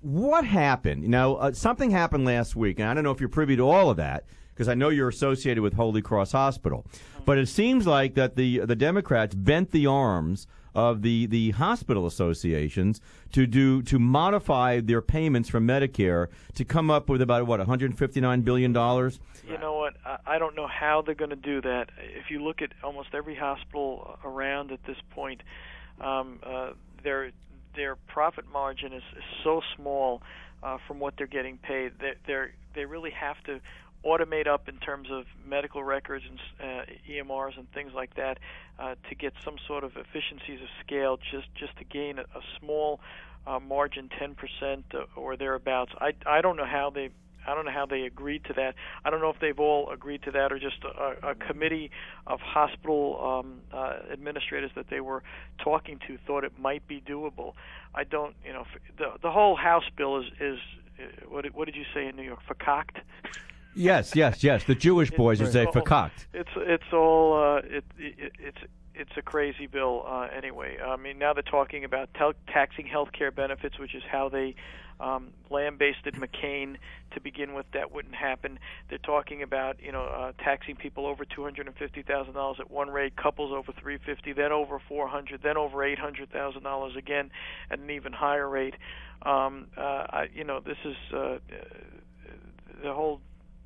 what 0.00 0.44
happened? 0.44 1.02
You 1.02 1.08
know, 1.08 1.36
uh, 1.36 1.52
something 1.52 1.90
happened 1.90 2.24
last 2.24 2.56
week, 2.56 2.78
and 2.78 2.88
I 2.88 2.94
don't 2.94 3.04
know 3.04 3.10
if 3.10 3.20
you're 3.20 3.28
privy 3.28 3.56
to 3.56 3.68
all 3.68 3.90
of 3.90 3.96
that 3.98 4.24
because 4.54 4.68
I 4.68 4.74
know 4.74 4.88
you're 4.88 5.08
associated 5.08 5.62
with 5.62 5.74
Holy 5.74 6.00
Cross 6.00 6.32
Hospital. 6.32 6.86
But 7.24 7.38
it 7.38 7.48
seems 7.48 7.86
like 7.86 8.14
that 8.14 8.36
the 8.36 8.60
the 8.60 8.76
Democrats 8.76 9.34
bent 9.34 9.72
the 9.72 9.86
arms 9.86 10.46
of 10.74 11.02
the, 11.02 11.26
the 11.26 11.52
hospital 11.52 12.06
associations 12.06 13.00
to 13.32 13.46
do 13.46 13.82
to 13.82 13.98
modify 13.98 14.80
their 14.80 15.00
payments 15.00 15.48
from 15.48 15.66
Medicare 15.66 16.28
to 16.54 16.64
come 16.64 16.90
up 16.90 17.08
with 17.08 17.22
about 17.22 17.46
what 17.46 17.60
159 17.60 18.42
billion 18.42 18.72
dollars. 18.72 19.20
You 19.46 19.58
know 19.58 19.74
what? 19.74 19.94
I, 20.26 20.38
don't 20.38 20.56
know 20.56 20.66
how 20.66 21.02
they're 21.02 21.14
going 21.14 21.30
to 21.30 21.36
do 21.36 21.60
that. 21.60 21.90
If 21.98 22.30
you 22.30 22.42
look 22.42 22.62
at 22.62 22.72
almost 22.82 23.08
every 23.12 23.34
hospital 23.34 24.18
around 24.24 24.72
at 24.72 24.82
this 24.84 24.96
point, 25.10 25.42
um, 26.00 26.40
uh, 26.42 26.70
their 27.02 27.30
their 27.76 27.96
profit 27.96 28.44
margin 28.52 28.92
is, 28.92 29.02
is 29.16 29.24
so 29.42 29.60
small 29.76 30.22
uh, 30.62 30.78
from 30.86 30.98
what 30.98 31.14
they're 31.16 31.26
getting 31.26 31.58
paid. 31.58 31.92
They 32.00 32.14
they're, 32.26 32.52
they 32.74 32.84
really 32.84 33.10
have 33.10 33.42
to 33.44 33.60
automate 34.06 34.46
up 34.46 34.68
in 34.68 34.76
terms 34.76 35.08
of 35.10 35.24
medical 35.46 35.82
records 35.82 36.24
and 36.28 36.38
uh, 36.60 36.84
EMRs 37.10 37.58
and 37.58 37.70
things 37.72 37.92
like 37.94 38.14
that 38.16 38.38
uh, 38.78 38.94
to 39.08 39.14
get 39.14 39.32
some 39.42 39.56
sort 39.66 39.84
of 39.84 39.96
efficiencies 39.96 40.60
of 40.60 40.68
scale, 40.84 41.18
just 41.30 41.48
just 41.54 41.76
to 41.78 41.84
gain 41.84 42.18
a, 42.18 42.22
a 42.22 42.42
small 42.60 43.00
uh, 43.46 43.58
margin, 43.60 44.08
10% 44.20 44.84
or 45.16 45.36
thereabouts. 45.36 45.92
I 45.98 46.12
I 46.26 46.40
don't 46.40 46.56
know 46.56 46.66
how 46.66 46.90
they 46.90 47.10
I 47.46 47.54
don't 47.54 47.66
know 47.66 47.72
how 47.72 47.86
they 47.86 48.02
agreed 48.02 48.44
to 48.46 48.52
that. 48.54 48.74
I 49.04 49.10
don't 49.10 49.20
know 49.20 49.30
if 49.30 49.38
they've 49.40 49.58
all 49.58 49.90
agreed 49.90 50.22
to 50.22 50.30
that 50.32 50.52
or 50.52 50.58
just 50.58 50.82
a, 50.84 51.30
a 51.30 51.34
committee 51.34 51.90
of 52.26 52.40
hospital 52.40 53.42
um, 53.44 53.60
uh, 53.72 53.98
administrators 54.12 54.70
that 54.76 54.88
they 54.88 55.00
were 55.00 55.22
talking 55.62 55.98
to 56.06 56.18
thought 56.26 56.44
it 56.44 56.58
might 56.58 56.86
be 56.88 57.00
doable. 57.00 57.52
I 57.94 58.04
don't, 58.04 58.34
you 58.44 58.52
know, 58.52 58.64
the 58.98 59.12
the 59.22 59.30
whole 59.30 59.56
House 59.56 59.84
bill 59.96 60.20
is 60.20 60.26
is 60.40 60.58
uh, 60.98 61.26
what 61.28 61.44
what 61.54 61.66
did 61.66 61.76
you 61.76 61.84
say 61.94 62.06
in 62.06 62.16
New 62.16 62.22
York? 62.22 62.40
Vercocked. 62.48 62.96
Yes, 63.74 64.14
yes, 64.14 64.42
yes. 64.44 64.64
The 64.64 64.74
Jewish 64.74 65.10
boys 65.10 65.40
would 65.40 65.52
say 65.52 65.66
verkauft. 65.66 66.26
It's 66.32 66.50
it's 66.56 66.92
all 66.92 67.34
uh, 67.34 67.56
it, 67.58 67.84
it 67.98 68.32
it's 68.38 68.58
it's 68.94 69.16
a 69.16 69.22
crazy 69.22 69.66
bill 69.66 70.04
uh, 70.06 70.28
anyway. 70.34 70.78
I 70.84 70.96
mean 70.96 71.18
now 71.18 71.32
they're 71.32 71.42
talking 71.42 71.84
about 71.84 72.08
tel- 72.14 72.34
taxing 72.48 72.86
health 72.86 73.12
care 73.12 73.30
benefits, 73.30 73.78
which 73.78 73.94
is 73.94 74.02
how 74.10 74.28
they 74.28 74.54
um, 75.00 75.32
lambasted 75.50 76.14
McCain 76.14 76.76
to 77.12 77.20
begin 77.20 77.54
with. 77.54 77.66
That 77.72 77.92
wouldn't 77.92 78.14
happen. 78.14 78.58
They're 78.88 78.98
talking 78.98 79.42
about 79.42 79.82
you 79.82 79.92
know 79.92 80.04
uh, 80.04 80.32
taxing 80.38 80.76
people 80.76 81.06
over 81.06 81.24
two 81.24 81.42
hundred 81.42 81.66
and 81.66 81.76
fifty 81.76 82.02
thousand 82.02 82.34
dollars 82.34 82.58
at 82.60 82.70
one 82.70 82.90
rate, 82.90 83.16
couples 83.16 83.52
over 83.52 83.72
three 83.72 83.98
fifty, 83.98 84.32
then 84.32 84.52
over 84.52 84.78
four 84.78 85.08
hundred, 85.08 85.42
then 85.42 85.56
over 85.56 85.82
eight 85.82 85.98
hundred 85.98 86.30
thousand 86.30 86.62
dollars 86.62 86.94
again 86.96 87.30
at 87.70 87.78
an 87.78 87.90
even 87.90 88.12
higher 88.12 88.48
rate. 88.48 88.74
Um, 89.22 89.66
uh, 89.76 89.80
I, 89.80 90.28
you 90.34 90.44
know 90.44 90.60
this 90.60 90.78
is 90.84 90.96
uh, 91.12 91.18
uh, 91.18 91.38
the 92.82 92.92
whole 92.92 93.20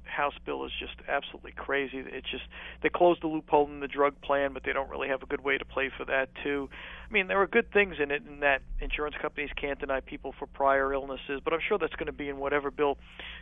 House 0.09 0.35
bill 0.45 0.65
is 0.65 0.73
just 0.79 0.95
absolutely 1.09 1.53
crazy. 1.53 1.99
It's 1.99 2.31
just 2.31 2.45
they 2.83 2.89
closed 2.89 3.23
the 3.23 3.29
loophole 3.29 3.67
in 3.67 3.81
the 3.81 3.89
drug 3.89 4.21
plan, 4.21 4.53
but 4.53 4.63
they 4.65 4.73
don't 4.73 4.91
really 4.91 5.09
have 5.09 5.23
a 5.23 5.27
good 5.27 5.43
way 5.43 5.59
to 5.59 5.65
play 5.65 5.91
for 5.97 6.05
that 6.07 6.29
too. 6.43 6.69
I 7.09 7.13
mean, 7.13 7.29
there 7.29 7.41
are 7.41 7.47
good 7.47 7.73
things 7.73 7.97
in 8.03 8.11
it, 8.11 8.23
in 8.27 8.41
that 8.41 8.63
insurance 8.81 9.17
companies 9.21 9.51
can't 9.61 9.79
deny 9.79 10.01
people 10.01 10.35
for 10.39 10.47
prior 10.47 10.93
illnesses, 10.93 11.41
but 11.45 11.53
I'm 11.53 11.61
sure 11.67 11.79
that's 11.79 11.95
going 11.95 12.07
to 12.07 12.13
be 12.13 12.29
in 12.29 12.39
whatever 12.39 12.71
bill 12.71 12.99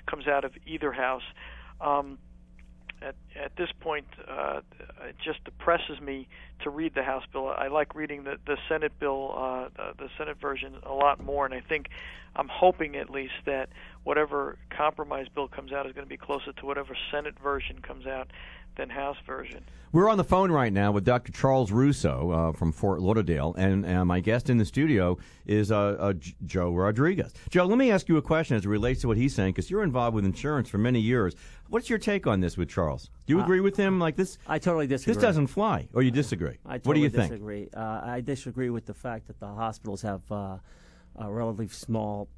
comes 0.08 0.26
out 0.26 0.44
of 0.44 0.52
either 0.66 0.92
house. 0.92 1.22
Um, 1.80 2.18
at 3.02 3.14
at 3.34 3.56
this 3.56 3.70
point, 3.80 4.06
uh, 4.28 4.60
it 5.08 5.16
just 5.22 5.44
depresses 5.44 6.00
me 6.00 6.28
to 6.60 6.70
read 6.70 6.94
the 6.94 7.02
House 7.02 7.24
bill. 7.32 7.48
I 7.48 7.68
like 7.68 7.94
reading 7.94 8.24
the 8.24 8.38
the 8.46 8.56
Senate 8.68 8.92
bill, 8.98 9.34
uh, 9.36 9.68
the, 9.76 10.04
the 10.04 10.10
Senate 10.18 10.38
version, 10.40 10.74
a 10.82 10.92
lot 10.92 11.22
more, 11.22 11.44
and 11.44 11.54
I 11.54 11.60
think 11.60 11.88
I'm 12.34 12.48
hoping 12.48 12.96
at 12.96 13.10
least 13.10 13.34
that 13.44 13.68
whatever 14.04 14.56
compromise 14.70 15.26
bill 15.34 15.48
comes 15.48 15.72
out 15.72 15.86
is 15.86 15.92
going 15.92 16.04
to 16.06 16.08
be 16.08 16.16
closer 16.16 16.52
to 16.52 16.66
whatever 16.66 16.96
Senate 17.10 17.38
version 17.38 17.80
comes 17.80 18.06
out 18.06 18.30
than 18.76 18.90
House 18.90 19.16
version. 19.26 19.64
We're 19.92 20.10
on 20.10 20.18
the 20.18 20.24
phone 20.24 20.50
right 20.52 20.72
now 20.72 20.92
with 20.92 21.04
Dr. 21.04 21.32
Charles 21.32 21.72
Russo 21.72 22.30
uh, 22.30 22.52
from 22.52 22.70
Fort 22.72 23.00
Lauderdale, 23.00 23.54
and 23.56 23.86
uh, 23.86 24.04
my 24.04 24.20
guest 24.20 24.50
in 24.50 24.58
the 24.58 24.64
studio 24.64 25.16
is 25.46 25.72
uh, 25.72 25.78
uh, 25.98 26.12
Joe 26.44 26.72
Rodriguez. 26.74 27.32
Joe, 27.48 27.64
let 27.64 27.78
me 27.78 27.90
ask 27.90 28.08
you 28.08 28.18
a 28.18 28.22
question 28.22 28.56
as 28.56 28.64
it 28.64 28.68
relates 28.68 29.00
to 29.02 29.08
what 29.08 29.16
he's 29.16 29.34
saying, 29.34 29.52
because 29.54 29.70
you're 29.70 29.82
involved 29.82 30.14
with 30.14 30.24
insurance 30.26 30.68
for 30.68 30.76
many 30.78 31.00
years. 31.00 31.34
What's 31.68 31.88
your 31.88 31.98
take 31.98 32.26
on 32.26 32.40
this 32.40 32.58
with 32.58 32.68
Charles? 32.68 33.08
Do 33.26 33.32
you 33.34 33.40
Uh, 33.40 33.44
agree 33.44 33.60
with 33.60 33.76
him? 33.76 33.98
Like 33.98 34.16
this, 34.16 34.36
I 34.46 34.58
totally 34.58 34.86
disagree. 34.86 35.14
this 35.14 35.22
doesn't 35.22 35.46
fly, 35.46 35.88
or 35.94 36.02
you 36.02 36.10
disagree? 36.10 36.58
I 36.66 36.76
totally 36.78 36.82
what 36.88 36.94
do 36.94 37.00
you 37.00 37.08
think? 37.10 37.30
disagree. 37.30 37.68
Uh, 37.74 38.00
I 38.04 38.20
disagree 38.20 38.68
with 38.70 38.84
the 38.84 38.94
fact 38.94 39.28
that 39.28 39.40
the 39.40 39.46
hospitals 39.48 40.02
have 40.02 40.20
uh, 40.30 40.58
uh, 41.18 41.30
relatively 41.30 41.68
small 41.68 42.28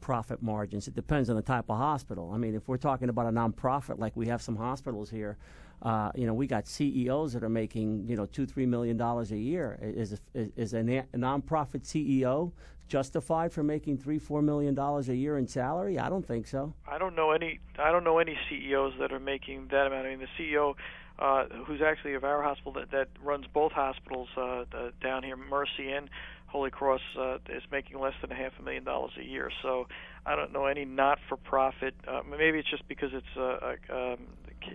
profit 0.00 0.40
margins. 0.40 0.86
It 0.86 0.94
depends 0.94 1.28
on 1.28 1.34
the 1.36 1.42
type 1.42 1.64
of 1.68 1.78
hospital. 1.78 2.30
I 2.32 2.38
mean, 2.38 2.54
if 2.54 2.68
we're 2.68 2.76
talking 2.76 3.08
about 3.08 3.26
a 3.26 3.30
nonprofit, 3.30 3.98
like 3.98 4.14
we 4.14 4.28
have 4.28 4.40
some 4.40 4.54
hospitals 4.56 5.10
here, 5.10 5.36
uh, 5.82 6.10
you 6.14 6.26
know, 6.26 6.34
we 6.34 6.46
got 6.46 6.66
CEOs 6.66 7.32
that 7.34 7.44
are 7.44 7.48
making 7.48 8.06
you 8.08 8.16
know 8.16 8.26
two, 8.26 8.46
three 8.46 8.66
million 8.66 8.96
dollars 8.96 9.32
a 9.32 9.36
year. 9.36 9.78
Is 9.80 10.20
is, 10.34 10.50
is 10.56 10.72
a, 10.74 10.82
na- 10.82 11.02
a 11.12 11.16
nonprofit 11.16 11.82
CEO 11.84 12.52
justified 12.88 13.52
for 13.52 13.62
making 13.62 13.98
three, 13.98 14.18
four 14.18 14.42
million 14.42 14.74
dollars 14.74 15.08
a 15.08 15.14
year 15.14 15.38
in 15.38 15.46
salary? 15.46 15.98
I 15.98 16.08
don't 16.08 16.26
think 16.26 16.46
so. 16.46 16.74
I 16.86 16.98
don't 16.98 17.14
know 17.14 17.30
any. 17.30 17.60
I 17.78 17.92
don't 17.92 18.04
know 18.04 18.18
any 18.18 18.36
CEOs 18.48 18.94
that 18.98 19.12
are 19.12 19.20
making 19.20 19.68
that 19.70 19.86
amount. 19.86 20.06
I 20.06 20.16
mean, 20.16 20.20
the 20.20 20.42
CEO, 20.42 20.74
uh, 21.18 21.44
who's 21.64 21.80
actually 21.80 22.14
of 22.14 22.24
our 22.24 22.42
hospital 22.42 22.72
that, 22.72 22.90
that 22.90 23.08
runs 23.22 23.46
both 23.52 23.72
hospitals 23.72 24.28
uh, 24.36 24.40
uh, 24.72 24.90
down 25.00 25.22
here, 25.22 25.36
Mercy 25.36 25.92
and 25.92 26.10
Holy 26.46 26.70
Cross, 26.70 27.02
uh, 27.16 27.38
is 27.50 27.62
making 27.70 28.00
less 28.00 28.14
than 28.20 28.32
a 28.32 28.34
half 28.34 28.52
a 28.58 28.62
million 28.62 28.82
dollars 28.82 29.12
a 29.18 29.24
year. 29.24 29.50
So 29.62 29.86
I 30.26 30.34
don't 30.34 30.52
know 30.52 30.66
any 30.66 30.84
not-for-profit. 30.84 31.94
Uh, 32.06 32.22
maybe 32.28 32.58
it's 32.58 32.70
just 32.70 32.88
because 32.88 33.10
it's 33.12 33.36
a, 33.36 33.76
a 33.90 34.12
um, 34.12 34.18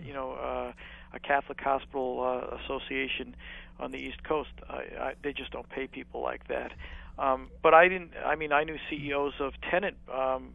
you 0.02 0.12
know 0.12 0.32
uh, 0.32 0.72
a 1.14 1.18
Catholic 1.20 1.60
hospital 1.60 2.20
uh, 2.22 2.56
association 2.64 3.36
on 3.78 3.92
the 3.92 3.98
East 3.98 4.22
Coast. 4.24 4.50
I, 4.68 4.74
I, 4.74 5.14
they 5.22 5.32
just 5.32 5.50
don't 5.50 5.68
pay 5.68 5.86
people 5.86 6.22
like 6.22 6.48
that. 6.48 6.72
Um, 7.18 7.48
but 7.62 7.74
I 7.74 7.88
didn't. 7.88 8.12
I 8.24 8.34
mean, 8.34 8.52
I 8.52 8.64
knew 8.64 8.76
CEOs 8.90 9.34
of 9.40 9.52
Tenet 9.70 9.96
um, 10.12 10.50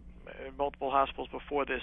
multiple 0.57 0.91
hospitals 0.91 1.29
before 1.31 1.65
this, 1.65 1.81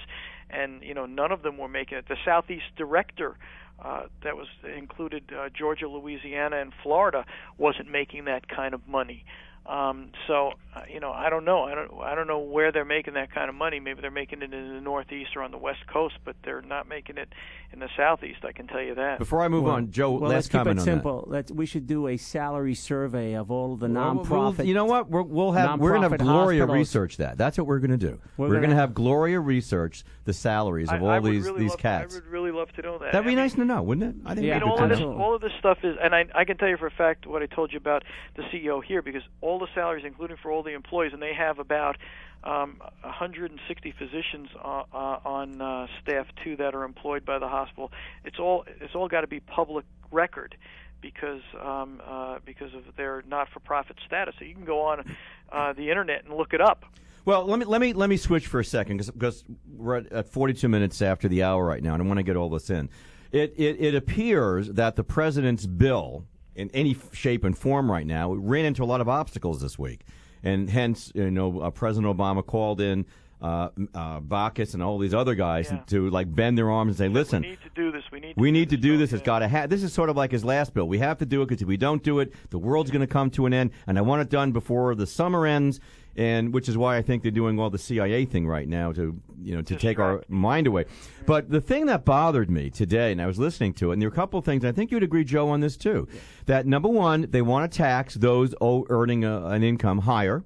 and 0.51 0.83
you 0.83 0.95
know 0.95 1.07
none 1.07 1.33
of 1.33 1.43
them 1.43 1.57
were 1.59 1.69
making 1.69 1.99
it. 1.99 2.07
The 2.09 2.17
Southeast 2.25 2.67
director. 2.77 3.37
Uh, 3.79 4.07
that 4.25 4.35
was 4.37 4.47
included 4.75 5.31
uh, 5.39 5.51
Georgia, 5.51 5.87
Louisiana, 5.87 6.57
and 6.57 6.73
Florida 6.83 7.27
wasn't 7.59 7.91
making 7.91 8.25
that 8.25 8.49
kind 8.49 8.73
of 8.73 8.89
money. 8.89 9.23
Um, 9.69 10.11
so 10.27 10.53
uh, 10.75 10.83
you 10.93 11.01
know, 11.01 11.11
I 11.11 11.31
don't 11.31 11.45
know. 11.45 11.65
I 11.65 11.75
don't. 11.75 11.91
I 12.03 12.15
don't 12.15 12.27
know 12.27 12.39
where 12.39 12.71
they're 12.71 12.85
making 12.85 13.15
that 13.15 13.33
kind 13.33 13.49
of 13.49 13.55
money. 13.55 13.81
Maybe 13.81 14.01
they're 14.01 14.11
making 14.11 14.43
it 14.43 14.53
in 14.53 14.75
the 14.75 14.81
Northeast 14.81 15.31
or 15.35 15.43
on 15.43 15.51
the 15.51 15.59
West 15.59 15.87
Coast, 15.87 16.17
but 16.25 16.37
they're 16.45 16.61
not 16.63 16.87
making 16.87 17.17
it 17.17 17.33
in 17.73 17.79
the 17.81 17.89
Southeast. 17.97 18.45
I 18.45 18.53
can 18.53 18.67
tell 18.67 18.83
you 18.83 18.95
that. 18.95 19.19
Before 19.19 19.43
I 19.43 19.49
move 19.49 19.65
Well- 19.65 19.75
on, 19.75 19.91
Joe, 19.91 20.13
well, 20.13 20.31
last 20.31 20.33
let's 20.33 20.49
keep 20.49 20.61
it 20.61 20.79
on 20.79 20.79
simple. 20.81 21.25
Let's, 21.27 21.51
we 21.51 21.67
should 21.67 21.87
do 21.87 22.09
a 22.09 22.17
salary 22.17 22.75
survey 22.75 23.33
of 23.35 23.51
all 23.51 23.73
of 23.73 23.81
the 23.81 23.89
that. 23.89 23.95
Well, 23.95 24.15
nonprofit. 24.25 24.59
we'll- 24.59 24.67
you 24.67 24.75
know 24.75 24.85
what? 24.85 25.09
We're, 25.11 25.23
we'll 25.23 25.53
have 25.53 25.81
we're 25.81 25.91
going 25.91 26.03
to 26.03 26.11
have 26.11 26.19
Gloria 26.21 26.61
hospitals. 26.61 26.79
research 26.79 27.17
that. 27.17 27.39
That's 27.39 27.59
what 27.59 27.67
we're 27.67 27.79
going 27.81 27.91
to 27.91 27.97
do. 27.97 28.21
We're 28.37 28.49
We're, 28.49 28.55
gonna 28.61 28.69
have- 28.69 28.77
have 28.91 28.95
Gloria 28.95 29.41
research 29.41 30.05
the 30.25 30.33
salaries 30.33 30.89
of 30.89 30.95
I, 30.97 30.99
all 31.01 31.09
I 31.09 31.21
these 31.21 31.45
really 31.45 31.61
these 31.61 31.71
love, 31.71 31.79
cats. 31.79 32.15
I 32.15 32.19
would 32.19 32.27
really 32.27 32.51
love 32.51 32.71
to 32.73 32.83
know 32.83 32.99
that. 32.99 33.13
That'd 33.13 33.25
be 33.25 33.29
I 33.33 33.35
mean, 33.35 33.37
nice 33.39 33.55
to 33.55 33.65
know, 33.65 33.83
wouldn't 33.83 34.17
it? 34.17 34.23
I 34.29 34.35
think 34.35 34.47
Yeah, 34.47 34.57
I 34.61 34.65
we 34.65 34.71
all 34.71 34.83
of 34.83 34.89
this, 34.91 35.01
all 35.01 35.35
of 35.35 35.41
this 35.41 35.53
stuff 35.59 35.79
is, 35.83 35.97
and 36.03 36.15
I, 36.15 36.27
I 36.35 36.45
can 36.45 36.57
tell 36.59 36.69
you 36.69 36.77
for 36.77 36.87
a 36.87 36.91
fact 36.91 37.27
what 37.27 37.43
I 37.43 37.47
told 37.47 37.73
you 37.73 37.79
about 37.79 38.05
the 38.37 38.43
CEO 38.43 38.83
here, 38.85 39.03
because 39.03 39.23
all 39.41 39.56
the 39.59 39.69
salaries, 39.75 40.05
including 40.07 40.37
for 40.37 40.51
all 40.51 40.63
the 40.63 40.73
employees, 40.73 41.13
and 41.13 41.23
they 41.23 41.35
have 41.35 41.59
about 41.59 41.97
um, 42.45 42.81
160 43.03 43.95
physicians 43.99 44.49
uh, 44.63 44.85
uh, 44.93 45.19
on 45.25 45.61
uh, 45.61 45.87
staff 46.03 46.27
too 46.45 46.57
that 46.57 46.75
are 46.75 46.85
employed 46.85 47.25
by 47.25 47.39
the 47.39 47.49
hospital. 47.49 47.91
It's 48.25 48.39
all, 48.39 48.65
it's 48.81 48.95
all 48.95 49.09
got 49.09 49.23
to 49.23 49.27
be 49.27 49.41
public 49.41 49.85
record 50.11 50.57
because 51.01 51.43
um, 51.61 52.01
uh, 52.07 52.39
because 52.45 52.75
of 52.75 52.83
their 52.97 53.23
not-for-profit 53.29 53.97
status. 54.07 54.35
So 54.39 54.45
you 54.45 54.55
can 54.55 54.65
go 54.65 54.81
on 54.81 55.17
uh, 55.53 55.73
the 55.73 55.91
internet 55.91 56.25
and 56.25 56.35
look 56.37 56.53
it 56.53 56.61
up. 56.61 56.85
Well, 57.25 57.45
let 57.45 57.59
me 57.59 57.65
let 57.65 57.81
me 57.81 57.93
let 57.93 58.09
me 58.09 58.17
switch 58.17 58.47
for 58.47 58.61
a 58.61 58.65
second 58.65 58.99
because 58.99 59.45
we're 59.77 59.97
at, 59.97 60.13
at 60.13 60.29
42 60.29 60.69
minutes 60.69 61.03
after 61.03 61.29
the 61.29 61.43
hour 61.43 61.65
right 61.65 61.83
now, 61.83 61.95
and 61.95 62.03
I 62.03 62.07
want 62.07 62.19
to 62.19 62.23
get 62.23 62.37
all 62.37 62.49
this 62.49 62.71
in. 62.71 62.89
It, 63.33 63.55
it 63.57 63.77
it 63.81 63.95
appears 63.95 64.69
that 64.73 64.97
the 64.97 65.03
president's 65.03 65.67
bill, 65.67 66.25
in 66.57 66.71
any 66.73 66.97
shape 67.13 67.45
and 67.45 67.57
form 67.57 67.91
right 67.91 68.07
now, 68.07 68.31
We 68.31 68.39
ran 68.39 68.65
into 68.65 68.83
a 68.83 68.87
lot 68.87 69.01
of 69.01 69.09
obstacles 69.09 69.61
this 69.61 69.79
week, 69.79 70.01
and 70.43 70.69
hence, 70.71 71.13
you 71.15 71.31
know, 71.31 71.61
uh, 71.61 71.71
President 71.71 72.17
Obama 72.17 72.45
called 72.45 72.81
in. 72.81 73.07
Uh, 73.43 73.69
uh, 73.95 74.19
Baucus 74.19 74.73
and 74.73 74.83
all 74.83 74.99
these 74.99 75.13
other 75.13 75.35
guys 75.35 75.69
Yeah. 75.71 75.81
to 75.89 76.09
like 76.09 76.35
bend 76.35 76.57
their 76.57 76.71
arms 76.71 76.89
and 76.93 76.97
say, 76.97 77.09
"Listen, 77.13 77.43
we 77.43 77.51
need 77.51 77.59
to 77.65 77.71
do 77.75 77.93
this. 77.93 78.03
We 78.11 78.21
need. 78.21 78.35
To 78.35 78.41
we 78.41 78.49
do 78.49 78.53
need 78.53 78.71
to 78.71 78.77
this 78.77 78.83
do 78.83 78.97
this. 78.97 79.13
It's 79.13 79.23
got 79.23 79.41
to 79.41 79.49
have. 79.49 79.69
This 79.69 79.83
is 79.83 79.93
sort 79.93 80.09
of 80.09 80.17
like 80.17 80.33
his 80.33 80.43
last 80.43 80.73
bill. 80.73 80.89
We 80.89 81.01
have 81.01 81.19
to 81.19 81.27
do 81.27 81.43
it 81.43 81.49
because 81.49 81.61
if 81.61 81.69
we 81.69 81.77
don't 81.77 82.03
do 82.03 82.21
it, 82.21 82.33
the 82.49 82.59
world's 82.59 82.91
going 82.91 83.03
to 83.03 83.07
come 83.07 83.29
to 83.33 83.45
an 83.45 83.53
end. 83.53 83.73
And 83.87 83.99
I 83.99 84.01
want 84.01 84.23
it 84.23 84.31
done 84.31 84.53
before 84.53 84.95
the 84.95 85.07
summer 85.07 85.45
ends. 85.45 85.81
And 86.17 86.55
which 86.55 86.69
is 86.69 86.79
why 86.79 86.97
I 86.97 87.03
think 87.03 87.23
they're 87.23 87.31
doing 87.31 87.61
all 87.61 87.69
the 87.69 87.79
CIA 87.79 88.25
thing 88.25 88.47
right 88.47 88.67
now 88.67 88.91
to 88.93 89.21
you 89.43 89.55
know 89.55 89.63
to 89.63 89.77
take 89.77 89.99
our 89.99 90.25
mind 90.29 90.67
away. 90.67 90.87
But 91.27 91.51
the 91.51 91.61
thing 91.61 91.87
that 91.87 92.05
bothered 92.05 92.51
me 92.51 92.71
today, 92.71 93.13
and 93.13 93.21
I 93.21 93.27
was 93.27 93.39
listening 93.39 93.75
to 93.75 93.91
it, 93.91 93.95
and 93.95 94.03
there 94.03 94.09
were 94.09 94.15
a 94.15 94.17
couple 94.17 94.39
of 94.39 94.45
things. 94.45 94.65
I 94.65 94.73
think 94.73 94.91
you'd 94.91 95.03
agree, 95.03 95.25
Joe, 95.25 95.51
on 95.51 95.61
this 95.61 95.77
too. 95.77 96.09
That 96.47 96.67
number 96.67 96.89
one, 96.89 97.27
they 97.31 97.43
want 97.43 97.71
to 97.71 97.77
tax 97.77 98.15
those 98.15 98.55
earning 98.63 99.25
a, 99.25 99.47
an 99.47 99.63
income 99.63 99.99
higher. 99.99 100.43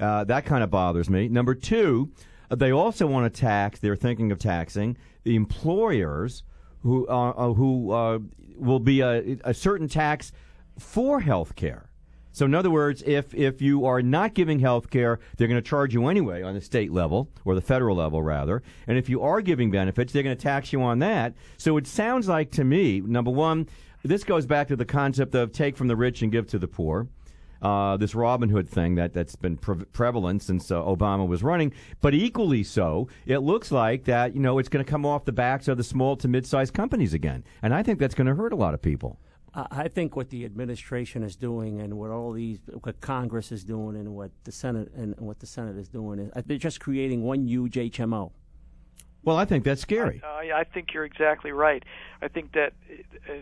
Uh, 0.00 0.24
that 0.24 0.44
kind 0.44 0.64
of 0.64 0.70
bothers 0.70 1.08
me. 1.08 1.28
Number 1.28 1.54
two, 1.54 2.10
they 2.48 2.72
also 2.72 3.06
want 3.06 3.32
to 3.32 3.40
tax. 3.40 3.78
They're 3.78 3.96
thinking 3.96 4.32
of 4.32 4.38
taxing 4.38 4.96
the 5.24 5.36
employers 5.36 6.42
who 6.82 7.06
uh, 7.08 7.30
uh, 7.30 7.52
who 7.52 7.92
uh, 7.92 8.18
will 8.56 8.80
be 8.80 9.00
a, 9.00 9.38
a 9.44 9.54
certain 9.54 9.88
tax 9.88 10.32
for 10.78 11.20
health 11.20 11.54
care. 11.54 11.89
So, 12.32 12.44
in 12.44 12.54
other 12.54 12.70
words, 12.70 13.02
if 13.06 13.34
if 13.34 13.60
you 13.60 13.84
are 13.86 14.02
not 14.02 14.34
giving 14.34 14.60
health 14.60 14.90
care, 14.90 15.18
they're 15.36 15.48
going 15.48 15.62
to 15.62 15.68
charge 15.68 15.94
you 15.94 16.06
anyway 16.06 16.42
on 16.42 16.54
the 16.54 16.60
state 16.60 16.92
level 16.92 17.28
or 17.44 17.54
the 17.54 17.60
federal 17.60 17.96
level, 17.96 18.22
rather. 18.22 18.62
And 18.86 18.96
if 18.96 19.08
you 19.08 19.22
are 19.22 19.40
giving 19.40 19.70
benefits, 19.70 20.12
they're 20.12 20.22
going 20.22 20.36
to 20.36 20.42
tax 20.42 20.72
you 20.72 20.82
on 20.82 21.00
that. 21.00 21.34
So, 21.56 21.76
it 21.76 21.86
sounds 21.86 22.28
like 22.28 22.50
to 22.52 22.64
me, 22.64 23.00
number 23.00 23.30
one, 23.30 23.68
this 24.02 24.24
goes 24.24 24.46
back 24.46 24.68
to 24.68 24.76
the 24.76 24.84
concept 24.84 25.34
of 25.34 25.52
take 25.52 25.76
from 25.76 25.88
the 25.88 25.96
rich 25.96 26.22
and 26.22 26.30
give 26.30 26.46
to 26.48 26.58
the 26.58 26.68
poor 26.68 27.08
uh, 27.62 27.96
this 27.96 28.14
Robin 28.14 28.48
Hood 28.48 28.68
thing 28.68 28.94
that 28.96 29.12
that's 29.12 29.36
been 29.36 29.56
pre- 29.56 29.84
prevalent 29.92 30.42
since 30.42 30.70
uh, 30.70 30.80
Obama 30.82 31.26
was 31.26 31.42
running. 31.42 31.72
But 32.00 32.14
equally 32.14 32.62
so, 32.62 33.08
it 33.26 33.38
looks 33.38 33.70
like 33.70 34.04
that 34.04 34.34
you 34.34 34.40
know 34.40 34.58
it's 34.58 34.68
going 34.68 34.84
to 34.84 34.90
come 34.90 35.04
off 35.04 35.24
the 35.24 35.32
backs 35.32 35.68
of 35.68 35.76
the 35.76 35.84
small 35.84 36.16
to 36.16 36.28
mid-sized 36.28 36.74
companies 36.74 37.14
again, 37.14 37.44
and 37.62 37.74
I 37.74 37.82
think 37.82 37.98
that's 37.98 38.14
going 38.14 38.26
to 38.26 38.34
hurt 38.34 38.52
a 38.52 38.56
lot 38.56 38.74
of 38.74 38.82
people. 38.82 39.18
I 39.54 39.66
I 39.70 39.88
think 39.88 40.16
what 40.16 40.30
the 40.30 40.44
administration 40.44 41.22
is 41.22 41.36
doing 41.36 41.80
and 41.80 41.98
what 41.98 42.10
all 42.10 42.32
these, 42.32 42.58
what 42.82 43.00
Congress 43.00 43.52
is 43.52 43.64
doing 43.64 43.96
and 43.96 44.14
what 44.14 44.30
the 44.44 44.52
Senate 44.52 44.92
and 44.94 45.14
what 45.18 45.38
the 45.40 45.46
Senate 45.46 45.76
is 45.76 45.88
doing 45.88 46.18
is 46.18 46.30
uh, 46.34 46.42
they're 46.44 46.58
just 46.58 46.80
creating 46.80 47.22
one 47.22 47.46
huge 47.46 47.74
HMO. 47.74 48.30
Well, 49.22 49.36
I 49.36 49.44
think 49.44 49.64
that's 49.64 49.82
scary. 49.82 50.22
I, 50.24 50.50
I 50.54 50.64
think 50.64 50.94
you're 50.94 51.04
exactly 51.04 51.52
right. 51.52 51.84
I 52.22 52.28
think 52.28 52.52
that 52.52 52.72
uh, 53.28 53.34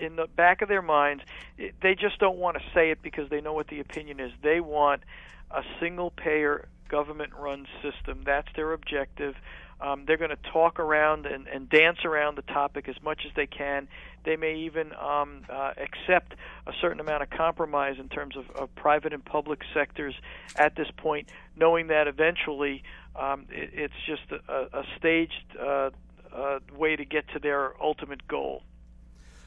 in 0.00 0.16
the 0.16 0.26
back 0.26 0.62
of 0.62 0.68
their 0.68 0.82
minds, 0.82 1.22
they 1.56 1.94
just 1.94 2.18
don't 2.18 2.38
want 2.38 2.56
to 2.56 2.62
say 2.74 2.90
it 2.90 3.02
because 3.02 3.28
they 3.30 3.40
know 3.40 3.52
what 3.52 3.68
the 3.68 3.80
opinion 3.80 4.20
is. 4.20 4.32
They 4.42 4.60
want 4.60 5.02
a 5.50 5.62
single 5.78 6.10
payer 6.10 6.68
government 6.88 7.32
run 7.38 7.66
system. 7.82 8.22
That's 8.24 8.48
their 8.56 8.72
objective. 8.72 9.34
Um, 9.82 10.04
they're 10.06 10.16
going 10.16 10.30
to 10.30 10.50
talk 10.52 10.78
around 10.78 11.26
and, 11.26 11.48
and 11.48 11.68
dance 11.68 12.04
around 12.04 12.36
the 12.36 12.42
topic 12.42 12.88
as 12.88 12.94
much 13.02 13.22
as 13.26 13.32
they 13.34 13.46
can. 13.46 13.88
They 14.24 14.36
may 14.36 14.54
even 14.60 14.92
um, 14.94 15.44
uh, 15.50 15.72
accept 15.76 16.34
a 16.66 16.72
certain 16.80 17.00
amount 17.00 17.24
of 17.24 17.30
compromise 17.30 17.96
in 17.98 18.08
terms 18.08 18.36
of, 18.36 18.48
of 18.54 18.72
private 18.76 19.12
and 19.12 19.24
public 19.24 19.60
sectors 19.74 20.14
at 20.56 20.76
this 20.76 20.86
point, 20.96 21.28
knowing 21.56 21.88
that 21.88 22.06
eventually 22.06 22.84
um, 23.16 23.46
it, 23.50 23.70
it's 23.72 23.94
just 24.06 24.22
a, 24.48 24.78
a 24.78 24.84
staged 24.96 25.56
uh, 25.60 25.90
uh, 26.32 26.60
way 26.76 26.94
to 26.94 27.04
get 27.04 27.26
to 27.28 27.40
their 27.40 27.74
ultimate 27.82 28.26
goal. 28.28 28.62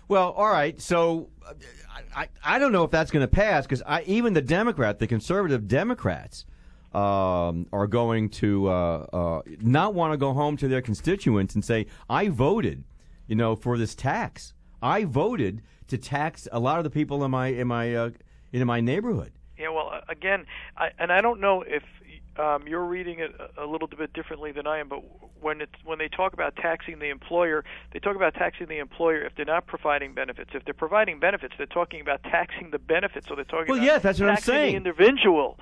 Well, 0.08 0.32
all 0.32 0.50
right. 0.50 0.80
So 0.82 1.30
uh, 1.48 1.54
I, 1.90 2.24
I, 2.24 2.28
I 2.44 2.60
don't 2.60 2.74
know 2.74 2.84
if 2.84 2.92
that's 2.92 3.10
going 3.10 3.24
to 3.24 3.34
pass 3.34 3.66
because 3.66 3.82
even 4.06 4.34
the 4.34 4.42
Democrat, 4.42 5.00
the 5.00 5.08
conservative 5.08 5.68
Democrats, 5.68 6.46
um, 6.96 7.68
are 7.74 7.88
going 7.88 8.30
to 8.30 8.70
uh, 8.70 9.06
uh, 9.12 9.42
not 9.60 9.94
want 9.94 10.14
to 10.14 10.18
go 10.18 10.32
home 10.34 10.56
to 10.58 10.68
their 10.68 10.82
constituents 10.82 11.54
and 11.54 11.64
say, 11.64 11.88
"I 12.10 12.30
voted, 12.30 12.86
you 13.28 13.36
know, 13.36 13.56
for 13.56 13.78
this 13.78 13.94
tax. 13.96 14.54
I 14.82 15.04
voted 15.04 15.62
to 15.88 15.98
tax 15.98 16.48
a 16.52 16.60
lot 16.60 16.78
of 16.78 16.86
the 16.86 16.90
people 16.90 17.24
in 17.26 17.32
my 17.32 17.48
in 17.48 17.68
my 17.68 17.94
uh, 17.94 18.10
in 18.54 18.66
my 18.66 18.80
neighborhood." 18.80 19.34
Yeah, 19.58 19.70
well, 19.70 20.02
again, 20.08 20.46
I, 20.78 20.92
and 20.98 21.12
I 21.12 21.22
don't 21.22 21.40
know 21.40 21.64
if 21.68 21.84
um, 22.38 22.68
you're 22.68 22.86
reading 22.86 23.20
it 23.20 23.34
a, 23.58 23.66
little 23.66 23.88
bit 23.88 24.14
differently 24.14 24.52
than 24.52 24.68
I 24.68 24.80
am, 24.80 24.90
but 24.90 25.02
when 25.42 25.62
it's 25.62 25.74
when 25.84 26.00
they 26.00 26.08
talk 26.08 26.34
about 26.34 26.56
taxing 26.56 27.00
the 27.00 27.10
employer, 27.10 27.64
they 27.94 28.00
talk 28.00 28.16
about 28.16 28.34
taxing 28.34 28.68
the 28.68 28.78
employer 28.80 29.22
if 29.22 29.36
they're 29.36 29.46
not 29.46 29.68
providing 29.68 30.14
benefits. 30.14 30.52
If 30.54 30.66
they're 30.66 30.74
providing 30.74 31.20
benefits, 31.20 31.54
they're 31.58 31.66
talking 31.66 32.02
about 32.02 32.24
taxing 32.24 32.72
the 32.72 32.80
benefits. 32.80 33.28
So 33.28 33.36
they're 33.36 33.46
talking 33.46 33.68
Well, 33.70 33.78
about 33.78 33.86
yes, 33.86 34.02
that's 34.02 34.20
what 34.20 34.30
I'm 34.30 34.36
taxing 34.36 34.54
saying. 34.54 34.72
the 34.72 34.78
individual. 34.78 35.58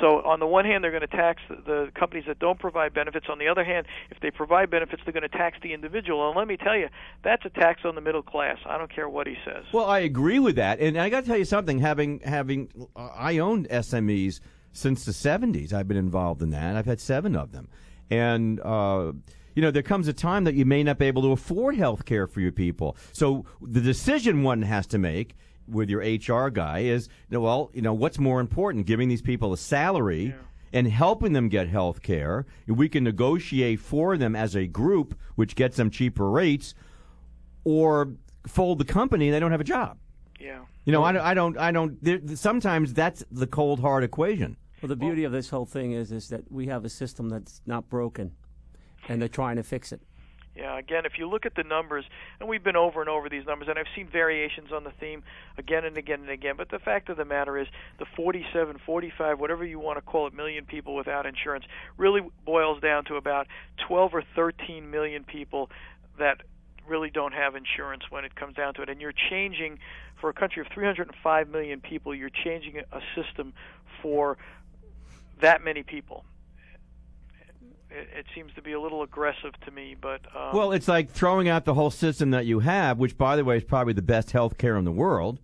So 0.00 0.20
on 0.24 0.40
the 0.40 0.46
one 0.46 0.64
hand, 0.64 0.82
they're 0.82 0.90
going 0.90 1.02
to 1.02 1.06
tax 1.06 1.40
the, 1.48 1.56
the 1.56 1.90
companies 1.94 2.24
that 2.26 2.38
don't 2.38 2.58
provide 2.58 2.92
benefits. 2.92 3.26
On 3.30 3.38
the 3.38 3.48
other 3.48 3.64
hand, 3.64 3.86
if 4.10 4.20
they 4.20 4.30
provide 4.30 4.68
benefits, 4.68 5.02
they're 5.04 5.12
going 5.12 5.22
to 5.22 5.28
tax 5.28 5.58
the 5.62 5.72
individual. 5.72 6.28
And 6.28 6.36
let 6.36 6.48
me 6.48 6.56
tell 6.56 6.76
you, 6.76 6.88
that's 7.22 7.44
a 7.44 7.50
tax 7.50 7.82
on 7.84 7.94
the 7.94 8.00
middle 8.00 8.22
class. 8.22 8.58
I 8.66 8.78
don't 8.78 8.92
care 8.92 9.08
what 9.08 9.26
he 9.26 9.36
says. 9.44 9.64
Well, 9.72 9.86
I 9.86 10.00
agree 10.00 10.38
with 10.38 10.56
that, 10.56 10.80
and 10.80 10.98
I 10.98 11.08
got 11.08 11.20
to 11.22 11.26
tell 11.26 11.38
you 11.38 11.44
something. 11.44 11.78
Having 11.78 12.20
having 12.20 12.68
uh, 12.96 13.10
I 13.14 13.38
owned 13.38 13.68
SMEs 13.68 14.40
since 14.76 15.04
the 15.04 15.12
'70s. 15.12 15.72
I've 15.72 15.88
been 15.88 15.96
involved 15.96 16.42
in 16.42 16.50
that. 16.50 16.76
I've 16.76 16.86
had 16.86 17.00
seven 17.00 17.34
of 17.34 17.52
them, 17.52 17.68
and 18.10 18.60
uh, 18.60 19.12
you 19.54 19.62
know 19.62 19.70
there 19.70 19.82
comes 19.82 20.08
a 20.08 20.12
time 20.12 20.44
that 20.44 20.54
you 20.54 20.64
may 20.64 20.82
not 20.82 20.98
be 20.98 21.06
able 21.06 21.22
to 21.22 21.32
afford 21.32 21.76
health 21.76 22.04
care 22.04 22.26
for 22.26 22.40
your 22.40 22.52
people. 22.52 22.96
So 23.12 23.44
the 23.60 23.80
decision 23.80 24.42
one 24.42 24.62
has 24.62 24.86
to 24.88 24.98
make 24.98 25.34
with 25.68 25.90
your 25.90 26.00
HR 26.00 26.48
guy 26.48 26.80
is, 26.80 27.08
you 27.28 27.36
know, 27.36 27.40
well, 27.40 27.70
you 27.74 27.82
know, 27.82 27.92
what's 27.92 28.18
more 28.18 28.38
important, 28.40 28.86
giving 28.86 29.08
these 29.08 29.22
people 29.22 29.52
a 29.52 29.58
salary. 29.58 30.34
And 30.72 30.88
helping 30.88 31.32
them 31.32 31.48
get 31.48 31.68
health 31.68 32.02
care. 32.02 32.44
We 32.66 32.90
can 32.90 33.04
negotiate 33.04 33.80
for 33.80 34.18
them 34.18 34.36
as 34.36 34.54
a 34.54 34.66
group, 34.66 35.18
which 35.34 35.54
gets 35.54 35.76
them 35.78 35.88
cheaper 35.90 36.28
rates, 36.28 36.74
or 37.64 38.12
fold 38.46 38.78
the 38.78 38.84
company 38.84 39.28
and 39.28 39.34
they 39.34 39.40
don't 39.40 39.52
have 39.52 39.60
a 39.60 39.64
job. 39.64 39.96
Yeah. 40.38 40.60
You 40.84 40.92
know, 40.92 41.02
I 41.02 41.12
don't, 41.12 41.22
I 41.22 41.34
don't, 41.34 41.58
I 41.58 41.72
don't. 41.72 42.02
There, 42.02 42.20
sometimes 42.36 42.94
that's 42.94 43.24
the 43.30 43.46
cold 43.46 43.80
hard 43.80 44.04
equation. 44.04 44.56
Well, 44.82 44.88
the 44.88 44.96
beauty 44.96 45.24
of 45.24 45.32
this 45.32 45.48
whole 45.48 45.66
thing 45.66 45.92
is 45.92 46.12
is 46.12 46.28
that 46.28 46.50
we 46.50 46.66
have 46.66 46.84
a 46.84 46.88
system 46.88 47.28
that's 47.28 47.62
not 47.66 47.88
broken, 47.88 48.32
and 49.08 49.20
they're 49.20 49.28
trying 49.28 49.56
to 49.56 49.62
fix 49.62 49.92
it. 49.92 50.00
Yeah, 50.56 50.78
again, 50.78 51.04
if 51.04 51.18
you 51.18 51.28
look 51.28 51.44
at 51.44 51.54
the 51.54 51.64
numbers, 51.64 52.06
and 52.40 52.48
we've 52.48 52.64
been 52.64 52.76
over 52.76 53.00
and 53.02 53.10
over 53.10 53.28
these 53.28 53.44
numbers, 53.46 53.68
and 53.68 53.78
I've 53.78 53.86
seen 53.94 54.08
variations 54.08 54.72
on 54.72 54.84
the 54.84 54.90
theme 54.90 55.22
again 55.58 55.84
and 55.84 55.98
again 55.98 56.20
and 56.20 56.30
again, 56.30 56.54
but 56.56 56.70
the 56.70 56.78
fact 56.78 57.10
of 57.10 57.18
the 57.18 57.26
matter 57.26 57.58
is 57.58 57.68
the 57.98 58.06
47, 58.16 58.78
45, 58.84 59.38
whatever 59.38 59.66
you 59.66 59.78
want 59.78 59.98
to 59.98 60.02
call 60.02 60.26
it, 60.26 60.32
million 60.32 60.64
people 60.64 60.94
without 60.94 61.26
insurance 61.26 61.66
really 61.98 62.22
boils 62.46 62.80
down 62.80 63.04
to 63.04 63.16
about 63.16 63.46
12 63.86 64.14
or 64.14 64.22
13 64.34 64.90
million 64.90 65.24
people 65.24 65.70
that 66.18 66.40
really 66.88 67.10
don't 67.10 67.34
have 67.34 67.54
insurance 67.54 68.04
when 68.08 68.24
it 68.24 68.34
comes 68.34 68.54
down 68.54 68.72
to 68.74 68.82
it. 68.82 68.88
And 68.88 68.98
you're 68.98 69.12
changing, 69.28 69.78
for 70.18 70.30
a 70.30 70.32
country 70.32 70.62
of 70.62 70.68
305 70.72 71.48
million 71.48 71.80
people, 71.80 72.14
you're 72.14 72.30
changing 72.30 72.78
a 72.78 73.00
system 73.14 73.52
for 74.00 74.38
that 75.40 75.62
many 75.64 75.82
people. 75.82 76.24
it, 77.90 78.08
it 78.18 78.26
seems 78.34 78.52
to 78.54 78.62
be 78.62 78.72
a 78.72 78.80
little 78.80 79.02
aggressive 79.02 79.52
to 79.64 79.70
me. 79.70 79.96
But 80.00 80.20
um, 80.36 80.56
Well, 80.56 80.72
it's 80.72 80.88
like 80.88 81.10
throwing 81.10 81.48
out 81.48 81.64
the 81.64 81.74
whole 81.74 81.90
system 81.90 82.30
that 82.30 82.46
you 82.46 82.60
have, 82.60 82.98
which, 82.98 83.16
by 83.16 83.36
the 83.36 83.44
way, 83.44 83.56
is 83.56 83.64
probably 83.64 83.92
the 83.92 84.02
best 84.02 84.32
health 84.32 84.58
care 84.58 84.76
in 84.76 84.84
the 84.84 84.92
world. 84.92 85.38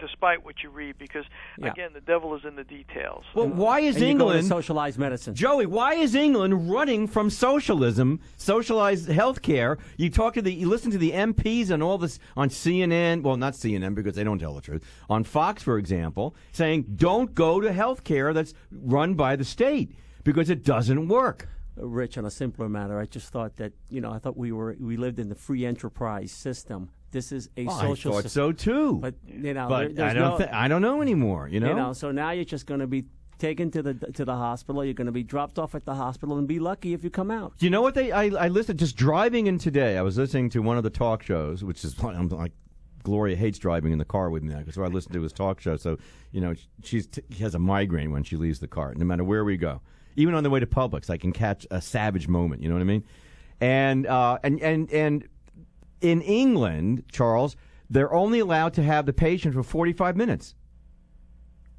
Despite 0.00 0.44
what 0.44 0.62
you 0.62 0.70
read, 0.70 0.98
because 0.98 1.24
Yeah. 1.58 1.70
again, 1.72 1.90
the 1.92 2.00
devil 2.00 2.34
is 2.34 2.44
in 2.44 2.56
the 2.56 2.64
details. 2.64 3.24
Well, 3.34 3.48
why 3.48 3.80
is 3.80 3.96
and 3.96 4.04
you 4.06 4.12
go 4.14 4.18
to 4.18 4.24
England, 4.38 4.46
socialized 4.48 4.98
medicine. 4.98 5.34
Joey? 5.34 5.66
Why 5.66 5.94
is 5.94 6.14
England 6.14 6.70
running 6.70 7.06
from 7.06 7.30
socialism, 7.30 8.20
socialized 8.36 9.08
health 9.08 9.42
care? 9.42 9.78
You 9.96 10.10
talk 10.10 10.34
to 10.34 10.42
the, 10.42 10.52
you 10.52 10.68
listen 10.68 10.90
to 10.90 10.98
the 10.98 11.12
MPs 11.12 11.70
and 11.70 11.82
all 11.82 11.98
this 11.98 12.18
on 12.36 12.48
CNN. 12.48 13.22
Well, 13.22 13.36
not 13.36 13.54
CNN 13.54 13.94
because 13.94 14.14
they 14.14 14.24
don't 14.24 14.38
tell 14.38 14.54
the 14.54 14.60
truth. 14.60 14.84
On 15.08 15.24
Fox, 15.24 15.62
for 15.62 15.78
example, 15.78 16.34
saying 16.52 16.86
don't 16.96 17.34
go 17.34 17.60
to 17.60 17.72
health 17.72 18.04
care 18.04 18.32
that's 18.32 18.54
run 18.70 19.14
by 19.14 19.36
the 19.36 19.44
state 19.44 19.94
because 20.24 20.50
it 20.50 20.64
doesn't 20.64 21.08
work. 21.08 21.48
Rich, 21.76 22.18
on 22.18 22.24
a 22.26 22.30
simpler 22.30 22.68
matter, 22.68 22.98
I 22.98 23.06
just 23.06 23.28
thought 23.32 23.56
that 23.56 23.72
you 23.88 24.00
know 24.00 24.10
I 24.12 24.18
thought 24.18 24.36
we 24.36 24.52
were 24.52 24.76
we 24.78 24.96
lived 24.96 25.18
in 25.18 25.28
the 25.28 25.34
free 25.34 25.64
enterprise 25.64 26.30
system. 26.32 26.90
This 27.12 27.32
is 27.32 27.48
a 27.56 27.66
Oh, 27.66 27.70
I 27.70 27.80
social 27.82 28.12
thought 28.12 28.30
so 28.30 28.52
too. 28.52 28.98
But 28.98 29.14
you 29.26 29.52
know, 29.54 29.68
But 29.68 29.96
there- 29.96 30.06
I 30.06 30.12
don't. 30.14 30.30
no, 30.30 30.38
thi- 30.38 30.52
I 30.52 30.68
don't 30.68 30.82
know 30.82 31.02
anymore. 31.02 31.48
You 31.48 31.60
know. 31.60 31.68
you 31.68 31.74
know. 31.74 31.92
So 31.92 32.10
now 32.12 32.30
you're 32.30 32.44
just 32.44 32.66
going 32.66 32.80
to 32.80 32.86
be 32.86 33.06
taken 33.38 33.70
to 33.72 33.82
the 33.82 33.94
to 33.94 34.24
the 34.24 34.36
hospital. 34.36 34.84
You're 34.84 34.94
going 34.94 35.06
to 35.06 35.12
be 35.12 35.22
dropped 35.24 35.58
off 35.58 35.74
at 35.74 35.84
the 35.84 35.94
hospital 35.94 36.38
and 36.38 36.46
be 36.46 36.58
lucky 36.60 36.92
if 36.94 37.02
you 37.02 37.10
come 37.10 37.30
out. 37.30 37.54
You 37.58 37.70
know 37.70 37.82
what 37.82 37.94
they? 37.94 38.12
I, 38.12 38.24
I 38.26 38.48
listened 38.48 38.78
just 38.78 38.96
driving 38.96 39.46
in 39.48 39.58
today. 39.58 39.96
I 39.98 40.02
was 40.02 40.16
listening 40.18 40.50
to 40.50 40.60
one 40.60 40.76
of 40.76 40.84
the 40.84 40.90
talk 40.90 41.22
shows, 41.22 41.64
which 41.64 41.84
is 41.84 41.96
I'm 42.02 42.28
like 42.28 42.52
Gloria 43.02 43.34
hates 43.34 43.58
driving 43.58 43.92
in 43.92 43.98
the 43.98 44.04
car 44.04 44.30
with 44.30 44.42
me 44.42 44.54
because 44.54 44.76
I 44.78 44.86
listen 44.86 45.12
to 45.14 45.22
his 45.22 45.32
talk 45.32 45.58
show. 45.60 45.76
So 45.76 45.96
you 46.32 46.40
know 46.40 46.54
she's 46.84 47.06
t- 47.08 47.22
she 47.30 47.42
has 47.42 47.54
a 47.54 47.58
migraine 47.58 48.12
when 48.12 48.22
she 48.22 48.36
leaves 48.36 48.60
the 48.60 48.68
car, 48.68 48.94
no 48.94 49.04
matter 49.04 49.24
where 49.24 49.44
we 49.44 49.56
go. 49.56 49.80
Even 50.16 50.34
on 50.34 50.42
the 50.44 50.50
way 50.50 50.60
to 50.60 50.66
Publix, 50.66 51.08
I 51.08 51.16
can 51.16 51.32
catch 51.32 51.66
a 51.70 51.80
savage 51.80 52.28
moment. 52.28 52.62
You 52.62 52.68
know 52.68 52.74
what 52.74 52.82
I 52.82 52.84
mean? 52.84 53.04
And 53.60 54.06
uh, 54.06 54.38
and 54.44 54.60
and 54.60 54.90
and 54.92 55.24
in 56.00 56.20
England, 56.22 57.04
Charles, 57.10 57.56
they're 57.88 58.12
only 58.12 58.38
allowed 58.38 58.74
to 58.74 58.82
have 58.82 59.06
the 59.06 59.12
patient 59.12 59.54
for 59.54 59.62
45 59.62 60.16
minutes. 60.16 60.54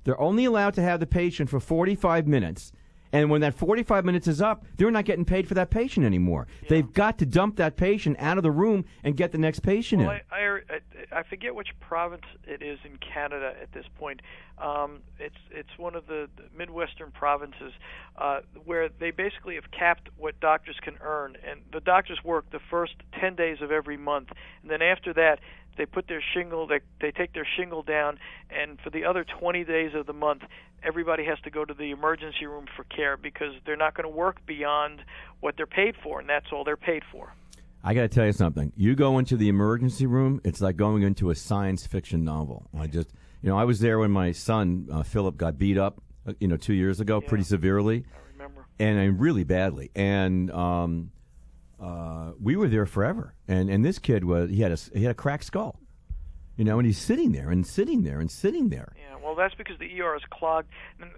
They're 0.04 0.20
only 0.20 0.46
allowed 0.46 0.74
to 0.76 0.82
have 0.82 1.00
the 1.00 1.08
patient 1.08 1.50
for 1.50 1.60
45 1.60 2.28
minutes. 2.28 2.72
And 3.14 3.30
when 3.30 3.42
that 3.42 3.54
45 3.54 4.06
minutes 4.06 4.28
is 4.28 4.42
up, 4.42 4.64
they're 4.78 4.92
not 4.92 5.06
getting 5.06 5.26
paid 5.26 5.48
for 5.48 5.54
that 5.56 5.70
patient 5.70 6.06
anymore. 6.06 6.48
They've 6.70 6.92
got 6.92 7.18
to 7.20 7.26
dump 7.26 7.58
that 7.58 7.76
patient 7.76 8.18
out 8.20 8.38
of 8.38 8.44
the 8.44 8.52
room 8.52 8.86
and 9.04 9.18
get 9.18 9.32
the 9.32 9.38
next 9.38 9.62
patient 9.62 10.02
Well, 10.02 10.12
in. 10.12 10.22
I, 10.32 10.60
I, 10.70 11.20
I 11.20 11.24
forget 11.24 11.54
which 11.54 11.70
province 11.80 12.24
it 12.46 12.62
is 12.62 12.80
in 12.86 12.98
Canada 12.98 13.54
at 13.62 13.72
this 13.74 13.86
point. 13.98 14.22
Um, 14.58 15.00
it's 15.20 15.36
it's 15.50 15.78
one 15.78 15.96
of 15.96 16.06
the, 16.08 16.30
the 16.38 16.44
midwestern 16.56 17.12
provinces 17.12 17.74
uh, 18.16 18.42
where 18.64 18.90
they 18.90 19.12
basically 19.12 19.56
have 19.56 19.72
capped 19.72 20.10
what 20.18 20.40
doctors 20.40 20.78
can 20.82 20.98
earn, 21.02 21.36
and 21.48 21.62
the 21.74 21.80
doctors 21.82 22.20
work 22.24 22.50
the 22.52 22.60
first 22.70 22.94
ten 23.20 23.36
days 23.36 23.58
of 23.62 23.72
every 23.72 23.98
month, 23.98 24.30
and 24.62 24.70
then 24.70 24.82
after 24.82 25.14
that 25.14 25.40
they 25.78 25.86
put 25.86 26.08
their 26.08 26.24
shingle 26.34 26.68
they 26.68 26.80
they 27.00 27.12
take 27.12 27.34
their 27.34 27.48
shingle 27.58 27.84
down, 27.84 28.20
and 28.50 28.80
for 28.82 28.90
the 28.90 29.06
other 29.06 29.24
20 29.24 29.64
days 29.64 29.94
of 29.96 30.06
the 30.06 30.14
month, 30.14 30.44
everybody 30.84 31.26
has 31.26 31.40
to 31.42 31.50
go 31.50 31.66
to 31.66 31.74
the 31.74 31.92
emergency 31.92 32.46
room 32.46 32.66
for 32.76 32.84
care 32.86 33.18
because 33.18 33.54
they're 33.66 33.78
not 33.78 33.94
going 33.96 34.10
to 34.10 34.16
work 34.16 34.46
beyond 34.46 35.02
what 35.40 35.56
they're 35.58 35.66
paid 35.68 35.96
for, 36.04 36.20
and 36.20 36.30
that's 36.30 36.48
all 36.52 36.64
they're 36.64 36.78
paid 36.78 37.04
for. 37.12 37.34
I 37.84 37.94
got 37.96 38.02
to 38.02 38.08
tell 38.10 38.26
you 38.26 38.32
something. 38.34 38.72
You 38.76 38.96
go 38.96 39.18
into 39.18 39.36
the 39.36 39.50
emergency 39.50 40.06
room, 40.06 40.40
it's 40.44 40.62
like 40.62 40.78
going 40.78 41.02
into 41.02 41.32
a 41.32 41.36
science 41.36 41.88
fiction 41.88 42.24
novel. 42.24 42.68
I 42.78 42.86
just, 42.88 43.10
you 43.42 43.50
know, 43.50 43.58
I 43.58 43.64
was 43.64 43.80
there 43.80 43.98
when 43.98 44.12
my 44.12 44.34
son 44.34 44.88
uh, 44.92 45.02
Philip 45.02 45.36
got 45.36 45.58
beat 45.58 45.80
up, 45.80 46.00
uh, 46.28 46.34
you 46.40 46.48
know, 46.48 46.58
two 46.58 46.74
years 46.76 47.00
ago, 47.00 47.22
pretty 47.22 47.44
severely, 47.44 48.06
I 48.14 48.32
remember. 48.34 48.68
and 48.78 49.00
uh, 49.00 49.20
really 49.20 49.44
badly. 49.44 49.90
And 49.96 50.52
um, 50.52 51.10
uh, 51.82 52.32
we 52.40 52.56
were 52.56 52.68
there 52.68 52.86
forever. 52.86 53.36
And 53.48 53.70
and 53.70 53.84
this 53.84 54.00
kid 54.00 54.24
was 54.24 54.50
he 54.50 54.62
had 54.62 54.72
a 54.72 54.78
he 54.94 55.04
had 55.04 55.12
a 55.12 55.16
cracked 55.16 55.46
skull, 55.46 55.80
you 56.56 56.64
know, 56.64 56.78
and 56.80 56.86
he's 56.86 56.98
sitting 56.98 57.32
there 57.32 57.50
and 57.50 57.66
sitting 57.66 58.04
there 58.04 58.20
and 58.20 58.30
sitting 58.30 58.70
there. 58.70 58.94
Yeah, 59.22 59.26
well, 59.28 59.36
that's 59.36 59.54
because 59.56 59.78
the 59.80 60.02
ER 60.02 60.16
is 60.16 60.22
clogged. 60.32 60.68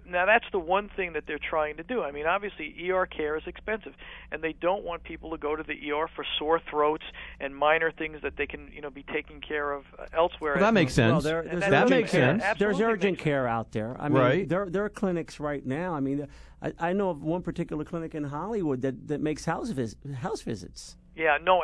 Now, 0.06 0.26
that's 0.26 0.44
the 0.52 0.58
one 0.58 0.88
thing 0.94 1.12
that 1.14 1.24
they're 1.26 1.38
trying 1.38 1.76
to 1.78 1.82
do. 1.82 2.02
I 2.02 2.10
mean, 2.10 2.26
obviously, 2.26 2.74
ER 2.90 3.06
care 3.06 3.36
is 3.36 3.42
expensive, 3.46 3.94
and 4.30 4.42
they 4.42 4.52
don't 4.52 4.84
want 4.84 5.02
people 5.04 5.30
to 5.30 5.38
go 5.38 5.56
to 5.56 5.62
the 5.62 5.90
ER 5.90 6.08
for 6.14 6.24
sore 6.38 6.60
throats 6.70 7.04
and 7.40 7.56
minor 7.56 7.90
things 7.90 8.18
that 8.22 8.36
they 8.36 8.46
can, 8.46 8.70
you 8.72 8.80
know, 8.80 8.90
be 8.90 9.02
taken 9.04 9.40
care 9.40 9.72
of 9.72 9.84
uh, 9.98 10.04
elsewhere. 10.12 10.54
Well, 10.54 10.64
that 10.64 10.74
makes 10.74 10.92
sense. 10.94 11.12
Well, 11.12 11.20
there, 11.20 11.40
And 11.40 11.50
there's 11.62 11.70
that 11.70 11.70
that 11.70 11.90
makes 11.90 12.10
care. 12.10 12.38
sense. 12.38 12.58
There's 12.58 12.80
urgent 12.80 13.12
makes 13.18 13.22
care 13.22 13.46
out 13.48 13.72
there. 13.72 13.96
I 13.98 14.08
mean, 14.08 14.18
Right. 14.18 14.48
there 14.48 14.68
there 14.68 14.84
are 14.84 14.90
clinics 14.90 15.40
right 15.40 15.64
now. 15.64 15.94
I 15.94 16.00
mean, 16.00 16.26
I, 16.62 16.72
I 16.78 16.92
know 16.92 17.10
of 17.10 17.22
one 17.22 17.42
particular 17.42 17.84
clinic 17.84 18.14
in 18.14 18.24
Hollywood 18.24 18.82
that, 18.82 19.08
that 19.08 19.20
makes 19.20 19.44
house 19.44 19.70
vis- 19.70 19.96
house 20.20 20.42
visits. 20.42 20.96
Yeah, 21.16 21.38
no, 21.40 21.62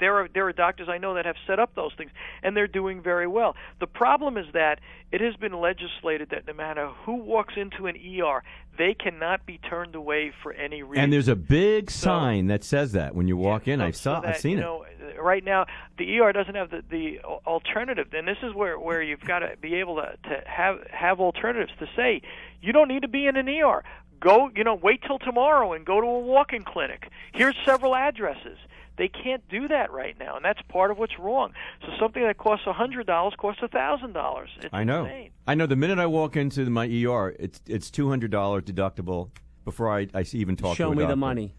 there 0.00 0.16
are 0.16 0.28
there 0.32 0.46
are 0.46 0.52
doctors 0.52 0.88
I 0.88 0.96
know 0.98 1.14
that 1.14 1.26
have 1.26 1.36
set 1.46 1.58
up 1.58 1.74
those 1.74 1.92
things, 1.98 2.10
and 2.42 2.56
they're 2.56 2.66
doing 2.66 3.02
very 3.02 3.26
well. 3.26 3.54
The 3.78 3.86
problem 3.86 4.38
is 4.38 4.46
that 4.54 4.80
it 5.12 5.20
has 5.20 5.36
been 5.36 5.52
legislated 5.52 6.30
that 6.30 6.46
no 6.46 6.54
matter 6.54 6.88
who 7.04 7.16
walks 7.16 7.54
into 7.56 7.86
an 7.86 7.96
ER, 7.96 8.42
they 8.78 8.94
cannot 8.94 9.44
be 9.44 9.58
turned 9.58 9.94
away 9.94 10.32
for 10.42 10.52
any 10.52 10.82
reason. 10.82 11.04
And 11.04 11.12
there's 11.12 11.28
a 11.28 11.36
big 11.36 11.90
sign 11.90 12.46
that 12.46 12.64
says 12.64 12.92
that 12.92 13.14
when 13.14 13.28
you 13.28 13.36
walk 13.36 13.68
in. 13.68 13.80
so, 13.80 13.84
I 13.84 13.90
saw, 13.90 14.20
that, 14.20 14.34
I've 14.34 14.40
seen 14.40 14.58
it. 14.58 14.62
know, 14.62 14.84
Right 15.20 15.44
now, 15.44 15.66
the 15.98 16.18
ER 16.18 16.32
doesn't 16.32 16.54
have 16.54 16.70
the, 16.70 16.82
the 16.90 17.20
alternative, 17.20 18.08
and 18.12 18.26
this 18.26 18.38
is 18.42 18.54
where 18.54 18.78
where 18.78 19.02
you've 19.02 19.20
got 19.20 19.40
to 19.40 19.56
be 19.60 19.74
able 19.76 19.96
to 19.96 20.16
to 20.28 20.42
have 20.46 20.86
have 20.90 21.20
alternatives 21.20 21.72
to 21.78 21.86
say 21.94 22.22
you 22.60 22.72
don't 22.72 22.88
need 22.88 23.02
to 23.02 23.08
be 23.08 23.26
in 23.26 23.36
an 23.36 23.48
ER. 23.48 23.84
Go, 24.18 24.50
you 24.56 24.64
know, 24.64 24.74
wait 24.74 25.02
till 25.06 25.18
tomorrow 25.18 25.74
and 25.74 25.84
go 25.84 26.00
to 26.00 26.06
a 26.06 26.18
walk-in 26.18 26.64
clinic. 26.64 27.10
Here's 27.32 27.54
several 27.64 27.94
addresses. 27.94 28.58
They 28.98 29.08
can't 29.08 29.46
do 29.48 29.68
that 29.68 29.92
right 29.92 30.18
now, 30.18 30.36
and 30.36 30.44
that's 30.44 30.60
part 30.68 30.90
of 30.90 30.98
what's 30.98 31.18
wrong. 31.18 31.52
So 31.82 31.88
something 32.00 32.22
that 32.22 32.38
costs 32.38 32.66
a 32.66 32.72
hundred 32.72 33.06
dollars 33.06 33.34
costs 33.38 33.62
a 33.62 33.68
thousand 33.68 34.12
dollars. 34.14 34.48
I 34.72 34.84
know. 34.84 35.04
insane. 35.04 35.30
I 35.46 35.54
know. 35.54 35.66
The 35.66 35.76
minute 35.76 35.98
I 35.98 36.06
walk 36.06 36.36
into 36.36 36.68
my 36.70 36.86
ER, 36.86 37.36
it's 37.38 37.60
it's 37.66 37.90
two 37.90 38.08
hundred 38.08 38.30
dollars 38.30 38.64
deductible 38.64 39.30
before 39.64 39.90
I, 39.90 40.06
I 40.14 40.24
even 40.32 40.56
talk 40.56 40.76
Show 40.76 40.86
to 40.86 40.92
a 40.92 41.02
me 41.02 41.06
the 41.06 41.16
money, 41.16 41.54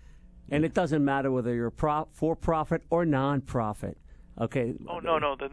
and 0.49 0.65
it 0.65 0.73
doesn't 0.73 1.03
matter 1.03 1.31
whether 1.31 1.53
you're 1.53 1.69
pro- 1.69 2.07
for 2.11 2.35
profit 2.35 2.81
or 2.89 3.05
non-profit. 3.05 3.97
Okay. 4.39 4.73
Oh 4.87 4.99
no, 4.99 5.17
no. 5.17 5.35
The, 5.35 5.49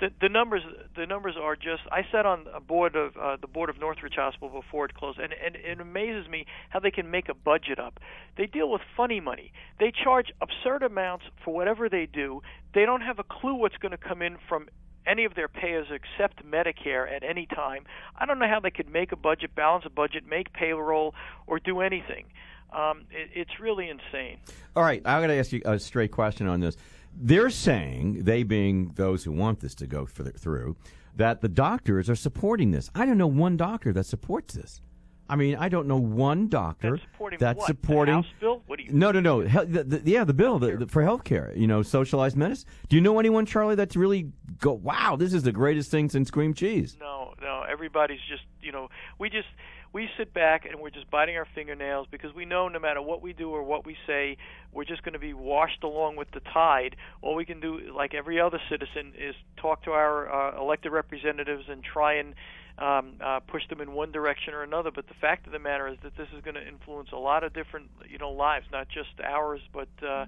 the 0.00 0.08
the 0.20 0.28
numbers 0.28 0.62
the 0.96 1.06
numbers 1.06 1.34
are 1.40 1.54
just. 1.54 1.82
I 1.90 2.02
sat 2.10 2.24
on 2.24 2.46
a 2.54 2.60
board 2.60 2.96
of 2.96 3.16
uh, 3.16 3.36
the 3.40 3.46
board 3.46 3.68
of 3.68 3.78
Northridge 3.78 4.14
Hospital 4.16 4.48
before 4.48 4.86
it 4.86 4.94
closed, 4.94 5.18
and, 5.18 5.34
and 5.44 5.56
it 5.56 5.80
amazes 5.80 6.28
me 6.28 6.46
how 6.70 6.80
they 6.80 6.90
can 6.90 7.10
make 7.10 7.28
a 7.28 7.34
budget 7.34 7.78
up. 7.78 8.00
They 8.36 8.46
deal 8.46 8.70
with 8.70 8.80
funny 8.96 9.20
money. 9.20 9.52
They 9.78 9.92
charge 9.92 10.32
absurd 10.40 10.82
amounts 10.82 11.26
for 11.44 11.52
whatever 11.52 11.88
they 11.88 12.06
do. 12.06 12.40
They 12.74 12.86
don't 12.86 13.02
have 13.02 13.18
a 13.18 13.24
clue 13.24 13.54
what's 13.54 13.76
going 13.76 13.92
to 13.92 13.98
come 13.98 14.22
in 14.22 14.38
from 14.48 14.68
any 15.06 15.24
of 15.24 15.34
their 15.34 15.48
payers 15.48 15.88
except 15.90 16.44
Medicare 16.46 17.10
at 17.10 17.22
any 17.22 17.46
time. 17.46 17.84
I 18.18 18.24
don't 18.24 18.38
know 18.38 18.48
how 18.48 18.60
they 18.60 18.70
could 18.70 18.88
make 18.88 19.12
a 19.12 19.16
budget, 19.16 19.54
balance 19.54 19.84
a 19.86 19.90
budget, 19.90 20.24
make 20.26 20.52
payroll, 20.52 21.14
or 21.46 21.58
do 21.58 21.80
anything. 21.80 22.26
Um, 22.72 23.04
it, 23.10 23.30
it's 23.34 23.60
really 23.60 23.88
insane. 23.90 24.38
All 24.74 24.82
right, 24.82 25.02
I'm 25.04 25.18
going 25.18 25.28
to 25.28 25.36
ask 25.36 25.52
you 25.52 25.60
a 25.64 25.78
straight 25.78 26.12
question 26.12 26.46
on 26.46 26.60
this. 26.60 26.76
They're 27.14 27.50
saying, 27.50 28.24
they 28.24 28.42
being 28.42 28.92
those 28.94 29.24
who 29.24 29.32
want 29.32 29.60
this 29.60 29.74
to 29.76 29.86
go 29.86 30.06
through, 30.06 30.76
that 31.16 31.40
the 31.40 31.48
doctors 31.48 32.08
are 32.08 32.16
supporting 32.16 32.70
this. 32.70 32.90
I 32.94 33.04
don't 33.06 33.18
know 33.18 33.26
one 33.26 33.56
doctor 33.56 33.92
that 33.92 34.06
supports 34.06 34.54
this. 34.54 34.80
I 35.28 35.36
mean, 35.36 35.56
I 35.56 35.68
don't 35.70 35.86
know 35.86 35.96
one 35.96 36.48
doctor 36.48 36.90
That's 36.90 37.02
supporting 37.04 37.38
that's 37.38 37.58
what? 37.58 37.66
The 37.68 37.72
supporting. 37.72 38.14
House 38.14 38.26
bill? 38.40 38.62
What 38.66 38.78
do 38.78 38.84
you- 38.84 38.92
No, 38.92 39.12
no, 39.12 39.20
no. 39.20 39.40
Hel- 39.46 39.64
the, 39.66 39.84
the, 39.84 40.02
yeah, 40.10 40.24
the 40.24 40.34
bill 40.34 40.58
the, 40.58 40.76
the, 40.78 40.86
for 40.86 41.02
health 41.02 41.24
care. 41.24 41.52
You 41.56 41.66
know, 41.66 41.82
socialized 41.82 42.36
medicine. 42.36 42.68
Do 42.88 42.96
you 42.96 43.02
know 43.02 43.18
anyone, 43.18 43.46
Charlie, 43.46 43.74
that's 43.74 43.96
really 43.96 44.30
go? 44.58 44.72
Wow, 44.72 45.16
this 45.16 45.32
is 45.32 45.42
the 45.42 45.52
greatest 45.52 45.90
thing 45.90 46.10
since 46.10 46.30
cream 46.30 46.52
cheese. 46.52 46.98
No, 47.00 47.32
no. 47.40 47.64
Everybody's 47.70 48.20
just 48.28 48.42
you 48.60 48.72
know 48.72 48.88
we 49.18 49.30
just 49.30 49.48
we 49.92 50.08
sit 50.16 50.32
back 50.32 50.64
and 50.64 50.80
we're 50.80 50.90
just 50.90 51.10
biting 51.10 51.36
our 51.36 51.46
fingernails 51.54 52.06
because 52.10 52.34
we 52.34 52.44
know 52.44 52.68
no 52.68 52.78
matter 52.78 53.02
what 53.02 53.22
we 53.22 53.32
do 53.32 53.50
or 53.50 53.62
what 53.62 53.84
we 53.84 53.96
say, 54.06 54.38
we're 54.72 54.84
just 54.84 55.02
going 55.02 55.12
to 55.12 55.18
be 55.18 55.34
washed 55.34 55.82
along 55.84 56.16
with 56.16 56.28
the 56.32 56.40
tide. 56.40 56.96
All 57.20 57.34
we 57.34 57.44
can 57.44 57.60
do, 57.60 57.78
like 57.94 58.14
every 58.14 58.40
other 58.40 58.58
citizen, 58.70 59.12
is 59.18 59.34
talk 59.60 59.84
to 59.84 59.90
our 59.90 60.32
uh, 60.32 60.60
elected 60.60 60.92
representatives 60.92 61.64
and 61.68 61.82
try 61.84 62.14
and 62.14 62.34
um, 62.78 63.14
uh, 63.22 63.40
push 63.40 63.62
them 63.68 63.82
in 63.82 63.92
one 63.92 64.12
direction 64.12 64.54
or 64.54 64.62
another. 64.62 64.90
But 64.90 65.08
the 65.08 65.14
fact 65.20 65.46
of 65.46 65.52
the 65.52 65.58
matter 65.58 65.88
is 65.88 65.98
that 66.02 66.16
this 66.16 66.28
is 66.34 66.42
going 66.42 66.54
to 66.54 66.66
influence 66.66 67.10
a 67.12 67.18
lot 67.18 67.44
of 67.44 67.52
different 67.52 67.90
you 68.08 68.16
know 68.16 68.30
lives, 68.30 68.66
not 68.72 68.88
just 68.88 69.20
ours, 69.22 69.60
but 69.74 69.88
uh, 70.02 70.24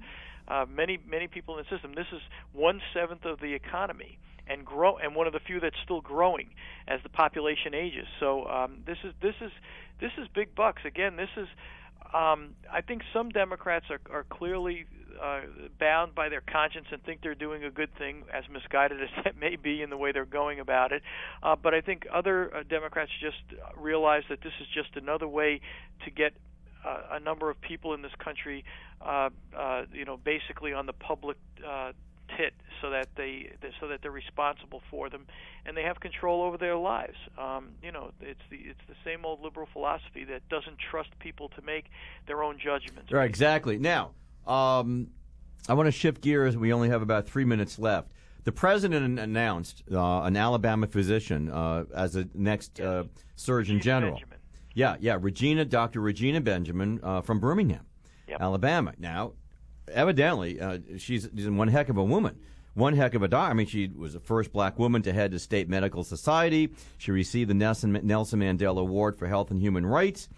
uh, 0.46 0.66
many 0.68 0.98
many 1.08 1.26
people 1.26 1.56
in 1.56 1.64
the 1.64 1.74
system. 1.74 1.94
This 1.94 2.12
is 2.12 2.20
one 2.52 2.82
seventh 2.92 3.24
of 3.24 3.40
the 3.40 3.54
economy 3.54 4.18
and 4.46 4.64
grow 4.64 4.96
and 4.98 5.14
one 5.14 5.26
of 5.26 5.32
the 5.32 5.40
few 5.40 5.60
that's 5.60 5.76
still 5.84 6.00
growing 6.00 6.50
as 6.86 7.00
the 7.02 7.08
population 7.08 7.74
ages. 7.74 8.06
So 8.20 8.46
um, 8.46 8.82
this 8.86 8.98
is 9.04 9.12
this 9.22 9.34
is 9.40 9.50
this 10.00 10.12
is 10.18 10.28
big 10.34 10.54
bucks. 10.54 10.82
Again, 10.84 11.16
this 11.16 11.30
is 11.36 11.48
um, 12.12 12.54
I 12.72 12.80
think 12.80 13.02
some 13.12 13.30
Democrats 13.30 13.86
are, 13.90 14.00
are 14.10 14.24
clearly 14.24 14.86
uh, 15.20 15.40
bound 15.78 16.14
by 16.14 16.28
their 16.28 16.40
conscience 16.40 16.86
and 16.92 17.02
think 17.02 17.20
they're 17.22 17.34
doing 17.34 17.64
a 17.64 17.70
good 17.70 17.90
thing, 17.96 18.24
as 18.32 18.44
misguided 18.50 19.02
as 19.02 19.08
that 19.24 19.38
may 19.38 19.56
be 19.56 19.82
in 19.82 19.90
the 19.90 19.96
way 19.96 20.12
they're 20.12 20.24
going 20.24 20.60
about 20.60 20.92
it. 20.92 21.02
Uh, 21.42 21.56
but 21.56 21.74
I 21.74 21.80
think 21.80 22.06
other 22.12 22.54
uh, 22.54 22.62
Democrats 22.68 23.10
just 23.20 23.60
realize 23.76 24.22
that 24.28 24.40
this 24.42 24.52
is 24.60 24.66
just 24.74 24.96
another 24.96 25.28
way 25.28 25.60
to 26.04 26.10
get 26.10 26.32
a, 26.84 27.16
a 27.16 27.20
number 27.20 27.50
of 27.50 27.60
people 27.60 27.94
in 27.94 28.02
this 28.02 28.14
country, 28.22 28.64
uh, 29.00 29.30
uh, 29.56 29.82
you 29.92 30.04
know, 30.04 30.16
basically 30.16 30.72
on 30.72 30.86
the 30.86 30.92
public 30.92 31.36
uh, 31.66 31.92
tit, 32.36 32.54
so 32.80 32.90
that 32.90 33.08
they 33.16 33.52
so 33.80 33.88
that 33.88 34.00
they're 34.02 34.10
responsible 34.10 34.82
for 34.90 35.08
them, 35.10 35.26
and 35.66 35.76
they 35.76 35.82
have 35.82 36.00
control 36.00 36.42
over 36.42 36.56
their 36.56 36.76
lives. 36.76 37.16
Um, 37.38 37.70
you 37.82 37.92
know, 37.92 38.10
it's 38.20 38.40
the 38.50 38.56
it's 38.56 38.80
the 38.88 38.96
same 39.04 39.24
old 39.24 39.42
liberal 39.42 39.68
philosophy 39.72 40.24
that 40.24 40.48
doesn't 40.48 40.78
trust 40.78 41.10
people 41.18 41.48
to 41.50 41.62
make 41.62 41.86
their 42.26 42.42
own 42.42 42.58
judgments. 42.58 43.10
Right, 43.12 43.28
exactly. 43.28 43.78
Now, 43.78 44.12
um, 44.46 45.08
I 45.68 45.74
want 45.74 45.86
to 45.86 45.92
shift 45.92 46.20
gears. 46.20 46.56
We 46.56 46.72
only 46.72 46.88
have 46.90 47.02
about 47.02 47.26
three 47.28 47.44
minutes 47.44 47.78
left. 47.78 48.12
The 48.44 48.52
president 48.52 49.18
announced 49.18 49.82
uh, 49.90 50.22
an 50.22 50.36
Alabama 50.36 50.86
physician 50.86 51.50
uh, 51.50 51.84
as 51.94 52.12
the 52.12 52.28
next 52.34 52.78
uh, 52.78 53.04
Surgeon 53.36 53.76
Regina 53.76 53.82
General. 53.82 54.12
Benjamin. 54.12 54.38
Yeah, 54.74 54.96
yeah, 55.00 55.16
Regina, 55.20 55.64
Dr. 55.64 56.00
Regina 56.00 56.40
Benjamin 56.40 57.00
uh, 57.02 57.22
from 57.22 57.38
Birmingham, 57.38 57.86
Yep. 58.28 58.40
Alabama. 58.40 58.92
Now, 58.98 59.32
evidently, 59.88 60.60
uh, 60.60 60.78
she's, 60.98 61.28
she's 61.34 61.48
one 61.48 61.68
heck 61.68 61.88
of 61.88 61.96
a 61.96 62.04
woman. 62.04 62.38
One 62.74 62.94
heck 62.96 63.14
of 63.14 63.22
a 63.22 63.28
doctor. 63.28 63.50
I 63.50 63.54
mean, 63.54 63.66
she 63.66 63.86
was 63.86 64.14
the 64.14 64.20
first 64.20 64.52
black 64.52 64.78
woman 64.78 65.02
to 65.02 65.12
head 65.12 65.30
the 65.30 65.38
State 65.38 65.68
Medical 65.68 66.02
Society. 66.02 66.70
She 66.98 67.12
received 67.12 67.48
the 67.48 67.54
Nelson, 67.54 68.00
Nelson 68.02 68.40
Mandela 68.40 68.80
Award 68.80 69.16
for 69.16 69.28
Health 69.28 69.52
and 69.52 69.60
Human 69.60 69.86
Rights. 69.86 70.28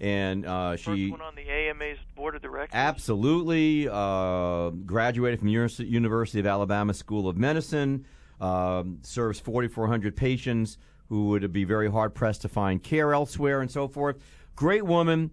And 0.00 0.44
uh, 0.44 0.72
First 0.72 0.84
she 0.84 1.10
one 1.10 1.20
on 1.20 1.36
the 1.36 1.48
AMA's 1.48 1.98
board 2.16 2.34
of 2.34 2.42
directors. 2.42 2.74
Absolutely. 2.74 3.88
Uh, 3.88 4.70
graduated 4.70 5.38
from 5.38 5.48
Uni- 5.48 5.84
University 5.84 6.40
of 6.40 6.46
Alabama 6.46 6.94
School 6.94 7.28
of 7.28 7.36
Medicine. 7.36 8.04
Um, 8.40 8.98
serves 9.02 9.38
4,400 9.38 10.16
patients 10.16 10.78
who 11.08 11.28
would 11.28 11.52
be 11.52 11.62
very 11.62 11.88
hard 11.88 12.12
pressed 12.12 12.42
to 12.42 12.48
find 12.48 12.82
care 12.82 13.14
elsewhere 13.14 13.60
and 13.60 13.70
so 13.70 13.86
forth. 13.86 14.16
Great 14.56 14.84
woman. 14.84 15.30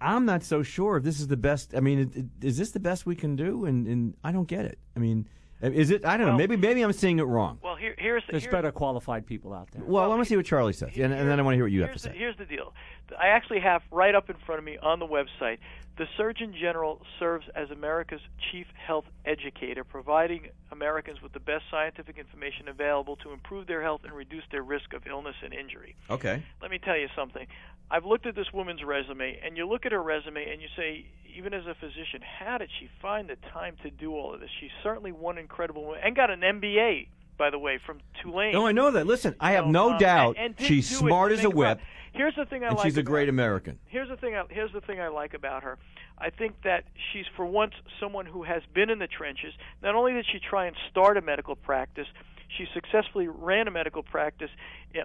I'm 0.00 0.24
not 0.24 0.42
so 0.44 0.62
sure 0.62 0.96
if 0.96 1.04
this 1.04 1.18
is 1.20 1.26
the 1.26 1.36
best. 1.36 1.74
I 1.74 1.80
mean, 1.80 2.30
is 2.40 2.56
this 2.56 2.70
the 2.70 2.80
best 2.80 3.06
we 3.06 3.16
can 3.16 3.36
do? 3.36 3.64
And, 3.64 3.86
and 3.86 4.14
I 4.22 4.32
don't 4.32 4.48
get 4.48 4.64
it. 4.64 4.78
I 4.96 5.00
mean, 5.00 5.28
is 5.60 5.90
it? 5.90 6.04
I 6.04 6.16
don't 6.16 6.26
know. 6.26 6.36
Maybe 6.36 6.56
maybe 6.56 6.82
I'm 6.82 6.92
seeing 6.92 7.18
it 7.18 7.24
wrong. 7.24 7.58
Well, 7.62 7.76
here, 7.76 7.94
here's 7.98 8.22
There's 8.30 8.44
here's, 8.44 8.52
better 8.52 8.70
qualified 8.70 9.26
people 9.26 9.52
out 9.52 9.70
there. 9.72 9.82
Well, 9.84 10.04
I 10.04 10.06
want 10.06 10.20
to 10.22 10.24
see 10.24 10.36
what 10.36 10.46
Charlie 10.46 10.72
says, 10.72 10.90
and, 10.96 11.12
and 11.12 11.28
then 11.28 11.38
I 11.38 11.42
want 11.42 11.54
to 11.54 11.56
hear 11.56 11.64
what 11.64 11.72
you 11.72 11.82
have 11.82 11.88
to 11.88 11.92
here's 11.92 12.02
the, 12.02 12.08
say. 12.10 12.18
here's 12.18 12.36
the 12.36 12.44
deal. 12.44 12.72
I 13.20 13.28
actually 13.28 13.60
have 13.60 13.82
right 13.90 14.14
up 14.14 14.30
in 14.30 14.36
front 14.46 14.58
of 14.58 14.64
me 14.64 14.78
on 14.78 14.98
the 14.98 15.06
website. 15.06 15.58
The 15.96 16.06
Surgeon 16.16 16.54
General 16.58 17.02
serves 17.18 17.46
as 17.56 17.70
America's 17.70 18.20
chief 18.52 18.66
health 18.86 19.06
educator, 19.24 19.82
providing 19.82 20.48
Americans 20.70 21.20
with 21.20 21.32
the 21.32 21.40
best 21.40 21.64
scientific 21.72 22.18
information 22.18 22.68
available 22.68 23.16
to 23.16 23.32
improve 23.32 23.66
their 23.66 23.82
health 23.82 24.02
and 24.04 24.12
reduce 24.12 24.44
their 24.52 24.62
risk 24.62 24.92
of 24.92 25.06
illness 25.08 25.34
and 25.42 25.52
injury. 25.52 25.96
Okay. 26.08 26.42
Let 26.62 26.70
me 26.70 26.78
tell 26.78 26.96
you 26.96 27.08
something. 27.16 27.48
I've 27.90 28.04
looked 28.04 28.26
at 28.26 28.36
this 28.36 28.52
woman's 28.52 28.84
resume, 28.84 29.40
and 29.44 29.56
you 29.56 29.66
look 29.66 29.86
at 29.86 29.92
her 29.92 30.02
resume 30.02 30.48
and 30.48 30.60
you 30.60 30.68
say, 30.76 31.06
even 31.38 31.54
as 31.54 31.64
a 31.66 31.74
physician, 31.74 32.20
how 32.40 32.58
did 32.58 32.68
she 32.80 32.88
find 33.00 33.28
the 33.28 33.36
time 33.52 33.76
to 33.84 33.90
do 33.90 34.12
all 34.12 34.34
of 34.34 34.40
this? 34.40 34.50
She's 34.60 34.72
certainly 34.82 35.12
one 35.12 35.38
incredible 35.38 35.84
woman, 35.84 36.00
and 36.04 36.16
got 36.16 36.30
an 36.30 36.40
MBA, 36.40 37.06
by 37.38 37.50
the 37.50 37.58
way, 37.58 37.78
from 37.86 38.00
Tulane. 38.20 38.52
No, 38.52 38.66
I 38.66 38.72
know 38.72 38.90
that. 38.90 39.06
Listen, 39.06 39.36
I 39.38 39.52
have 39.52 39.64
So, 39.66 39.70
no 39.70 39.92
um, 39.92 39.98
doubt 39.98 40.34
and- 40.36 40.54
and 40.58 40.66
she's 40.66 40.88
smart 40.98 41.30
as 41.32 41.44
a 41.44 41.50
whip, 41.50 41.78
about- 41.78 41.84
Here's 42.12 42.34
the 42.34 42.46
thing 42.46 42.64
I 42.64 42.68
and 42.68 42.76
like. 42.76 42.84
she's 42.84 42.96
a 42.96 43.00
about 43.00 43.10
great. 43.10 43.28
American. 43.28 43.78
Here's 43.86 44.08
the 44.08 44.16
thing. 44.16 44.34
I, 44.34 44.42
here's 44.50 44.72
the 44.72 44.80
thing 44.80 45.00
I 45.00 45.06
like 45.08 45.34
about 45.34 45.62
her. 45.62 45.78
I 46.18 46.30
think 46.30 46.54
that 46.64 46.82
she's 47.12 47.26
for 47.36 47.44
once 47.46 47.74
someone 48.00 48.26
who 48.26 48.42
has 48.42 48.62
been 48.74 48.90
in 48.90 48.98
the 48.98 49.06
trenches. 49.06 49.54
Not 49.82 49.94
only 49.94 50.14
did 50.14 50.26
she 50.32 50.40
try 50.40 50.66
and 50.66 50.74
start 50.90 51.16
a 51.16 51.20
medical 51.20 51.54
practice, 51.54 52.08
she 52.56 52.66
successfully 52.74 53.28
ran 53.28 53.68
a 53.68 53.70
medical 53.70 54.02
practice 54.02 54.50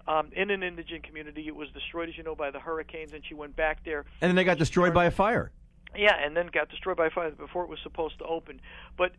um, 0.08 0.30
in 0.32 0.50
an 0.50 0.64
indigent 0.64 1.04
community. 1.04 1.46
It 1.46 1.56
was 1.56 1.70
destroyed, 1.72 2.10
as 2.10 2.18
you 2.18 2.24
know, 2.24 2.34
by 2.36 2.50
the 2.50 2.60
hurricanes, 2.60 3.14
and 3.14 3.24
she 3.24 3.36
went 3.36 3.56
back 3.56 3.84
there 3.84 4.06
And 4.22 4.30
then 4.30 4.36
they 4.36 4.46
got 4.46 4.58
destroyed 4.58 4.94
by 4.94 5.06
a 5.06 5.12
fire. 5.12 5.52
Yeah, 5.96 6.16
and 6.24 6.36
then 6.36 6.48
got 6.52 6.70
destroyed 6.70 6.98
by 6.98 7.10
fire 7.10 7.32
before 7.32 7.64
it 7.64 7.70
was 7.70 7.80
supposed 7.84 8.18
to 8.20 8.26
open. 8.26 8.62
But 8.98 9.12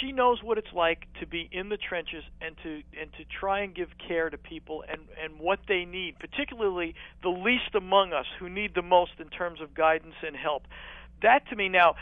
she 0.00 0.12
knows 0.12 0.42
what 0.42 0.58
it's 0.58 0.72
like 0.74 1.06
to 1.20 1.26
be 1.26 1.48
in 1.52 1.68
the 1.68 1.76
trenches 1.76 2.24
and 2.40 2.56
to 2.62 2.82
and 3.00 3.12
to 3.14 3.24
try 3.24 3.60
and 3.60 3.74
give 3.74 3.88
care 4.06 4.30
to 4.30 4.38
people 4.38 4.84
and 4.88 5.02
and 5.22 5.38
what 5.38 5.60
they 5.68 5.84
need, 5.84 6.18
particularly 6.18 6.94
the 7.22 7.28
least 7.28 7.74
among 7.74 8.12
us 8.12 8.26
who 8.38 8.48
need 8.48 8.74
the 8.74 8.82
most 8.82 9.12
in 9.18 9.28
terms 9.28 9.60
of 9.60 9.74
guidance 9.74 10.16
and 10.26 10.36
help. 10.36 10.64
That 11.22 11.48
to 11.48 11.56
me 11.56 11.68
now 11.68 11.94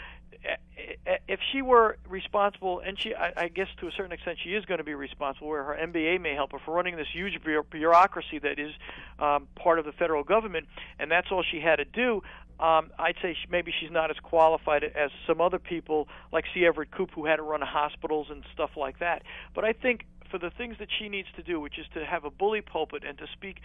if 1.29 1.41
she 1.53 1.63
were 1.63 1.97
responsible, 2.09 2.81
and 2.81 2.99
she, 2.99 3.15
I, 3.15 3.33
I 3.37 3.49
guess 3.49 3.69
to 3.81 3.89
a 3.89 3.93
certain 3.93 4.13
extent, 4.13 4.39
she 4.43 4.51
is 4.51 4.65
going 4.65 4.79
to 4.79 4.85
be 4.85 4.95
responsible, 4.95 5.49
where 5.49 5.65
her 5.65 5.79
MBA 5.81 6.21
may 6.21 6.35
help 6.35 6.53
her 6.53 6.59
for 6.59 6.75
running 6.75 6.97
this 6.97 7.07
huge 7.13 7.39
bureaucracy 7.71 8.39
that 8.41 8.59
is 8.59 8.73
um, 9.19 9.49
part 9.55 9.79
of 9.79 9.85
the 9.85 9.93
federal 9.93 10.25
government, 10.25 10.67
and 10.99 11.11
that's 11.11 11.29
all 11.31 11.43
she 11.43 11.61
had 11.61 11.77
to 11.77 11.85
do. 11.85 12.23
Um, 12.61 12.91
I'd 12.99 13.17
say 13.21 13.35
she, 13.35 13.49
maybe 13.51 13.73
she's 13.79 13.91
not 13.91 14.11
as 14.11 14.17
qualified 14.23 14.85
as 14.85 15.11
some 15.27 15.41
other 15.41 15.59
people, 15.59 16.09
like 16.33 16.45
C. 16.55 16.65
Everett 16.65 16.91
Koop, 16.91 17.11
who 17.13 17.27
had 17.27 17.37
to 17.37 17.43
run 17.43 17.61
hospitals 17.63 18.29
and 18.31 18.45
stuff 18.53 18.71
like 18.77 19.01
that. 19.01 19.23
But 19.55 19.65
I 19.65 19.73
think 19.73 20.07
for 20.31 20.39
the 20.39 20.51
things 20.51 20.77
that 20.79 20.89
she 20.99 21.09
needs 21.09 21.29
to 21.37 21.43
do, 21.43 21.61
which 21.61 21.79
is 21.79 21.87
to 21.95 22.05
have 22.05 22.25
a 22.25 22.31
bully 22.31 22.61
pulpit 22.61 23.05
and 23.07 23.17
to 23.19 23.27
speak 23.33 23.61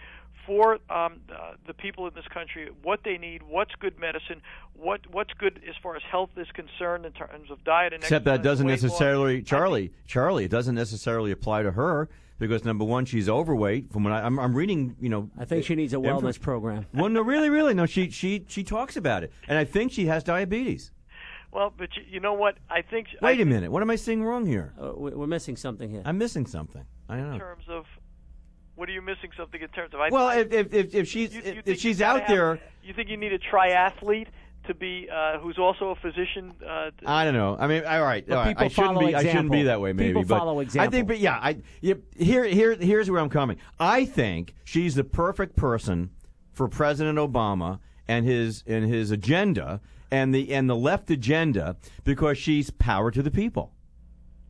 for 0.46 0.74
um, 0.88 1.20
uh, 1.28 1.52
the 1.66 1.74
people 1.74 2.06
in 2.06 2.14
this 2.14 2.26
country, 2.32 2.68
what 2.82 3.00
they 3.04 3.18
need, 3.18 3.42
what's 3.42 3.74
good 3.80 3.98
medicine, 3.98 4.40
what 4.74 5.00
what's 5.10 5.32
good 5.34 5.60
as 5.68 5.74
far 5.82 5.96
as 5.96 6.02
health 6.08 6.30
is 6.36 6.46
concerned 6.52 7.04
in 7.04 7.12
terms 7.12 7.50
of 7.50 7.62
diet 7.64 7.92
and 7.92 8.02
Except 8.02 8.24
that 8.24 8.42
doesn't 8.42 8.66
necessarily, 8.66 9.42
Charlie, 9.42 9.92
Charlie, 10.06 10.44
it 10.44 10.50
doesn't 10.50 10.74
necessarily 10.74 11.32
apply 11.32 11.62
to 11.62 11.72
her 11.72 12.08
because 12.40 12.64
number 12.64 12.84
one, 12.84 13.04
she's 13.04 13.28
overweight. 13.28 13.92
From 13.92 14.02
when 14.02 14.12
I, 14.12 14.26
I'm, 14.26 14.40
I'm 14.40 14.54
reading, 14.56 14.96
you 15.00 15.08
know, 15.08 15.30
I 15.38 15.44
think 15.44 15.64
she 15.64 15.76
needs 15.76 15.92
a 15.92 15.98
info- 15.98 16.20
wellness 16.20 16.40
program. 16.40 16.86
Well, 16.92 17.08
no, 17.08 17.20
really, 17.22 17.50
really, 17.50 17.74
no. 17.74 17.86
She 17.86 18.10
she 18.10 18.44
she 18.48 18.64
talks 18.64 18.96
about 18.96 19.22
it, 19.22 19.32
and 19.46 19.56
I 19.56 19.64
think 19.64 19.92
she 19.92 20.06
has 20.06 20.24
diabetes. 20.24 20.90
Well, 21.52 21.72
but 21.76 21.90
you, 21.96 22.02
you 22.08 22.20
know 22.20 22.32
what? 22.32 22.56
I 22.68 22.82
think 22.82 23.08
Wait 23.22 23.38
I, 23.38 23.42
a 23.42 23.44
minute, 23.44 23.70
what 23.70 23.82
am 23.82 23.90
I 23.90 23.96
seeing 23.96 24.24
wrong 24.24 24.46
here? 24.46 24.72
Uh, 24.80 24.92
we- 24.96 25.10
we're 25.12 25.26
missing 25.28 25.56
something 25.56 25.90
here. 25.90 26.02
I'm 26.04 26.18
missing 26.18 26.46
something. 26.46 26.84
I 27.08 27.16
don't 27.16 27.28
know. 27.28 27.34
in 27.34 27.38
terms 27.40 27.64
of 27.68 27.84
what 28.74 28.88
are 28.88 28.92
you 28.92 29.02
missing? 29.02 29.30
Something 29.36 29.60
in 29.60 29.68
terms 29.68 29.92
of 29.92 30.00
I, 30.00 30.08
Well, 30.08 30.26
I, 30.26 30.36
if 30.38 30.52
if 30.52 30.74
if, 30.74 30.94
if 30.94 31.08
she's 31.08 31.34
you, 31.34 31.42
if, 31.44 31.54
you 31.56 31.62
if 31.66 31.78
she's 31.78 32.00
out 32.00 32.20
have- 32.20 32.28
there, 32.28 32.60
you 32.82 32.94
think 32.94 33.10
you 33.10 33.16
need 33.18 33.32
a 33.32 33.38
triathlete 33.38 34.28
to 34.66 34.74
be 34.74 35.08
uh, 35.12 35.38
who's 35.38 35.58
also 35.58 35.90
a 35.90 35.96
physician. 35.96 36.52
Uh, 36.66 36.90
t- 36.90 37.06
I 37.06 37.24
don't 37.24 37.34
know. 37.34 37.56
I 37.58 37.66
mean, 37.66 37.84
all 37.84 38.02
right, 38.02 38.28
all 38.30 38.36
right. 38.36 38.48
people 38.48 38.64
I 38.64 38.68
shouldn't 38.68 38.94
follow 38.94 39.06
be. 39.06 39.14
I 39.14 39.22
shouldn't 39.24 39.50
be 39.52 39.62
that 39.64 39.80
way. 39.80 39.92
Maybe, 39.92 40.10
People 40.10 40.24
but 40.24 40.38
follow 40.38 40.60
I 40.60 40.86
think, 40.88 41.08
but 41.08 41.18
yeah, 41.18 41.38
I 41.40 41.58
yeah, 41.80 41.94
here 42.16 42.44
here 42.44 42.74
here's 42.74 43.10
where 43.10 43.20
I'm 43.20 43.30
coming. 43.30 43.56
I 43.78 44.04
think 44.04 44.54
she's 44.64 44.94
the 44.94 45.04
perfect 45.04 45.56
person 45.56 46.10
for 46.52 46.68
President 46.68 47.18
Obama 47.18 47.80
and 48.06 48.26
his 48.26 48.64
and 48.66 48.84
his 48.84 49.10
agenda 49.10 49.80
and 50.10 50.34
the 50.34 50.52
and 50.52 50.68
the 50.68 50.76
left 50.76 51.10
agenda 51.10 51.76
because 52.04 52.36
she's 52.38 52.70
power 52.70 53.10
to 53.10 53.22
the 53.22 53.30
people. 53.30 53.72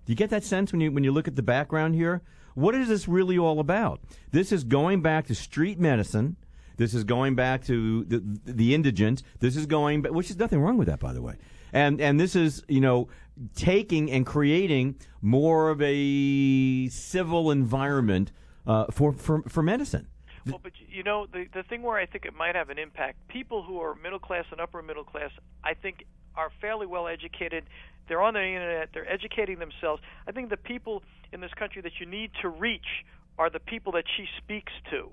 Do 0.06 0.12
you 0.12 0.16
get 0.16 0.30
that 0.30 0.44
sense 0.44 0.72
when 0.72 0.80
you 0.80 0.90
when 0.90 1.04
you 1.04 1.12
look 1.12 1.28
at 1.28 1.36
the 1.36 1.42
background 1.42 1.94
here? 1.94 2.22
What 2.54 2.74
is 2.74 2.88
this 2.88 3.06
really 3.06 3.38
all 3.38 3.60
about? 3.60 4.00
This 4.32 4.50
is 4.50 4.64
going 4.64 5.02
back 5.02 5.26
to 5.26 5.34
street 5.34 5.78
medicine. 5.78 6.36
This 6.80 6.94
is 6.94 7.04
going 7.04 7.34
back 7.34 7.62
to 7.66 8.04
the 8.04 8.22
the 8.46 8.74
indigent. 8.74 9.22
This 9.38 9.54
is 9.54 9.66
going, 9.66 10.02
which 10.02 10.30
is 10.30 10.38
nothing 10.38 10.62
wrong 10.62 10.78
with 10.78 10.88
that, 10.88 10.98
by 10.98 11.12
the 11.12 11.20
way. 11.20 11.34
And 11.74 12.00
and 12.00 12.18
this 12.18 12.34
is 12.34 12.64
you 12.68 12.80
know 12.80 13.08
taking 13.54 14.10
and 14.10 14.24
creating 14.24 14.96
more 15.20 15.68
of 15.68 15.82
a 15.82 16.88
civil 16.88 17.50
environment 17.50 18.32
uh, 18.66 18.86
for 18.90 19.12
for 19.12 19.42
for 19.42 19.62
medicine. 19.62 20.08
Well, 20.46 20.58
but 20.62 20.72
you 20.88 21.02
know, 21.02 21.26
the 21.30 21.48
the 21.52 21.64
thing 21.64 21.82
where 21.82 21.98
I 21.98 22.06
think 22.06 22.24
it 22.24 22.34
might 22.34 22.54
have 22.54 22.70
an 22.70 22.78
impact, 22.78 23.28
people 23.28 23.62
who 23.62 23.78
are 23.80 23.94
middle 23.94 24.18
class 24.18 24.46
and 24.50 24.58
upper 24.58 24.80
middle 24.80 25.04
class, 25.04 25.32
I 25.62 25.74
think 25.74 26.06
are 26.34 26.50
fairly 26.62 26.86
well 26.86 27.08
educated. 27.08 27.64
They're 28.08 28.22
on 28.22 28.32
the 28.32 28.42
internet, 28.42 28.88
they're 28.94 29.12
educating 29.12 29.58
themselves. 29.58 30.00
I 30.26 30.32
think 30.32 30.48
the 30.48 30.56
people 30.56 31.02
in 31.30 31.42
this 31.42 31.52
country 31.52 31.82
that 31.82 32.00
you 32.00 32.06
need 32.06 32.30
to 32.40 32.48
reach 32.48 33.04
are 33.38 33.50
the 33.50 33.60
people 33.60 33.92
that 33.92 34.04
she 34.16 34.24
speaks 34.38 34.72
to. 34.90 35.10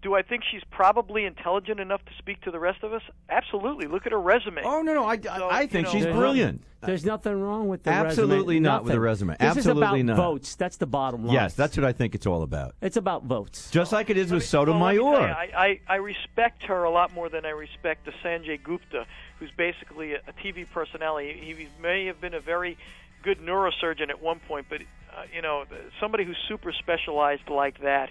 Do 0.00 0.14
I 0.14 0.22
think 0.22 0.44
she's 0.48 0.62
probably 0.70 1.24
intelligent 1.24 1.80
enough 1.80 2.04
to 2.04 2.12
speak 2.18 2.40
to 2.42 2.52
the 2.52 2.60
rest 2.60 2.84
of 2.84 2.92
us? 2.92 3.02
Absolutely. 3.28 3.88
Look 3.88 4.06
at 4.06 4.12
her 4.12 4.20
resume. 4.20 4.62
Oh 4.64 4.80
no 4.82 4.94
no, 4.94 5.04
I, 5.04 5.20
So, 5.20 5.28
I 5.48 5.62
you 5.62 5.66
think 5.68 5.86
know, 5.86 5.92
she's 5.92 6.04
There's 6.04 6.14
brilliant. 6.16 6.62
There's 6.80 7.04
nothing 7.04 7.40
wrong 7.40 7.66
with 7.66 7.82
the 7.82 7.90
Absolutely 7.90 8.54
resume. 8.54 8.62
not 8.62 8.84
with 8.84 8.92
the 8.92 8.94
Nothing. 8.94 9.00
resume. 9.02 9.32
This 9.32 9.40
Absolutely 9.56 9.98
is 10.00 10.04
about 10.04 10.16
not. 10.16 10.16
votes. 10.16 10.54
That's 10.54 10.76
the 10.76 10.86
bottom 10.86 11.24
line. 11.24 11.34
Yes, 11.34 11.54
that's 11.54 11.76
what 11.76 11.84
I 11.84 11.92
think 11.92 12.14
it's 12.14 12.26
all 12.26 12.44
about. 12.44 12.76
It's 12.80 12.96
about 12.96 13.24
votes. 13.24 13.68
Just 13.72 13.90
like 13.90 14.08
it 14.10 14.16
is 14.16 14.30
with 14.30 14.52
Well, 14.52 14.62
let 14.62 14.68
me 14.68 14.78
tell 14.78 14.92
you, 14.94 15.00
Sotomayor. 15.00 15.34
I, 15.34 15.50
I, 15.56 15.80
I 15.88 15.96
respect 15.96 16.62
her 16.66 16.84
a 16.84 16.90
lot 16.90 17.12
more 17.12 17.28
than 17.28 17.44
I 17.44 17.50
respect 17.50 18.04
the 18.04 18.12
Sanjay 18.24 18.62
Gupta, 18.62 19.06
who's 19.40 19.50
basically 19.56 20.12
a, 20.14 20.18
a 20.28 20.32
TV 20.44 20.70
personality. 20.70 21.36
He, 21.42 21.54
he 21.64 21.68
may 21.82 22.06
have 22.06 22.20
been 22.20 22.34
a 22.34 22.40
very 22.40 22.78
good 23.24 23.40
neurosurgeon 23.40 24.08
at 24.10 24.22
one 24.22 24.38
point, 24.46 24.66
but 24.70 24.80
uh, 24.80 25.22
you 25.34 25.42
know, 25.42 25.64
somebody 26.00 26.22
who's 26.24 26.38
super 26.48 26.70
specialized 26.72 27.48
like 27.48 27.80
that, 27.82 28.10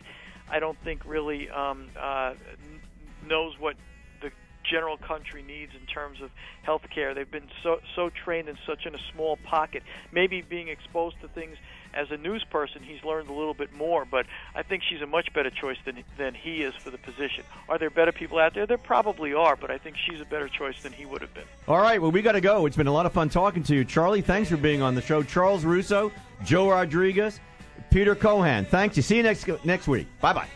I 0.50 0.60
don't 0.60 0.78
think 0.84 1.02
really 1.06 1.50
um, 1.50 1.90
uh, 2.00 2.34
knows 3.28 3.60
what 3.60 3.76
the 4.22 4.32
general 4.70 4.98
country 4.98 5.44
needs 5.44 5.74
in 5.80 5.86
terms 5.88 6.22
of 6.22 6.32
health 6.64 6.84
care. 6.94 7.14
They've 7.14 7.30
been 7.30 7.50
so 7.64 7.80
so 7.96 8.10
trained 8.10 8.50
in 8.50 8.58
such 8.66 8.86
in 8.86 8.96
a 8.96 9.00
small 9.14 9.38
pocket. 9.38 9.84
Maybe 10.12 10.42
being 10.42 10.68
exposed 10.70 11.20
to 11.22 11.28
things 11.28 11.58
as 11.94 12.12
a 12.12 12.18
news 12.18 12.44
person, 12.44 12.84
he's 12.84 13.04
learned 13.04 13.30
a 13.30 13.34
little 13.34 13.54
bit 13.54 13.74
more. 13.74 14.06
But 14.06 14.26
I 14.56 14.64
think 14.64 14.84
she's 14.84 15.02
a 15.02 15.08
much 15.08 15.34
better 15.34 15.50
choice 15.50 15.78
than 15.86 16.04
than 16.18 16.34
he 16.34 16.62
is 16.62 16.76
for 16.76 16.92
the 16.92 16.98
position. 16.98 17.44
Are 17.68 17.78
there 17.78 17.90
better 17.90 18.12
people 18.12 18.40
out 18.40 18.54
there? 18.54 18.66
There 18.66 18.78
probably 18.78 19.34
are, 19.34 19.56
but 19.56 19.72
I 19.72 19.78
think 19.78 19.96
she's 19.98 20.22
a 20.22 20.26
better 20.26 20.48
choice 20.48 20.82
than 20.82 20.94
he 20.94 21.06
would 21.06 21.22
have 21.22 21.34
been. 21.34 21.46
All 21.68 21.82
right, 21.82 22.02
well, 22.02 22.12
we 22.12 22.22
got 22.22 22.34
to 22.34 22.42
go. 22.42 22.66
It's 22.66 22.78
been 22.78 22.88
a 22.88 22.94
lot 22.94 23.06
of 23.06 23.14
fun 23.14 23.30
talking 23.30 23.64
to 23.64 23.76
you. 23.76 23.84
Charlie, 23.84 24.22
thanks 24.22 24.50
for 24.50 24.58
being 24.58 24.82
on 24.82 24.96
the 24.96 25.02
show. 25.02 25.24
Charles 25.24 25.66
Russo, 25.66 26.12
Joe 26.44 26.70
Rodriguez, 26.70 27.40
Peter 27.90 28.16
Cohan, 28.16 28.66
thanks. 28.66 28.96
You 28.98 29.04
see 29.04 29.18
you 29.18 29.24
next 29.24 29.48
next 29.66 29.88
week. 29.88 30.08
Bye 30.22 30.34
bye. 30.34 30.48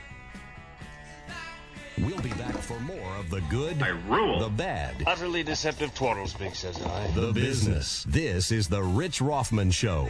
We'll 1.97 2.19
be 2.21 2.29
back 2.31 2.55
for 2.57 2.79
more 2.79 3.15
of 3.17 3.29
the 3.29 3.41
good, 3.41 3.81
I 3.83 3.89
rule. 3.89 4.39
the 4.39 4.49
bad, 4.49 4.95
Utterly 5.05 5.43
deceptive 5.43 5.93
twaddle 5.93 6.25
speak, 6.25 6.55
says 6.55 6.81
I. 6.81 7.07
the 7.11 7.31
business. 7.31 8.03
This 8.07 8.51
is 8.51 8.67
the 8.67 8.81
Rich 8.81 9.21
Rothman 9.21 9.69
Show. 9.71 10.09